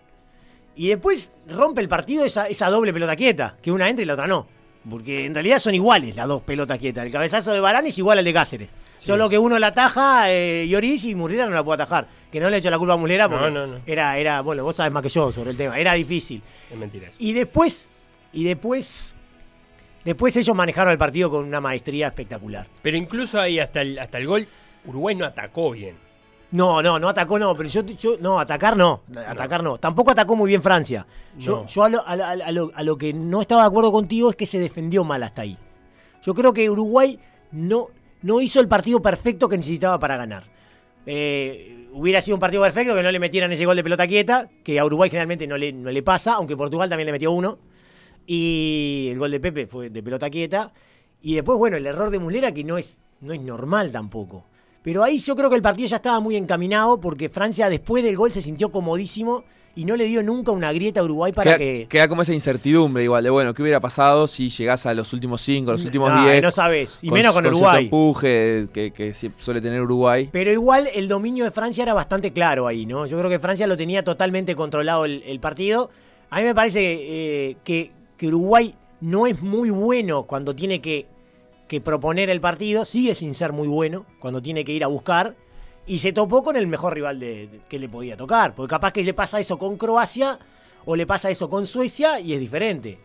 Y 0.75 0.87
después 0.87 1.31
rompe 1.47 1.81
el 1.81 1.89
partido 1.89 2.23
esa, 2.23 2.47
esa 2.47 2.69
doble 2.69 2.93
pelota 2.93 3.15
quieta, 3.15 3.57
que 3.61 3.71
una 3.71 3.89
entra 3.89 4.03
y 4.03 4.05
la 4.05 4.13
otra 4.13 4.27
no. 4.27 4.47
Porque 4.89 5.25
en 5.25 5.33
realidad 5.33 5.59
son 5.59 5.75
iguales 5.75 6.15
las 6.15 6.27
dos 6.27 6.41
pelotas 6.41 6.77
quietas. 6.79 7.05
El 7.05 7.11
cabezazo 7.11 7.51
de 7.51 7.59
Barán 7.59 7.85
es 7.85 7.97
igual 7.97 8.17
al 8.17 8.25
de 8.25 8.33
Cáceres. 8.33 8.69
Solo 8.99 9.29
que 9.29 9.37
uno 9.37 9.57
la 9.59 9.67
ataja 9.67 10.31
eh, 10.31 10.67
Lloris 10.67 11.05
y 11.05 11.15
Murriera 11.15 11.45
no 11.45 11.55
la 11.55 11.63
puede 11.63 11.81
atajar. 11.81 12.07
Que 12.31 12.39
no 12.39 12.49
le 12.49 12.57
echo 12.57 12.69
la 12.69 12.77
culpa 12.77 12.93
a 12.93 12.97
Murriera 12.97 13.29
porque 13.29 13.45
No, 13.45 13.51
no, 13.51 13.67
no. 13.67 13.79
Era, 13.85 14.17
era, 14.17 14.41
bueno, 14.41 14.63
vos 14.63 14.75
sabes 14.75 14.91
más 14.91 15.01
que 15.03 15.09
yo 15.09 15.31
sobre 15.31 15.51
el 15.51 15.57
tema. 15.57 15.77
Era 15.79 15.93
difícil. 15.93 16.41
Es 16.69 16.77
mentira 16.77 17.07
eso. 17.07 17.15
Y 17.19 17.33
después, 17.33 17.87
y 18.33 18.43
después, 18.43 19.15
después 20.03 20.35
ellos 20.35 20.55
manejaron 20.55 20.91
el 20.91 20.97
partido 20.97 21.29
con 21.29 21.45
una 21.45 21.59
maestría 21.61 22.07
espectacular. 22.07 22.67
Pero 22.81 22.97
incluso 22.97 23.39
ahí 23.39 23.59
hasta 23.59 23.81
el, 23.81 23.97
hasta 23.99 24.17
el 24.17 24.27
gol, 24.27 24.47
Uruguay 24.85 25.15
no 25.15 25.25
atacó 25.25 25.71
bien. 25.71 25.95
No, 26.51 26.81
no, 26.81 26.97
no 26.99 27.09
atacó, 27.09 27.37
no, 27.37 27.55
pero 27.55 27.69
yo, 27.69 27.81
yo 27.85 28.17
no, 28.19 28.39
atacar 28.39 28.75
no, 28.75 29.01
atacar 29.27 29.61
no. 29.63 29.77
Tampoco 29.77 30.11
atacó 30.11 30.35
muy 30.35 30.47
bien 30.47 30.63
Francia. 30.63 31.05
Yo, 31.37 31.57
No. 31.61 31.65
yo 31.67 31.83
a, 31.83 31.89
lo, 31.89 32.07
a 32.07 32.15
lo- 32.15 32.25
a 32.25 32.51
lo- 32.51 32.71
a 32.73 32.83
lo 32.83 32.97
que 32.97 33.13
no 33.13 33.41
estaba 33.41 33.61
de 33.63 33.67
acuerdo 33.67 33.91
contigo 33.91 34.31
es 34.31 34.35
que 34.35 34.45
se 34.47 34.57
defendió 34.59 35.03
mal 35.03 35.21
hasta 35.21 35.43
ahí. 35.43 35.57
Yo 36.23 36.33
creo 36.33 36.51
que 36.51 36.67
Uruguay 36.69 37.19
no, 37.51 37.87
no 38.23 38.41
hizo 38.41 38.59
el 38.59 38.67
partido 38.67 38.99
perfecto 39.01 39.47
que 39.47 39.57
necesitaba 39.57 39.99
para 39.99 40.17
ganar. 40.17 40.45
Eh, 41.05 41.87
hubiera 41.93 42.19
sido 42.19 42.35
un 42.35 42.39
partido 42.41 42.63
perfecto 42.63 42.95
que 42.95 43.03
no 43.03 43.11
le 43.11 43.19
metieran 43.19 43.51
ese 43.51 43.65
gol 43.65 43.75
de 43.75 43.83
pelota 43.83 44.07
quieta, 44.07 44.49
que 44.63 44.79
a 44.79 44.85
Uruguay 44.85 45.09
generalmente 45.09 45.45
no 45.47 45.55
le, 45.57 45.71
no 45.71 45.91
le 45.91 46.01
pasa, 46.03 46.33
aunque 46.33 46.57
Portugal 46.57 46.89
también 46.89 47.05
le 47.05 47.11
metió 47.11 47.31
uno. 47.31 47.59
Y 48.25 49.09
el 49.11 49.19
gol 49.19 49.31
de 49.31 49.39
Pepe 49.39 49.67
fue 49.67 49.89
de 49.89 50.03
pelota 50.03 50.29
quieta. 50.29 50.71
Y 51.21 51.35
después, 51.35 51.57
bueno, 51.57 51.77
el 51.77 51.85
error 51.85 52.09
de 52.09 52.19
Mulera 52.19 52.51
que 52.51 52.63
no 52.63 52.77
es, 52.77 53.01
no 53.21 53.33
es 53.33 53.41
normal 53.41 53.91
tampoco. 53.91 54.45
Pero 54.81 55.03
ahí 55.03 55.19
yo 55.19 55.35
creo 55.35 55.49
que 55.49 55.55
el 55.55 55.61
partido 55.61 55.87
ya 55.87 55.97
estaba 55.97 56.19
muy 56.19 56.35
encaminado 56.35 56.99
porque 56.99 57.29
Francia 57.29 57.69
después 57.69 58.03
del 58.03 58.15
gol 58.15 58.31
se 58.31 58.41
sintió 58.41 58.71
comodísimo 58.71 59.43
y 59.75 59.85
no 59.85 59.95
le 59.95 60.05
dio 60.05 60.23
nunca 60.23 60.51
una 60.51 60.73
grieta 60.73 60.99
a 60.99 61.03
Uruguay 61.03 61.31
para 61.31 61.51
queda, 61.51 61.57
que... 61.57 61.87
queda 61.89 62.07
como 62.07 62.21
esa 62.21 62.33
incertidumbre 62.33 63.03
igual 63.03 63.23
de 63.23 63.29
bueno, 63.29 63.53
¿qué 63.53 63.61
hubiera 63.61 63.79
pasado 63.79 64.27
si 64.27 64.49
llegás 64.49 64.85
a 64.85 64.93
los 64.93 65.13
últimos 65.13 65.41
cinco, 65.41 65.71
los 65.71 65.85
últimos 65.85 66.11
Ay, 66.11 66.31
10? 66.31 66.43
no 66.43 66.51
sabes. 66.51 66.99
Y 67.01 67.11
menos 67.11 67.33
con 67.33 67.45
Uruguay. 67.45 67.85
empuje 67.85 68.67
que, 68.73 68.91
que 68.91 69.13
suele 69.13 69.61
tener 69.61 69.81
Uruguay. 69.81 70.29
Pero 70.31 70.51
igual 70.51 70.87
el 70.93 71.07
dominio 71.07 71.45
de 71.45 71.51
Francia 71.51 71.83
era 71.83 71.93
bastante 71.93 72.33
claro 72.33 72.67
ahí, 72.67 72.85
¿no? 72.85 73.05
Yo 73.05 73.17
creo 73.17 73.29
que 73.29 73.39
Francia 73.39 73.67
lo 73.67 73.77
tenía 73.77 74.03
totalmente 74.03 74.55
controlado 74.55 75.05
el, 75.05 75.23
el 75.25 75.39
partido. 75.39 75.89
A 76.29 76.39
mí 76.39 76.43
me 76.43 76.55
parece 76.55 76.81
eh, 76.81 77.57
que, 77.63 77.91
que 78.17 78.27
Uruguay 78.27 78.75
no 79.01 79.27
es 79.27 79.41
muy 79.41 79.69
bueno 79.69 80.23
cuando 80.23 80.55
tiene 80.55 80.81
que, 80.81 81.07
que 81.69 81.79
proponer 81.79 82.29
el 82.29 82.41
partido, 82.41 82.83
sigue 82.83 83.15
sin 83.15 83.33
ser 83.33 83.53
muy 83.53 83.69
bueno 83.69 84.05
cuando 84.19 84.41
tiene 84.41 84.65
que 84.65 84.73
ir 84.73 84.83
a 84.83 84.87
buscar. 84.87 85.35
Y 85.87 85.99
se 85.99 86.11
topó 86.11 86.43
con 86.43 86.55
el 86.57 86.67
mejor 86.67 86.93
rival 86.93 87.19
de, 87.19 87.47
de- 87.47 87.59
que 87.69 87.79
le 87.79 87.87
podía 87.87 88.17
tocar. 88.17 88.53
Porque 88.53 88.69
capaz 88.71 88.91
que 88.91 89.03
le 89.03 89.13
pasa 89.13 89.39
eso 89.39 89.57
con 89.57 89.77
Croacia 89.77 90.37
o 90.85 90.95
le 90.95 91.07
pasa 91.07 91.29
eso 91.29 91.49
con 91.49 91.65
Suecia 91.65 92.19
y 92.19 92.33
es 92.33 92.39
diferente. 92.41 92.99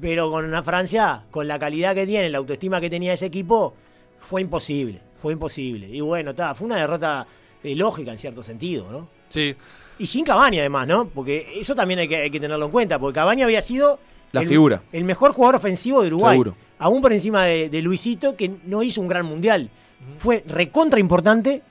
Pero 0.00 0.30
con 0.30 0.44
una 0.44 0.62
Francia, 0.62 1.24
con 1.30 1.48
la 1.48 1.58
calidad 1.58 1.94
que 1.94 2.06
tiene, 2.06 2.28
la 2.28 2.38
autoestima 2.38 2.80
que 2.80 2.90
tenía 2.90 3.12
ese 3.14 3.26
equipo, 3.26 3.74
fue 4.20 4.40
imposible. 4.42 5.00
Fue 5.16 5.32
imposible. 5.32 5.88
Y 5.88 6.00
bueno, 6.00 6.30
está, 6.30 6.54
fue 6.54 6.66
una 6.66 6.76
derrota 6.76 7.26
eh, 7.62 7.74
lógica 7.74 8.12
en 8.12 8.18
cierto 8.18 8.42
sentido, 8.42 8.90
¿no? 8.90 9.08
Sí. 9.28 9.54
Y 9.98 10.06
sin 10.08 10.24
Cavani 10.24 10.58
además, 10.58 10.86
¿no? 10.88 11.06
Porque 11.08 11.52
eso 11.56 11.74
también 11.74 12.00
hay 12.00 12.08
que, 12.08 12.16
hay 12.16 12.30
que 12.30 12.40
tenerlo 12.40 12.66
en 12.66 12.72
cuenta, 12.72 12.98
porque 12.98 13.14
Cavani 13.14 13.42
había 13.42 13.62
sido 13.62 13.98
La 14.32 14.40
el, 14.42 14.48
figura. 14.48 14.82
el 14.92 15.04
mejor 15.04 15.32
jugador 15.32 15.54
ofensivo 15.56 16.02
de 16.02 16.08
Uruguay. 16.08 16.32
Seguro. 16.34 16.56
Aún 16.78 17.00
por 17.02 17.12
encima 17.12 17.44
de, 17.44 17.68
de 17.70 17.82
Luisito, 17.82 18.36
que 18.36 18.50
no 18.66 18.82
hizo 18.82 19.00
un 19.00 19.08
gran 19.08 19.24
mundial. 19.26 19.70
Fue 20.18 20.42
recontra 20.46 21.00
importante, 21.00 21.62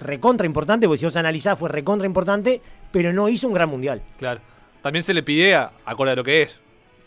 recontra 0.00 0.46
importante, 0.46 0.86
porque 0.86 0.98
si 0.98 1.04
vos 1.06 1.16
analizás 1.16 1.58
fue 1.58 1.68
recontra 1.68 2.06
importante, 2.06 2.60
pero 2.92 3.12
no 3.12 3.28
hizo 3.28 3.48
un 3.48 3.54
gran 3.54 3.68
mundial. 3.68 4.00
Claro. 4.18 4.40
También 4.82 5.02
se 5.02 5.12
le 5.14 5.22
pide 5.22 5.54
a- 5.54 5.70
acorde 5.84 6.12
a 6.12 6.16
lo 6.16 6.24
que 6.24 6.42
es. 6.42 6.60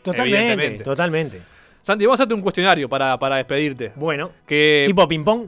Totalmente, 0.03 0.83
totalmente. 0.83 1.41
Santi, 1.81 2.05
vamos 2.05 2.19
a 2.19 2.23
hacerte 2.23 2.33
un 2.33 2.41
cuestionario 2.41 2.87
para, 2.89 3.17
para 3.17 3.37
despedirte. 3.37 3.91
Bueno, 3.95 4.31
Que. 4.45 4.83
tipo 4.87 5.07
ping-pong. 5.07 5.47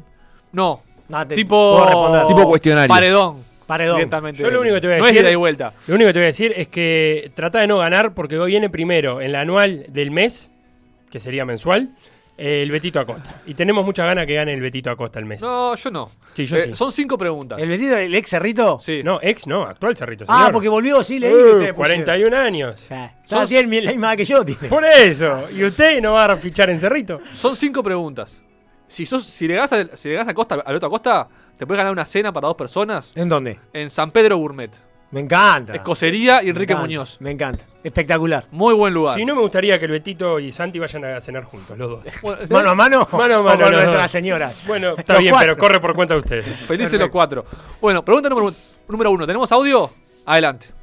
no. 0.51 0.81
No, 1.07 1.27
te- 1.27 1.35
tipo. 1.35 1.73
puedo 1.75 1.85
responder. 1.85 2.27
Tipo 2.27 2.47
cuestionario. 2.47 2.87
Paredón. 2.89 3.43
Paredón. 3.67 3.97
Directamente. 3.97 4.41
Yo 4.41 4.49
lo 4.49 4.61
único 4.61 4.73
que 4.75 4.81
te 4.81 4.87
voy 4.87 4.95
a 4.95 4.99
no 4.99 5.05
decir- 5.05 5.17
es 5.17 5.23
ida 5.23 5.31
y 5.31 5.35
vuelta. 5.35 5.73
Lo 5.87 5.95
único 5.95 6.07
que 6.09 6.13
te 6.13 6.19
voy 6.19 6.23
a 6.23 6.27
decir 6.27 6.53
es 6.57 6.67
que 6.67 7.31
trata 7.35 7.59
de 7.59 7.67
no 7.67 7.77
ganar 7.77 8.13
porque 8.15 8.39
hoy 8.39 8.51
viene 8.51 8.71
primero 8.71 9.21
en 9.21 9.31
la 9.31 9.41
anual 9.41 9.85
del 9.89 10.09
mes, 10.09 10.49
que 11.15 11.19
sería 11.21 11.45
mensual, 11.45 11.95
Eh, 12.37 12.59
el 12.61 12.69
Betito 12.69 12.99
Acosta. 12.99 13.41
Y 13.45 13.53
tenemos 13.53 13.85
mucha 13.85 14.05
ganas 14.05 14.25
que 14.25 14.33
gane 14.35 14.53
el 14.53 14.59
Betito 14.59 14.91
Acosta 14.91 15.19
el 15.19 15.25
mes. 15.25 15.39
No, 15.41 15.73
yo 15.75 15.89
no. 15.89 16.11
Sí, 16.33 16.45
yo 16.45 16.57
Eh, 16.57 16.65
sí. 16.67 16.75
Son 16.75 16.91
cinco 16.91 17.17
preguntas. 17.17 17.57
¿El 17.61 17.69
vestido 17.69 17.95
del 17.95 18.13
ex 18.13 18.29
Cerrito? 18.29 18.77
Sí. 18.77 18.99
No, 19.05 19.19
ex 19.21 19.47
no, 19.47 19.61
actual 19.63 19.95
Cerrito. 19.95 20.25
Ah, 20.27 20.39
señor. 20.39 20.51
porque 20.51 20.67
volvió, 20.67 21.01
sí, 21.01 21.17
leí. 21.17 21.31
Uh, 21.33 21.37
que 21.37 21.43
ustedes 21.43 21.73
pusieron. 21.73 22.03
41 22.03 22.33
años. 22.35 22.75
O 22.81 22.83
sea, 22.83 23.15
está- 23.23 23.45
tiene 23.47 23.81
la 23.83 23.91
misma 23.91 24.07
edad 24.09 24.17
que 24.17 24.25
yo, 24.25 24.43
tiene. 24.43 24.67
Por 24.67 24.83
eso. 24.83 25.43
¿Y 25.55 25.63
usted 25.63 26.01
no 26.01 26.11
va 26.11 26.25
a 26.25 26.35
fichar 26.35 26.69
en 26.69 26.77
Cerrito? 26.81 27.21
Son 27.35 27.55
cinco 27.55 27.81
preguntas. 27.81 28.43
Si, 28.85 29.05
sos, 29.05 29.23
si 29.25 29.47
le 29.47 29.53
ganas 29.55 29.71
a, 29.71 29.95
si 29.95 30.09
le 30.09 30.15
ganas 30.15 30.27
a 30.27 30.33
Costa, 30.33 30.55
Alberto 30.55 30.87
Acosta, 30.87 31.29
te 31.57 31.65
puedes 31.65 31.77
ganar 31.77 31.93
una 31.93 32.03
cena 32.03 32.33
para 32.33 32.47
dos 32.47 32.57
personas 32.57 33.13
¿En 33.15 33.29
dónde? 33.29 33.59
en 33.71 33.89
San 33.89 34.11
Pedro 34.11 34.35
Gourmet. 34.35 34.71
Me 35.15 35.21
encanta. 35.21 35.73
Escocería 35.73 36.41
y 36.41 36.47
Me 36.47 36.49
Enrique 36.49 36.73
encanta, 36.73 36.87
Muñoz. 36.87 37.21
Me 37.21 37.31
encanta. 37.31 37.63
Espectacular. 37.81 38.47
Muy 38.51 38.73
buen 38.73 38.93
lugar. 38.93 39.17
Si 39.17 39.23
no, 39.23 39.33
me 39.33 39.39
gustaría 39.39 39.79
que 39.79 39.85
el 39.85 39.91
Betito 39.91 40.41
y 40.41 40.51
Santi 40.51 40.77
vayan 40.77 41.05
a 41.05 41.21
cenar 41.21 41.45
juntos, 41.45 41.77
los 41.77 41.89
dos. 41.89 42.03
¿Mano 42.51 42.71
a 42.71 42.75
mano? 42.75 43.07
Mano 43.13 43.35
a 43.35 43.39
¿O 43.39 43.43
mano, 43.43 43.63
con 43.63 43.71
nuestras 43.75 44.11
señoras. 44.11 44.61
Bueno, 44.67 44.89
está 44.97 45.13
Los 45.13 45.21
bien, 45.21 45.31
cuatro. 45.31 45.55
pero 45.55 45.57
corre 45.57 45.79
por 45.79 45.95
cuenta 45.95 46.15
de 46.15 46.19
ustedes. 46.19 46.45
Felices 46.45 46.67
Perfecto. 46.67 46.97
los 46.99 47.09
cuatro. 47.11 47.45
Bueno, 47.79 48.03
pregunta 48.03 48.27
número, 48.27 48.53
número 48.89 49.11
uno. 49.11 49.25
¿Tenemos 49.25 49.49
audio? 49.53 49.89
Adelante. 50.25 50.74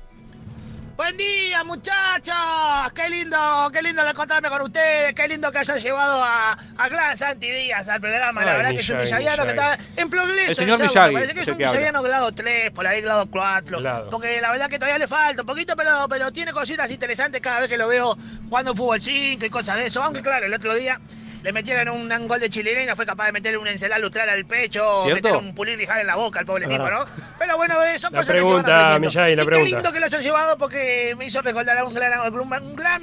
Buen 1.13 1.29
día, 1.29 1.63
muchachos. 1.63 2.93
Qué 2.95 3.07
lindo, 3.11 3.37
qué 3.71 3.83
lindo 3.83 4.09
encontrarme 4.09 4.49
con 4.49 4.63
ustedes. 4.63 5.15
Qué 5.15 5.29
lindo 5.29 5.53
que 5.53 5.59
hayan 5.59 5.79
llevado 5.79 6.25
a, 6.25 6.53
a 6.53 6.89
Gran 6.89 7.15
Santi 7.19 7.51
Díaz 7.51 7.87
al 7.87 8.01
programa. 8.01 8.43
La 8.43 8.57
verdad 8.57 8.71
que 8.71 8.77
es 8.77 8.89
un 8.89 8.97
Miyagi, 8.97 9.17
villagiano 9.17 9.45
que 9.45 9.51
está 9.51 9.79
en 9.95 10.09
progreso. 10.09 10.49
El 10.49 10.57
señor 10.57 10.79
Me 10.79 11.13
parece 11.13 11.35
que 11.35 11.41
es 11.43 11.49
un 11.49 11.59
villagiano 11.59 12.03
grado 12.03 12.33
3, 12.33 12.71
por 12.71 12.87
ahí 12.87 13.03
grado 13.03 13.27
4. 13.31 13.81
Grado. 13.81 14.09
Porque 14.09 14.41
la 14.41 14.53
verdad 14.53 14.71
que 14.71 14.79
todavía 14.79 14.99
le 14.99 15.07
falta 15.07 15.43
un 15.43 15.47
poquito, 15.47 15.77
pero, 15.77 16.07
pero 16.09 16.33
tiene 16.33 16.51
cositas 16.51 16.91
interesantes 16.91 17.43
cada 17.43 17.61
vez 17.61 17.69
que 17.69 17.77
lo 17.77 17.89
veo 17.89 18.17
jugando 18.49 18.75
fútbol 18.75 19.03
5 19.03 19.45
y 19.45 19.51
cosas 19.51 19.77
de 19.77 19.89
eso. 19.89 20.03
Aunque 20.03 20.23
claro, 20.23 20.47
el 20.47 20.55
otro 20.55 20.75
día 20.75 20.99
le 21.43 21.53
metieron 21.53 21.89
un, 21.89 22.29
gol 22.29 22.41
de 22.41 22.49
chilena 22.51 22.83
y 22.83 22.87
no 22.87 22.97
fue 22.97 23.05
capaz 23.05 23.27
de 23.27 23.33
meterle 23.33 23.59
un 23.59 23.67
encelada 23.67 24.01
lustral 24.01 24.29
al 24.29 24.45
pecho, 24.45 25.03
¿Cierto? 25.03 25.29
meter 25.29 25.37
un 25.37 25.55
pulir 25.55 25.77
lijal 25.77 26.01
en 26.01 26.07
la 26.07 26.17
boca 26.17 26.41
al 26.41 26.47
pobre 26.47 26.65
Es 26.65 26.71
tipo, 26.71 26.89
¿no? 26.89 27.05
Pero 27.39 27.57
bueno, 27.57 27.83
eh, 27.83 27.99
son 27.99 28.13
La 28.13 28.21
cosas 28.21 28.37
que 28.37 28.43
se 28.43 28.53
van. 28.53 29.01
Miyagi, 29.01 29.37
la 29.37 29.43
Y 29.43 29.47
pregunta. 29.47 29.69
Qué 29.69 29.75
lindo 29.75 29.93
que 29.93 30.01
lo 30.01 30.07
hayan 30.07 30.23
llevado 30.23 30.59
porque 30.59 31.15
me 31.19 31.27
hizo 31.27 31.43
recordar 31.43 31.79
a 31.79 31.85
un 31.85 31.95
gran, 31.95 32.33
un, 32.33 32.53
un 32.53 32.77
gran 32.77 33.03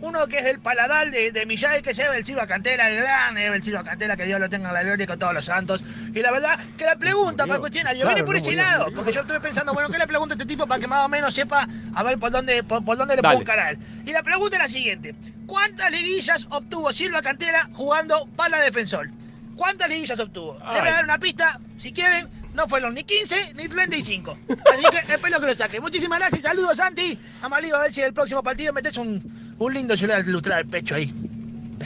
uno 0.00 0.26
que 0.28 0.38
es 0.38 0.44
del 0.44 0.60
paladar 0.60 1.10
de, 1.10 1.32
de 1.32 1.46
Miyagi, 1.46 1.82
que 1.82 1.90
es 1.90 1.98
Evel 1.98 2.24
Silva 2.24 2.46
Cantera, 2.46 2.90
el 2.90 3.02
gran 3.02 3.36
Evel 3.36 3.62
Silva 3.62 3.82
Cantera, 3.84 4.16
que 4.16 4.24
Dios 4.24 4.40
lo 4.40 4.48
tenga 4.48 4.68
en 4.68 4.74
la 4.74 4.82
gloria 4.82 5.06
con 5.06 5.18
todos 5.18 5.34
los 5.34 5.44
santos. 5.44 5.82
Y 6.14 6.20
la 6.20 6.30
verdad 6.30 6.58
que 6.76 6.84
la 6.84 6.96
pregunta 6.96 7.46
para 7.46 7.58
cuestionar, 7.60 7.94
yo 7.94 8.02
Claro, 8.02 8.14
viene 8.14 8.26
por 8.26 8.34
no 8.34 8.40
ese 8.40 8.52
lado, 8.52 8.86
porque 8.94 9.12
yo 9.12 9.20
estuve 9.22 9.40
pensando, 9.40 9.72
bueno, 9.74 9.90
¿qué 9.90 9.98
le 9.98 10.06
pregunto 10.06 10.34
a 10.34 10.36
este 10.36 10.46
tipo 10.46 10.66
para 10.66 10.80
que 10.80 10.86
más 10.86 11.04
o 11.04 11.08
menos 11.08 11.34
sepa 11.34 11.66
a 11.94 12.02
ver 12.02 12.18
por 12.18 12.30
dónde, 12.30 12.62
por, 12.64 12.84
por 12.84 12.96
dónde 12.96 13.16
le 13.16 13.22
Dale. 13.22 13.36
puedo 13.36 13.42
encarar? 13.42 13.76
Y 14.04 14.12
la 14.12 14.22
pregunta 14.22 14.56
es 14.56 14.62
la 14.62 14.68
siguiente, 14.68 15.14
¿cuántas 15.46 15.90
liguillas 15.90 16.46
obtuvo 16.50 16.92
Silva 16.92 17.22
Cantera 17.22 17.68
jugando 17.72 18.26
para 18.36 18.60
defensor? 18.60 19.08
¿Cuántas 19.56 19.88
liguillas 19.88 20.20
obtuvo? 20.20 20.54
Le 20.54 20.64
voy 20.64 20.74
Ay. 20.82 20.88
a 20.88 20.92
dar 20.92 21.04
una 21.04 21.18
pista, 21.18 21.58
si 21.78 21.92
quieren, 21.92 22.28
no 22.54 22.68
fueron 22.68 22.94
ni 22.94 23.02
15 23.02 23.54
ni 23.54 23.68
35. 23.68 24.38
Así 24.72 24.84
que 24.88 24.98
espero 25.12 25.40
que 25.40 25.46
lo 25.46 25.54
saque. 25.54 25.80
Muchísimas 25.80 26.20
gracias, 26.20 26.42
saludos 26.42 26.76
Santi. 26.76 27.18
Amarillo, 27.42 27.74
a 27.74 27.80
ver 27.80 27.92
si 27.92 28.00
en 28.00 28.06
el 28.06 28.12
próximo 28.12 28.40
partido 28.40 28.72
metes 28.72 28.96
un, 28.98 29.47
un 29.58 29.74
lindo 29.74 29.96
celular 29.96 30.24
lustrar 30.26 30.58
al 30.58 30.66
pecho 30.66 30.94
ahí. 30.94 31.12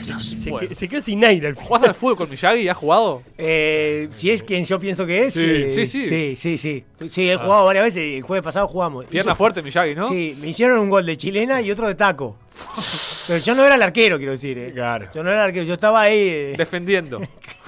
Se, 0.01 0.49
Bueno. 0.49 0.67
que- 0.67 0.75
se 0.75 0.87
quedó 0.89 0.99
sin 1.01 1.23
aire 1.23 1.47
al 1.47 1.53
¿Jugaste 1.53 1.87
al 1.87 1.93
fútbol 1.95 2.17
con 2.17 2.29
Miyagi? 2.29 2.67
¿Has 2.67 2.75
jugado? 2.75 3.21
Eh, 3.37 4.07
si 4.09 4.31
es 4.31 4.41
quien 4.43 4.65
yo 4.65 4.79
pienso 4.79 5.05
que 5.05 5.25
es. 5.25 5.33
Sí, 5.33 5.39
eh, 5.45 5.71
sí, 5.71 5.85
sí. 5.85 6.09
Sí, 6.09 6.35
sí, 6.35 6.57
sí. 6.57 6.83
Sí, 7.09 7.29
he 7.29 7.35
jugado 7.37 7.63
varias 7.65 7.85
veces. 7.85 8.15
El 8.17 8.23
jueves 8.23 8.43
pasado 8.43 8.67
jugamos. 8.67 9.05
Pierna 9.05 9.31
Hizo- 9.33 9.37
fuerte 9.37 9.61
Miyagi, 9.61 9.93
¿no? 9.95 10.07
Sí, 10.07 10.35
me 10.41 10.47
hicieron 10.49 10.79
un 10.79 10.89
gol 10.89 11.05
de 11.05 11.15
chilena 11.15 11.61
y 11.61 11.71
otro 11.71 11.87
de 11.87 11.95
taco. 11.95 12.35
Pero 13.27 13.39
yo 13.39 13.55
no 13.55 13.63
era 13.65 13.75
el 13.75 13.81
arquero, 13.83 14.17
quiero 14.17 14.31
decir. 14.33 14.57
eh. 14.57 14.71
Claro. 14.73 15.09
Yo 15.13 15.23
no 15.23 15.29
era 15.29 15.43
el 15.43 15.47
arquero, 15.49 15.65
yo 15.65 15.75
estaba 15.75 16.01
ahí. 16.01 16.17
eh. 16.19 16.53
Defendiendo. 16.57 17.21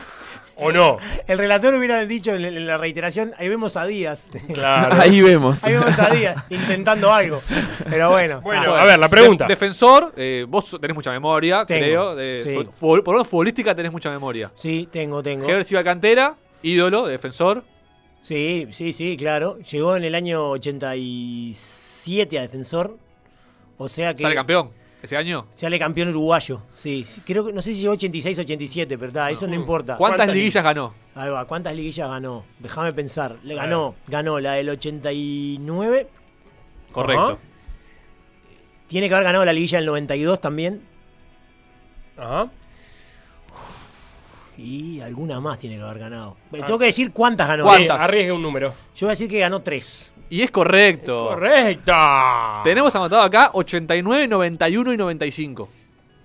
¿O 0.58 0.72
no? 0.72 0.98
El 1.28 1.38
relator 1.38 1.74
hubiera 1.74 2.06
dicho 2.06 2.34
en, 2.34 2.66
la 2.66 2.78
reiteración, 2.78 3.34
ahí 3.38 3.50
vemos 3.50 3.76
a 3.76 3.86
Díaz. 3.86 4.28
Claro. 4.54 4.96
Ahí 5.02 5.22
vemos. 5.22 5.64
Ahí 5.64 5.74
vemos 5.74 6.00
a 6.00 6.10
Díaz 6.10 6.46
intentando 6.50 7.14
algo. 7.14 7.42
Pero 7.90 8.10
bueno. 8.12 8.42
Bueno, 8.42 8.76
ah, 8.76 8.82
a 8.82 8.86
ver, 8.86 9.00
la 9.00 9.10
pregunta. 9.10 9.46
De- 9.46 9.50
defensor, 9.50 10.14
eh, 10.16 10.46
vos 10.48 10.78
tenés 10.80 10.96
mucha 10.96 11.12
memoria, 11.12 11.66
Tengo, 11.66 11.82
creo. 11.82 12.16
de- 12.16 12.42
sí. 12.44 12.70
por 12.80 13.06
lo 13.06 13.12
menos 13.12 13.28
futbolística 13.28 13.76
tenés 13.76 13.92
mucha 13.92 14.10
memoria. 14.10 14.52
Sí, 14.56 14.88
tengo, 14.92 15.22
tengo. 15.22 15.48
Heber 15.48 15.66
Silva 15.66 15.84
Cantera, 15.84 16.36
ídolo, 16.62 17.06
defensor. 17.08 17.64
Sí, 18.22 18.68
sí, 18.72 18.94
sí, 18.94 19.18
claro. 19.18 19.60
Llegó 19.60 19.96
en 19.96 20.04
el 20.04 20.16
año 20.16 20.50
87 20.52 22.40
a 22.40 22.42
defensor. 22.42 22.98
O 23.78 23.90
sea 23.90 24.14
que. 24.16 24.24
Sale 24.24 24.36
campeón 24.36 24.85
ese 25.06 25.18
año. 25.18 25.48
Sale 25.56 25.80
campeón 25.80 26.10
uruguayo. 26.10 26.62
Sí, 26.74 27.06
sí, 27.08 27.22
creo 27.26 27.46
que 27.46 27.54
no 27.54 27.62
sé 27.62 27.74
si 27.74 27.82
llegó 27.82 27.94
86 27.94 28.40
87, 28.40 28.98
pero 28.98 29.08
está, 29.08 29.32
eso 29.32 29.48
no 29.48 29.56
importa. 29.56 29.98
¿Cuántas 29.98 30.18
¿Cuántas 30.18 30.36
liguillas 30.36 30.64
ganó? 30.64 30.94
Ahí 31.16 31.30
va, 31.30 31.46
¿cuántas 31.46 31.76
liguillas 31.76 32.10
ganó? 32.10 32.46
Déjame 32.60 32.92
pensar. 32.94 33.38
Le 33.44 33.56
ganó, 33.56 33.96
ganó 34.08 34.40
la 34.40 34.54
del 34.54 34.70
89. 34.70 36.08
Correcto. 36.92 37.24
Ajá. 37.24 37.38
Tiene 38.88 39.08
que 39.10 39.16
haber 39.16 39.26
ganado 39.26 39.46
la 39.46 39.54
liguilla 39.54 39.78
del 39.80 39.88
92 39.88 40.42
también. 40.42 40.82
Ajá. 42.18 42.50
Y 44.58 45.02
alguna 45.02 45.40
más 45.40 45.60
tiene 45.60 45.76
que 45.78 45.82
haber 45.82 46.00
ganado. 46.00 46.38
Ah. 46.48 46.66
Tengo 46.66 46.80
que 46.80 46.86
decir 46.86 47.12
cuántas 47.12 47.48
ganó. 47.48 47.64
Sí, 47.64 47.70
¿Cuántas? 47.70 48.02
arriesgue 48.02 48.32
un 48.32 48.42
número. 48.42 48.74
Yo 48.96 49.08
voy 49.08 49.10
a 49.10 49.12
decir 49.12 49.30
que 49.30 49.40
ganó 49.40 49.62
tres. 49.62 50.14
Y 50.30 50.42
es 50.42 50.52
correcto. 50.52 51.30
Correcto. 51.30 51.94
Tenemos 52.64 52.96
anotado 52.96 53.22
acá 53.22 53.52
89, 53.54 54.28
91 54.28 54.94
y 54.94 54.98
95. 54.98 55.70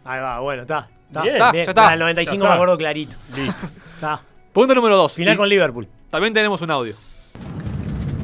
Ahí 0.05 0.21
va, 0.21 0.41
bueno, 0.41 0.63
está. 0.63 0.89
Está, 1.09 1.23
Bien. 1.23 1.35
Está, 1.37 1.53
ya 1.53 1.63
está. 1.63 1.93
El 1.95 1.99
95 2.01 2.35
Ya 2.35 2.37
está. 2.39 2.49
me 2.49 2.55
acuerdo 2.55 2.79
clarito. 2.79 3.17
Listo. 3.37 3.67
Está. 3.95 4.23
Punto 4.53 4.75
número 4.75 4.97
2. 4.97 5.13
Final 5.13 5.37
con 5.37 5.49
Liverpool. 5.49 5.87
También 6.11 6.33
tenemos 6.33 6.63
un 6.63 6.71
audio. 6.71 6.95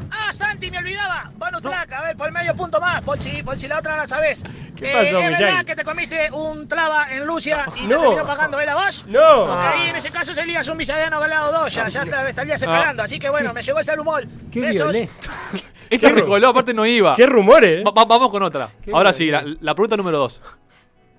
Ah, 0.09 0.33
Santi, 0.33 0.71
me 0.71 0.79
olvidaba. 0.79 1.31
Track, 1.61 1.91
a 1.93 2.01
ver, 2.03 2.17
por 2.17 2.31
medio 2.31 2.55
punto 2.55 2.79
más. 2.79 3.01
Por 3.03 3.21
si, 3.21 3.41
por 3.43 3.57
si 3.57 3.67
la 3.67 3.79
otra 3.79 3.93
no 3.93 3.97
la 4.03 4.07
sabés. 4.07 4.43
¿Qué 4.75 4.89
Eh, 4.89 4.93
pasó, 4.93 5.05
¿Es 5.05 5.13
Miyagi? 5.29 5.43
verdad 5.43 5.65
que 5.65 5.75
te 5.75 5.83
comiste 5.83 6.31
un 6.31 6.67
traba 6.67 7.11
en 7.11 7.25
Lucia 7.25 7.65
y 7.75 7.81
No. 7.87 7.95
te 7.97 8.01
terminó 8.05 8.25
pagando 8.27 8.59
él 8.59 8.69
a 8.69 8.75
vos? 8.75 9.05
No. 9.07 9.45
Porque 9.47 9.67
ahí 9.67 9.89
en 9.89 9.95
ese 9.95 10.11
caso 10.11 10.33
serías 10.35 10.67
un 10.67 10.77
villadiano 10.77 11.19
galado 11.19 11.51
2, 11.63 11.73
ya, 11.73 11.87
ya 11.89 12.05
te 12.05 12.29
estarías 12.29 12.61
escalando. 12.61 13.03
Así 13.03 13.19
que 13.19 13.29
bueno, 13.29 13.53
me 13.53 13.61
llegó 13.63 13.79
ese 13.79 13.99
humor. 13.99 14.25
Qué 14.51 14.61
Besos. 14.61 14.91
violento. 14.91 15.13
Esta 15.89 16.13
se 16.13 16.23
coló, 16.25 16.49
aparte 16.49 16.73
no 16.73 16.85
iba. 16.85 17.15
¿Qué 17.15 17.25
rumores? 17.25 17.83
Va- 17.85 17.91
va- 17.91 18.05
vamos 18.05 18.29
con 18.29 18.43
otra. 18.43 18.69
Qué 18.83 18.91
Ahora 18.91 19.13
sí, 19.13 19.31
la, 19.31 19.73
pregunta 19.73 19.95
número 19.95 20.17
2. 20.17 20.41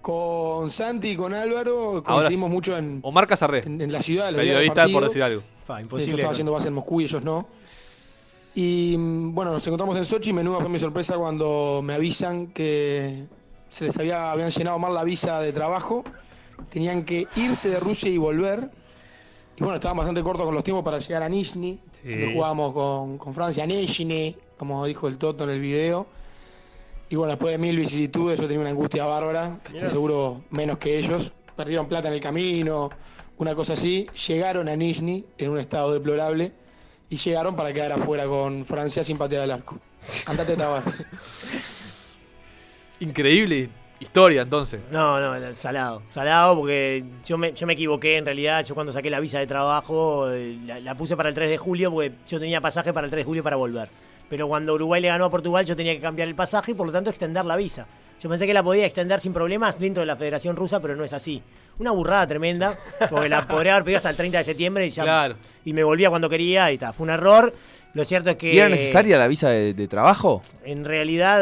Con 0.01 0.71
Santi 0.71 1.11
y 1.11 1.17
con 1.17 1.35
Álvaro 1.35 2.03
coincidimos 2.05 2.49
sí. 2.49 2.53
mucho 2.55 2.77
en, 2.79 3.01
Omar 3.03 3.27
Casarré, 3.27 3.65
en, 3.67 3.81
en 3.81 3.93
la 3.93 4.01
ciudad. 4.03 4.33
periodista 4.33 4.87
por 4.89 5.05
decir 5.05 5.23
algo. 5.23 5.43
Pa, 5.67 5.75
Yo 5.77 5.81
imposible. 5.81 6.15
estaba 6.17 6.33
haciendo 6.33 6.53
base 6.53 6.69
en 6.69 6.75
Moscú 6.75 7.01
y 7.01 7.05
ellos 7.05 7.23
no. 7.25 7.47
Y 8.61 8.97
mm, 8.99 9.37
bueno, 9.37 9.53
nos 9.53 9.65
encontramos 9.69 9.97
en 9.97 10.05
Sochi 10.05 10.31
y 10.31 10.33
menuda 10.33 10.59
fue 10.59 10.69
mi 10.69 10.81
sorpresa 10.81 11.17
cuando 11.17 11.81
me 11.81 11.95
avisan 11.95 12.49
que 12.49 13.27
se 13.69 13.85
les 13.85 13.97
había, 13.97 14.33
habían 14.33 14.51
llenado 14.51 14.81
mal 14.81 14.93
la 14.93 15.05
visa 15.05 15.39
de 15.41 15.53
trabajo. 15.53 16.03
Tenían 16.69 17.05
que 17.05 17.29
irse 17.37 17.69
de 17.69 17.79
Rusia 17.79 18.11
y 18.11 18.19
volver. 18.19 18.69
Y 19.57 19.63
bueno, 19.63 19.77
estaban 19.77 19.97
bastante 19.97 20.25
cortos 20.25 20.45
con 20.45 20.57
los 20.57 20.65
tiempos 20.65 20.85
para 20.85 20.99
llegar 20.99 21.23
a 21.23 21.29
Nizhny. 21.29 21.79
Sí. 22.03 22.33
jugábamos 22.35 22.73
con, 22.75 23.17
con 23.17 23.33
Francia, 23.33 23.65
Nizhny, 23.65 24.35
como 24.57 24.85
dijo 24.87 25.07
el 25.07 25.19
Toto 25.19 25.45
en 25.45 25.51
el 25.51 25.61
video. 25.61 26.09
Y 27.11 27.15
bueno, 27.15 27.35
después 27.35 27.53
de 27.53 27.59
mil 27.59 27.77
vicisitudes 27.77 28.41
yo 28.41 28.49
tenía 28.49 28.63
una 28.63 28.71
angustia 28.71 29.05
bárbara, 29.05 29.61
que 29.63 29.75
estoy 29.77 29.89
seguro 29.89 30.43
menos 30.51 30.79
que 30.79 30.99
ellos. 30.99 31.31
Perdieron 31.55 31.87
plata 31.87 32.09
en 32.09 32.15
el 32.15 32.21
camino, 32.21 32.91
una 33.37 33.55
cosa 33.55 33.75
así. 33.75 34.09
Llegaron 34.27 34.69
a 34.69 34.75
Nizhny 34.75 35.25
en 35.39 35.51
un 35.51 35.61
estado 35.61 35.93
deplorable 35.93 36.67
y 37.11 37.17
llegaron 37.17 37.57
para 37.57 37.73
quedar 37.73 37.93
afuera 37.93 38.27
con 38.27 38.65
Francia 38.65 39.03
sin 39.03 39.17
patear 39.19 39.43
al 39.43 39.51
arco. 39.51 39.79
Andate 40.27 40.57
Tavares. 40.57 41.05
Increíble 43.01 43.71
historia 44.01 44.43
entonces. 44.43 44.81
No, 44.91 45.21
no, 45.21 45.55
salado. 45.55 46.03
Salado 46.11 46.57
porque 46.57 47.05
yo 47.25 47.39
me, 47.39 47.53
yo 47.53 47.67
me 47.67 47.73
equivoqué 47.73 48.19
en 48.19 48.25
realidad. 48.25 48.65
Yo 48.65 48.75
cuando 48.75 48.93
saqué 48.93 49.11
la 49.11 49.21
visa 49.21 49.39
de 49.39 49.47
trabajo 49.47 50.31
eh, 50.31 50.59
la, 50.65 50.81
la 50.81 50.95
puse 50.97 51.17
para 51.17 51.29
el 51.29 51.35
3 51.35 51.51
de 51.51 51.59
julio 51.59 51.91
porque 51.91 52.13
yo 52.27 52.39
tenía 52.39 52.61
pasaje 52.61 52.93
para 52.93 53.07
el 53.07 53.11
3 53.11 53.23
de 53.23 53.25
julio 53.25 53.43
para 53.43 53.57
volver. 53.57 53.89
Pero 54.29 54.47
cuando 54.47 54.75
Uruguay 54.75 55.01
le 55.01 55.09
ganó 55.09 55.25
a 55.25 55.31
Portugal 55.31 55.65
yo 55.65 55.75
tenía 55.75 55.95
que 55.95 56.01
cambiar 56.01 56.29
el 56.29 56.35
pasaje 56.35 56.73
y 56.73 56.75
por 56.75 56.87
lo 56.87 56.93
tanto 56.93 57.11
extender 57.11 57.45
la 57.45 57.57
visa. 57.57 57.87
Yo 58.21 58.29
pensé 58.29 58.47
que 58.47 58.55
la 58.55 58.63
podía 58.63 58.85
extender 58.85 59.21
sin 59.21 59.33
problemas 59.33 59.79
dentro 59.79 60.01
de 60.01 60.07
la 60.07 60.17
Federación 60.17 60.57
Rusa, 60.57 60.81
pero 60.81 60.97
no 60.97 61.05
es 61.05 61.13
así. 61.13 61.43
Una 61.79 61.93
burrada 61.93 62.27
tremenda, 62.27 62.77
porque 63.11 63.29
la 63.29 63.47
podría 63.47 63.73
haber 63.75 63.85
pedido 63.85 63.99
hasta 63.99 64.11
el 64.11 64.17
30 64.17 64.39
de 64.39 64.45
septiembre 64.45 64.87
y 64.87 64.91
ya. 64.91 65.05
Claro. 65.05 65.37
Y 65.65 65.73
me 65.73 65.85
volvía 65.85 66.11
cuando 66.11 66.29
quería 66.29 66.71
y 66.73 66.75
está. 66.75 66.93
Fue 66.93 67.05
un 67.05 67.11
error. 67.11 67.55
Lo 67.95 68.05
cierto 68.05 68.31
es 68.31 68.37
que. 68.37 68.53
¿Y 68.53 68.59
era 68.59 68.69
necesaria 68.69 69.17
la 69.19 69.29
visa 69.29 69.51
de, 69.51 69.73
de 69.75 69.87
trabajo? 69.89 70.43
En 70.65 70.85
realidad, 70.85 71.41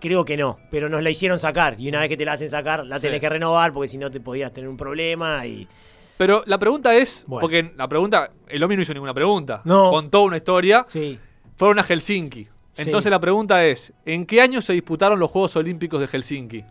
creo 0.00 0.24
que 0.24 0.36
no, 0.38 0.58
pero 0.70 0.88
nos 0.88 1.02
la 1.02 1.10
hicieron 1.10 1.38
sacar. 1.38 1.76
Y 1.78 1.88
una 1.90 2.00
vez 2.00 2.08
que 2.08 2.16
te 2.16 2.24
la 2.24 2.32
hacen 2.32 2.48
sacar, 2.50 2.86
la 2.86 2.98
tenés 2.98 3.16
Sí. 3.16 3.20
que 3.20 3.28
renovar 3.28 3.72
porque 3.72 3.88
si 3.88 3.98
no 3.98 4.10
te 4.10 4.20
podías 4.20 4.52
tener 4.52 4.68
un 4.70 4.76
problema. 4.78 5.44
y 5.46 5.68
Pero 6.16 6.42
la 6.46 6.56
pregunta 6.58 6.94
es, 6.94 7.24
Bueno. 7.26 7.42
porque 7.42 7.72
la 7.76 7.86
pregunta, 7.88 8.30
el 8.48 8.62
Omi 8.62 8.76
no 8.76 8.82
hizo 8.82 8.94
ninguna 8.94 9.12
pregunta. 9.14 9.60
No. 9.64 9.90
Contó 9.90 10.22
una 10.22 10.38
historia. 10.38 10.84
Sí. 10.88 11.18
Fueron 11.56 11.78
a 11.78 11.82
Helsinki. 11.84 12.48
Entonces 12.76 13.04
Sí. 13.04 13.10
la 13.10 13.18
pregunta 13.20 13.64
es, 13.64 13.92
¿en 14.04 14.26
qué 14.26 14.40
año 14.42 14.60
se 14.62 14.72
disputaron 14.72 15.18
los 15.18 15.30
Juegos 15.30 15.56
Olímpicos 15.56 16.00
de 16.00 16.06
Helsinki? 16.06 16.64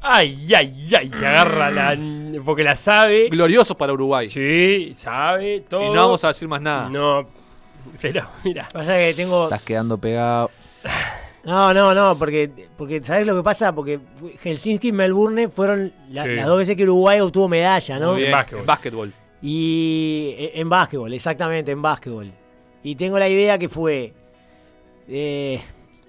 Ay, 0.00 0.54
ay, 0.54 0.88
ay, 0.96 1.10
se 1.10 1.26
agarra 1.26 1.70
la. 1.70 1.98
porque 2.44 2.62
la 2.62 2.74
sabe. 2.76 3.28
Gloriosos 3.30 3.76
para 3.76 3.92
Uruguay. 3.92 4.28
Sí, 4.28 4.92
sabe 4.94 5.60
todo. 5.68 5.82
Y 5.82 5.94
no 5.94 6.00
vamos 6.06 6.22
a 6.24 6.28
decir 6.28 6.46
más 6.48 6.62
nada. 6.62 6.88
No, 6.88 7.28
pero 8.00 8.22
mira. 8.44 8.68
Pasa 8.72 8.96
que 8.96 9.12
tengo. 9.14 9.44
Estás 9.44 9.62
quedando 9.62 9.98
pegado. 9.98 10.50
No, 11.44 11.72
no, 11.74 11.94
no, 11.94 12.16
porque, 12.18 12.50
porque 12.76 13.02
¿sabes 13.02 13.26
lo 13.26 13.34
que 13.36 13.42
pasa? 13.42 13.74
Porque 13.74 13.98
Helsinki 14.44 14.88
y 14.88 14.92
Melbourne 14.92 15.48
fueron 15.48 15.92
la- 16.10 16.24
Sí. 16.24 16.30
las 16.34 16.46
dos 16.46 16.58
veces 16.58 16.76
que 16.76 16.84
Uruguay 16.84 17.20
obtuvo 17.20 17.48
medalla, 17.48 17.98
¿no? 17.98 18.08
Muy 18.12 18.16
bien. 18.22 18.26
En 18.28 18.32
básquetbol. 18.32 18.60
En 18.60 18.66
básquetbol. 18.66 19.12
Y 19.42 20.34
eh, 20.38 20.52
en 20.56 20.68
básquetbol, 20.68 21.12
exactamente, 21.12 21.70
en 21.72 21.80
básquetbol. 21.82 22.30
Y 22.82 22.94
tengo 22.96 23.18
la 23.18 23.28
idea 23.28 23.58
que 23.58 23.68
fue 23.68 24.12
eh, 25.08 25.60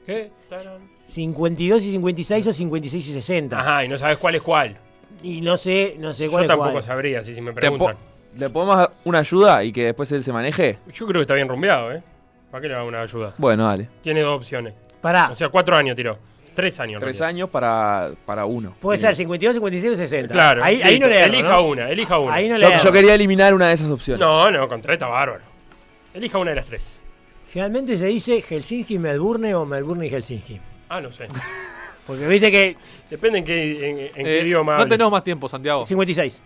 ¿Qué? 0.05 0.31
Tarán. 0.49 0.89
52 1.05 1.83
y 1.83 1.91
56 1.91 2.47
o 2.47 2.53
56 2.53 3.07
y 3.07 3.13
60. 3.13 3.59
Ajá, 3.59 3.85
y 3.85 3.87
no 3.87 3.97
sabes 3.97 4.17
cuál 4.17 4.35
es 4.35 4.41
cuál. 4.41 4.75
Y 5.23 5.41
no 5.41 5.57
sé, 5.57 5.95
no 5.99 6.13
sé 6.13 6.25
Yo 6.25 6.31
cuál 6.31 6.43
es 6.43 6.47
tampoco 6.47 6.71
cuál. 6.71 6.83
sabría, 6.83 7.23
si, 7.23 7.33
si 7.35 7.41
me 7.41 7.51
¿Te 7.51 7.55
po- 7.55 7.77
preguntan. 7.77 7.97
¿Le 8.37 8.49
podemos 8.49 8.77
dar 8.77 8.91
una 9.05 9.19
ayuda 9.19 9.63
y 9.63 9.71
que 9.71 9.85
después 9.85 10.11
él 10.11 10.23
se 10.23 10.31
maneje? 10.31 10.77
Yo 10.93 11.05
creo 11.07 11.19
que 11.19 11.23
está 11.23 11.33
bien 11.33 11.47
rumbeado, 11.47 11.91
¿eh? 11.91 12.01
¿Para 12.51 12.61
qué 12.61 12.67
le 12.67 12.73
da 12.75 12.83
una 12.83 13.01
ayuda? 13.01 13.33
Bueno, 13.37 13.65
dale. 13.65 13.89
Tiene 14.01 14.21
dos 14.21 14.37
opciones. 14.37 14.73
Pará, 15.01 15.29
O 15.31 15.35
sea, 15.35 15.49
cuatro 15.49 15.75
años 15.75 15.95
tiró. 15.95 16.17
Tres 16.53 16.79
años. 16.79 17.01
Tres 17.01 17.21
años 17.21 17.49
para, 17.49 18.11
para 18.25 18.45
uno. 18.45 18.75
puede 18.81 18.97
ser 18.97 19.15
52, 19.15 19.53
56 19.55 19.93
o 19.93 19.97
60. 19.97 20.33
Claro. 20.33 20.63
ahí, 20.63 20.99
no 20.99 21.07
le 21.07 21.17
erro, 21.19 21.33
Elija 21.33 21.49
¿no? 21.51 21.61
una, 21.67 21.89
elija 21.89 22.19
una. 22.19 22.33
Ahí 22.33 22.49
no 22.49 22.55
le 22.57 22.61
Yo, 22.61 22.69
erro. 22.69 22.83
yo 22.83 22.91
quería 22.91 23.15
eliminar 23.15 23.53
una 23.53 23.67
de 23.69 23.73
esas 23.75 23.89
opciones. 23.89 24.19
No, 24.19 24.51
no, 24.51 24.67
con 24.67 24.81
tres 24.81 24.93
está 24.95 25.07
bárbaro. 25.07 25.43
Elija 26.13 26.37
una 26.37 26.49
de 26.51 26.55
las 26.57 26.65
tres. 26.65 27.01
Generalmente 27.53 27.97
se 27.97 28.05
dice 28.07 28.41
Helsinki 28.47 28.95
y 28.95 28.99
Melbourne 28.99 29.53
o 29.55 29.65
Melbourne 29.65 30.05
y 30.05 30.09
Helsinki. 30.09 30.59
Ah, 30.89 31.01
no 31.01 31.11
sé. 31.11 31.27
Porque 32.07 32.27
viste 32.27 32.51
que 32.51 32.75
Depende 33.09 33.39
en 33.39 33.45
qué, 33.45 33.89
en, 33.89 33.99
en 33.99 34.25
qué 34.25 34.39
Eh, 34.39 34.43
idioma 34.43 34.73
no 34.73 34.81
hables. 34.81 34.89
tenemos 34.97 35.11
más 35.11 35.23
tiempo, 35.23 35.47
Santiago. 35.47 35.85
56. 35.85 36.41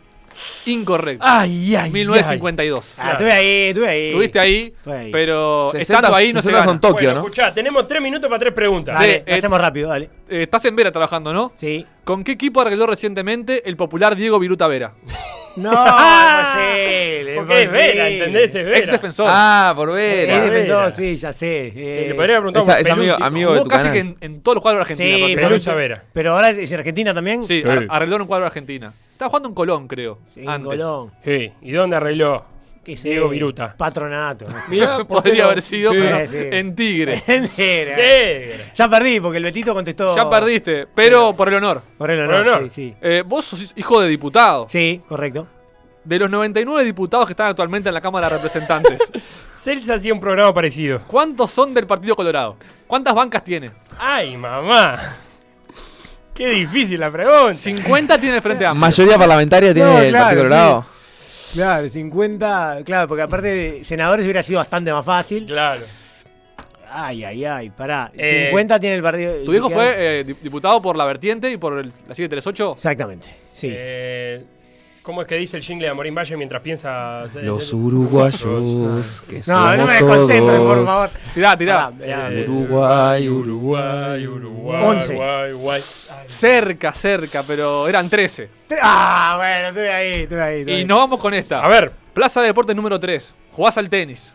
Incorrecto. 0.65 1.23
Ay, 1.27 1.75
ay, 1.75 1.91
1952. 1.91 2.95
Ah, 2.97 3.11
estuve 3.11 3.31
ahí, 3.31 3.47
estuve 3.69 3.87
ahí. 3.87 4.07
Estuviste 4.07 4.39
ahí, 4.39 4.73
ahí. 4.85 5.11
pero 5.11 5.69
60, 5.71 5.79
estando 5.81 6.15
ahí 6.15 6.27
no 6.33 6.41
se 6.41 6.47
60 6.49 6.51
gana. 6.59 6.65
son 6.71 6.81
Tokio, 6.81 6.95
bueno, 7.09 7.13
¿no? 7.13 7.19
escuchá, 7.27 7.53
tenemos 7.53 7.87
tres 7.87 8.01
minutos 8.01 8.27
para 8.29 8.39
tres 8.39 8.53
preguntas. 8.53 8.95
Dale, 8.95 9.23
eh, 9.27 9.33
hacemos 9.35 9.59
rápido, 9.61 9.89
dale. 9.89 10.09
Eh, 10.33 10.43
estás 10.43 10.65
en 10.65 10.75
Vera 10.75 10.91
trabajando, 10.91 11.31
¿no? 11.33 11.51
Sí. 11.55 11.85
¿Con 12.03 12.23
qué 12.23 12.31
equipo 12.33 12.61
arregló 12.61 12.87
recientemente 12.87 13.67
el 13.69 13.77
popular 13.77 14.15
Diego 14.15 14.39
Viruta 14.39 14.67
Vera? 14.67 14.93
No, 15.55 15.69
imposible. 15.71 17.35
Porque 17.35 17.61
es. 17.63 17.71
Vera, 17.71 18.09
¿entendés? 18.09 18.55
Es 18.55 18.65
Vera. 18.65 18.77
Ex 18.79 18.87
defensor. 18.91 19.27
Ah, 19.29 19.73
por 19.75 19.89
Es 19.89 19.95
ver. 19.95 20.27
Vera. 20.27 20.43
defensor, 20.45 20.91
sí, 20.93 21.15
ya 21.15 21.31
sé. 21.31 21.71
Te- 21.75 22.05
eh, 22.05 22.09
Le 22.09 22.15
podría 22.15 22.37
preguntar 22.37 22.63
Esa- 22.63 22.79
es 22.79 22.89
amigo- 22.89 23.15
amigo 23.21 23.53
de 23.53 23.61
tu 23.61 23.67
casi 23.69 23.83
canal. 23.89 23.93
que 23.93 23.99
en, 23.99 24.17
en 24.33 24.41
todos 24.41 24.55
los 24.55 24.61
cuadros 24.63 24.79
de 24.79 24.81
Argentina. 24.93 25.27
Sí, 25.27 25.35
pero, 25.35 25.75
Vera. 25.75 26.03
pero 26.11 26.33
ahora 26.33 26.49
es 26.49 26.73
Argentina 26.73 27.13
también. 27.13 27.43
Sí, 27.43 27.61
Sí. 27.61 27.67
ar- 27.69 27.85
arregló 27.87 28.15
en 28.15 28.21
un 28.23 28.27
cuadro 28.27 28.45
de 28.45 28.47
Argentina. 28.47 28.91
Estaba 29.11 29.29
jugando 29.29 29.49
en 29.49 29.53
Colón, 29.55 29.87
creo. 29.87 30.17
En 30.35 30.49
antes. 30.49 30.65
Colón. 30.65 31.11
Sí, 31.23 31.51
¿y 31.61 31.71
dónde 31.71 31.97
arregló? 31.97 32.45
¿Qué 32.83 32.97
sé? 32.97 33.09
Diego 33.11 33.29
Viruta. 33.29 33.75
Patronato. 33.77 34.45
no 34.49 34.55
sé. 34.55 34.63
Mirá, 34.69 34.97
¿por 35.07 35.23
Podría 35.23 35.45
haber 35.45 35.61
sido, 35.61 35.93
Sí. 35.93 35.99
pero 36.01 36.27
Sí. 36.27 36.37
en 36.51 36.75
Tigre. 36.75 37.23
Mentira. 37.27 37.95
¿Qué? 37.95 38.65
Ya 38.75 38.89
perdí 38.89 39.19
porque 39.21 39.37
el 39.37 39.43
Betito 39.45 39.73
contestó. 39.73 40.15
Ya 40.15 40.29
perdiste, 40.29 40.87
pero 40.93 41.33
por 41.35 41.47
el 41.47 41.55
honor. 41.55 41.81
Por 41.97 42.11
el 42.11 42.19
Por 42.25 42.29
honor, 42.35 42.41
el 42.41 42.47
honor. 42.53 42.63
Sí, 42.65 42.69
sí. 42.89 42.95
Eh, 43.01 43.23
vos 43.25 43.45
sos 43.45 43.71
hijo 43.77 44.01
de 44.01 44.09
diputado. 44.09 44.67
Sí, 44.69 45.01
correcto. 45.07 45.47
De 46.03 46.19
los 46.19 46.29
99 46.29 46.83
diputados 46.83 47.25
que 47.25 47.31
están 47.31 47.47
actualmente 47.47 47.87
en 47.87 47.95
la 47.95 48.01
Cámara 48.01 48.27
de 48.27 48.35
Representantes, 48.35 49.09
Celsa 49.63 49.93
hacía 49.93 50.13
un 50.13 50.19
programa 50.19 50.53
parecido. 50.53 50.99
¿cuántos 51.07 51.51
son 51.51 51.73
del 51.73 51.87
Partido 51.87 52.17
Colorado? 52.17 52.57
¿Cuántas 52.85 53.15
bancas 53.15 53.45
tiene? 53.45 53.71
Ay, 53.97 54.35
mamá. 54.35 55.15
Qué 56.33 56.49
difícil 56.49 56.99
la 56.99 57.09
pregunta. 57.11 57.53
50 57.53 58.17
tiene 58.19 58.35
el 58.35 58.41
Frente 58.41 58.65
Amplio. 58.65 58.81
Mayoría 58.81 59.17
parlamentaria 59.17 59.73
tiene 59.73 59.89
No, 59.89 59.99
el 60.01 60.13
Partido 60.13 60.37
Colorado. 60.43 60.85
Claro, 61.53 61.89
50. 61.89 62.79
Claro, 62.83 63.07
porque 63.07 63.21
aparte 63.21 63.47
de 63.47 63.83
senadores 63.83 64.25
hubiera 64.25 64.41
sido 64.43 64.59
bastante 64.59 64.91
más 64.91 65.05
fácil. 65.05 65.45
Claro. 65.45 65.81
Ay, 66.89 67.23
ay, 67.23 67.45
ay, 67.45 67.69
pará. 67.71 68.11
Eh, 68.15 68.45
50 68.47 68.79
tiene 68.79 68.95
el 68.97 69.01
partido. 69.01 69.33
Tu 69.45 69.51
viejo 69.51 69.69
fue 69.69 70.19
eh, 70.19 70.23
di- 70.23 70.35
diputado 70.41 70.81
por 70.81 70.95
la 70.95 71.05
vertiente 71.05 71.49
y 71.51 71.57
por 71.57 71.79
el- 71.79 71.87
la 72.07 72.13
738. 72.15 72.73
Exactamente, 72.73 73.29
sí. 73.53 73.69
Eh, 73.71 74.43
¿Cómo 75.03 75.21
es 75.21 75.27
que 75.27 75.35
dice 75.35 75.57
el 75.57 75.63
jingle 75.63 75.85
de 75.87 75.91
Amorín 75.91 76.15
Valle 76.15 76.37
mientras 76.37 76.61
piensa? 76.61 77.25
Los 77.41 77.73
uruguayos 77.73 79.21
que 79.27 79.37
no, 79.39 79.43
somos 79.43 79.77
no 79.77 79.85
me 79.85 79.91
desconcentren, 79.93 80.61
por 80.63 80.85
favor. 80.85 81.09
Tirá, 81.33 81.57
tirá. 81.57 81.85
Ah, 81.87 82.29
Eh, 82.31 82.45
Uruguay, 82.47 83.27
Uruguay, 83.29 84.27
Uruguay. 84.27 84.83
Once. 84.85 85.09
Uruguay, 85.13 85.51
Uruguay. 85.51 85.81
Cerca, 86.25 86.93
cerca, 86.93 87.43
pero 87.43 87.85
eran 87.87 88.09
13. 88.09 88.49
Ah, 88.81 89.33
bueno, 89.37 89.67
estuve 89.67 89.91
ahí, 89.91 90.21
estuve 90.21 90.41
ahí. 90.41 90.59
estuve 90.61 90.73
Y 90.73 90.79
ahí. 90.79 90.85
nos 90.85 90.97
vamos 90.99 91.19
con 91.19 91.33
esta. 91.33 91.61
A 91.63 91.67
ver, 91.67 91.91
Plaza 92.13 92.39
de 92.39 92.47
Deportes 92.47 92.75
número 92.75 92.97
3. 92.97 93.33
Jugás 93.51 93.77
al 93.77 93.89
tenis. 93.89 94.33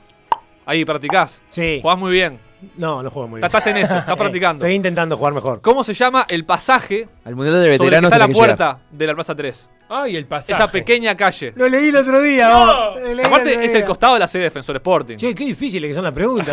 Ahí, 0.66 0.84
practicás. 0.84 1.40
Sí. 1.48 1.78
Jugás 1.80 1.96
muy 1.98 2.12
bien. 2.12 2.38
No, 2.76 3.02
no 3.02 3.10
juego 3.10 3.28
muy 3.28 3.38
bien. 3.38 3.46
Estás 3.46 3.66
en 3.68 3.76
eso, 3.76 3.96
estás 3.98 4.14
Sí, 4.14 4.18
practicando. 4.18 4.64
Estoy 4.64 4.74
intentando 4.74 5.16
jugar 5.16 5.32
mejor. 5.34 5.60
¿Cómo 5.60 5.84
se 5.84 5.94
llama 5.94 6.26
el 6.28 6.44
pasaje 6.44 7.08
Al 7.24 7.36
Mundial 7.36 7.54
de 7.54 7.60
sobre 7.60 7.72
el 7.74 7.78
que 7.78 7.84
Veteranos 7.84 8.08
está 8.12 8.18
la 8.18 8.24
tenés 8.24 8.36
que 8.36 8.42
llegar. 8.42 8.56
puerta 8.58 8.80
de 8.90 9.06
la 9.06 9.14
Plaza 9.14 9.34
3? 9.34 9.68
ay, 9.90 10.16
el 10.16 10.26
pasaje. 10.26 10.52
Esa 10.52 10.70
pequeña 10.70 11.16
calle. 11.16 11.52
Lo 11.56 11.66
leí 11.68 11.88
el 11.88 11.96
otro 11.96 12.20
día, 12.20 12.48
No. 12.50 12.66
vos. 12.66 13.00
Lo 13.00 13.06
leí 13.06 13.12
el 13.20 13.26
Aparte, 13.26 13.54
es 13.64 13.72
día. 13.72 13.80
el 13.80 13.86
costado 13.86 14.14
de 14.14 14.20
la 14.20 14.28
sede 14.28 14.42
de 14.42 14.44
Defensor 14.48 14.76
Sporting. 14.76 15.16
Che, 15.16 15.34
qué 15.34 15.44
difíciles 15.46 15.88
que 15.88 15.94
son 15.94 16.04
las 16.04 16.12
preguntas. 16.12 16.48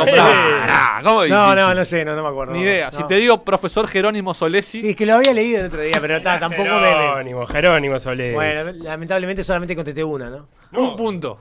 ¿cómo 1.04 1.26
No, 1.26 1.56
no, 1.56 1.74
no 1.74 1.86
sé, 1.86 2.06
no, 2.06 2.16
no 2.16 2.24
me 2.24 2.30
acuerdo. 2.30 2.54
Ni 2.54 2.62
idea. 2.62 2.90
No. 2.92 2.98
Si 2.98 3.08
te 3.08 3.16
digo 3.16 3.44
profesor 3.44 3.88
Jerónimo 3.88 4.34
Solesi, 4.34 4.82
Sí, 4.82 4.90
es 4.92 4.96
que 4.96 5.06
lo 5.06 5.16
había 5.16 5.34
leído 5.34 5.60
el 5.62 5.66
otro 5.68 5.82
día, 5.82 5.98
pero 6.00 6.22
ta, 6.22 6.40
tampoco 6.40 6.64
me. 6.64 6.70
Jerónimo, 6.88 7.46
Jerónimo 7.46 8.00
Solés. 8.00 8.34
Bueno, 8.34 8.72
lamentablemente 8.84 9.44
solamente 9.44 9.76
contesté 9.76 10.04
una, 10.04 10.30
¿no? 10.30 10.48
No, 10.72 10.82
un 10.92 10.96
punto. 10.96 11.40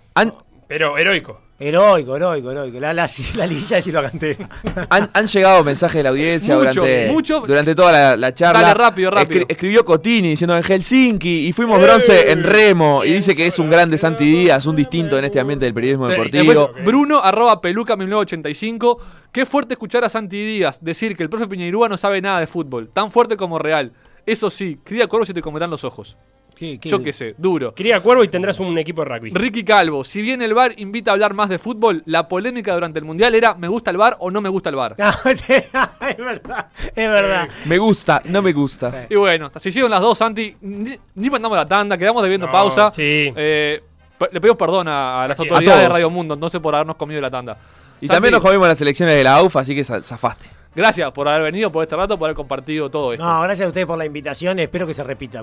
Pero 0.66 0.96
heroico. 0.98 1.40
Heroico, 1.56 2.16
heroico, 2.16 2.50
heroico. 2.50 2.80
La, 2.80 2.92
la, 2.92 3.08
la 3.36 3.46
liguilla 3.46 3.76
de 3.76 3.82
sí 3.82 3.92
lo 3.92 4.02
canté. 4.02 4.36
han, 4.90 5.08
han 5.12 5.26
llegado 5.28 5.62
mensajes 5.62 5.94
de 5.98 6.02
la 6.02 6.08
audiencia 6.10 6.56
Muchos, 6.56 6.74
durante, 6.74 7.08
muchos. 7.12 7.46
durante 7.46 7.74
toda 7.76 7.92
la, 7.92 8.16
la 8.16 8.34
charla. 8.34 8.60
Dale, 8.60 8.74
rápido, 8.74 9.10
rápido. 9.12 9.46
escribió 9.48 9.84
Cotini 9.84 10.30
diciendo 10.30 10.56
en 10.56 10.64
Helsinki 10.64 11.46
y 11.46 11.52
fuimos 11.52 11.78
Eh, 11.78 11.82
bronce 11.84 12.30
en 12.32 12.42
remo. 12.42 13.04
Y 13.04 13.12
dice 13.12 13.36
que 13.36 13.46
es 13.46 13.58
un 13.60 13.70
grande 13.70 13.96
Santi 13.98 14.24
Díaz, 14.24 14.66
un 14.66 14.74
distinto 14.74 15.16
en 15.16 15.26
este 15.26 15.38
ambiente 15.38 15.64
del 15.64 15.74
periodismo 15.74 16.08
deportivo. 16.08 16.52
después, 16.52 16.84
Bruno 16.84 17.20
arroba 17.22 17.60
peluca 17.60 17.94
1985. 17.96 18.98
Qué 19.30 19.46
fuerte 19.46 19.74
escuchar 19.74 20.04
a 20.04 20.08
Santi 20.08 20.44
Díaz 20.44 20.78
decir 20.82 21.16
que 21.16 21.22
el 21.22 21.30
profe 21.30 21.46
Piñeirúa 21.46 21.88
no 21.88 21.96
sabe 21.96 22.20
nada 22.20 22.40
de 22.40 22.46
fútbol. 22.48 22.90
Tan 22.92 23.10
fuerte 23.12 23.36
como 23.36 23.58
real. 23.60 23.92
Eso 24.26 24.50
sí, 24.50 24.80
cría 24.82 25.06
cuervos 25.06 25.28
y 25.30 25.34
te 25.34 25.40
comerán 25.40 25.70
los 25.70 25.84
ojos. 25.84 26.16
¿Qué, 26.54 26.78
qué? 26.78 26.88
Yo 26.88 27.02
qué 27.02 27.12
sé, 27.12 27.34
duro. 27.38 27.74
Cría 27.74 28.00
cuervo 28.00 28.24
y 28.24 28.28
tendrás 28.28 28.58
un 28.60 28.76
equipo 28.78 29.04
de 29.04 29.08
rugby. 29.16 29.30
Ricky 29.30 29.64
Calvo, 29.64 30.04
si 30.04 30.22
bien 30.22 30.40
el 30.42 30.54
VAR 30.54 30.72
invita 30.78 31.10
a 31.10 31.14
hablar 31.14 31.34
más 31.34 31.48
de 31.48 31.58
fútbol, 31.58 32.02
la 32.06 32.28
polémica 32.28 32.72
durante 32.74 32.98
el 32.98 33.04
Mundial 33.04 33.34
era 33.34 33.54
¿me 33.54 33.68
gusta 33.68 33.90
el 33.90 33.96
VAR 33.96 34.16
o 34.20 34.30
no 34.30 34.40
me 34.40 34.48
gusta 34.48 34.70
el 34.70 34.76
VAR? 34.76 34.94
No, 34.98 35.10
es 35.30 36.16
verdad, 36.18 36.66
es 36.94 36.96
verdad. 37.10 37.48
Me 37.66 37.78
gusta, 37.78 38.22
no 38.26 38.42
me 38.42 38.52
gusta. 38.52 39.06
Y 39.10 39.14
bueno, 39.16 39.50
se 39.56 39.68
hicieron 39.68 39.90
las 39.90 40.00
dos, 40.00 40.16
Santi. 40.18 40.56
Ni, 40.60 40.96
ni 41.14 41.30
mandamos 41.30 41.56
la 41.58 41.66
tanda, 41.66 41.98
quedamos 41.98 42.22
debiendo 42.22 42.46
No, 42.46 42.52
pausa. 42.52 42.92
sí. 42.94 43.32
Eh, 43.36 43.82
le 44.32 44.40
pedimos 44.40 44.56
perdón 44.56 44.88
a, 44.88 45.24
a 45.24 45.28
las 45.28 45.38
A 45.38 45.42
autoridades 45.42 45.82
de. 45.82 45.88
Radio 45.88 46.08
Mundo, 46.10 46.36
no 46.36 46.48
sé 46.48 46.60
por 46.60 46.74
habernos 46.74 46.96
comido 46.96 47.20
la 47.20 47.30
tanda. 47.30 47.56
Y 48.00 48.06
Santi, 48.06 48.16
también 48.16 48.32
nos 48.32 48.42
comimos 48.42 48.66
las 48.68 48.80
elecciones 48.80 49.14
de 49.16 49.24
la 49.24 49.36
AUF, 49.36 49.56
así 49.56 49.74
que 49.74 49.82
za- 49.84 50.02
zafaste. 50.02 50.48
Gracias 50.74 51.12
por 51.12 51.28
haber 51.28 51.42
venido, 51.42 51.70
por 51.70 51.84
este 51.84 51.94
rato, 51.94 52.18
por 52.18 52.26
haber 52.26 52.34
compartido 52.36 52.90
todo 52.90 53.12
esto. 53.12 53.24
No, 53.24 53.42
gracias 53.42 53.66
a 53.66 53.68
ustedes 53.68 53.86
por 53.86 53.96
la 53.96 54.04
invitación. 54.06 54.58
Espero 54.58 54.86
que 54.86 54.92
se 54.94 55.04
repita. 55.04 55.40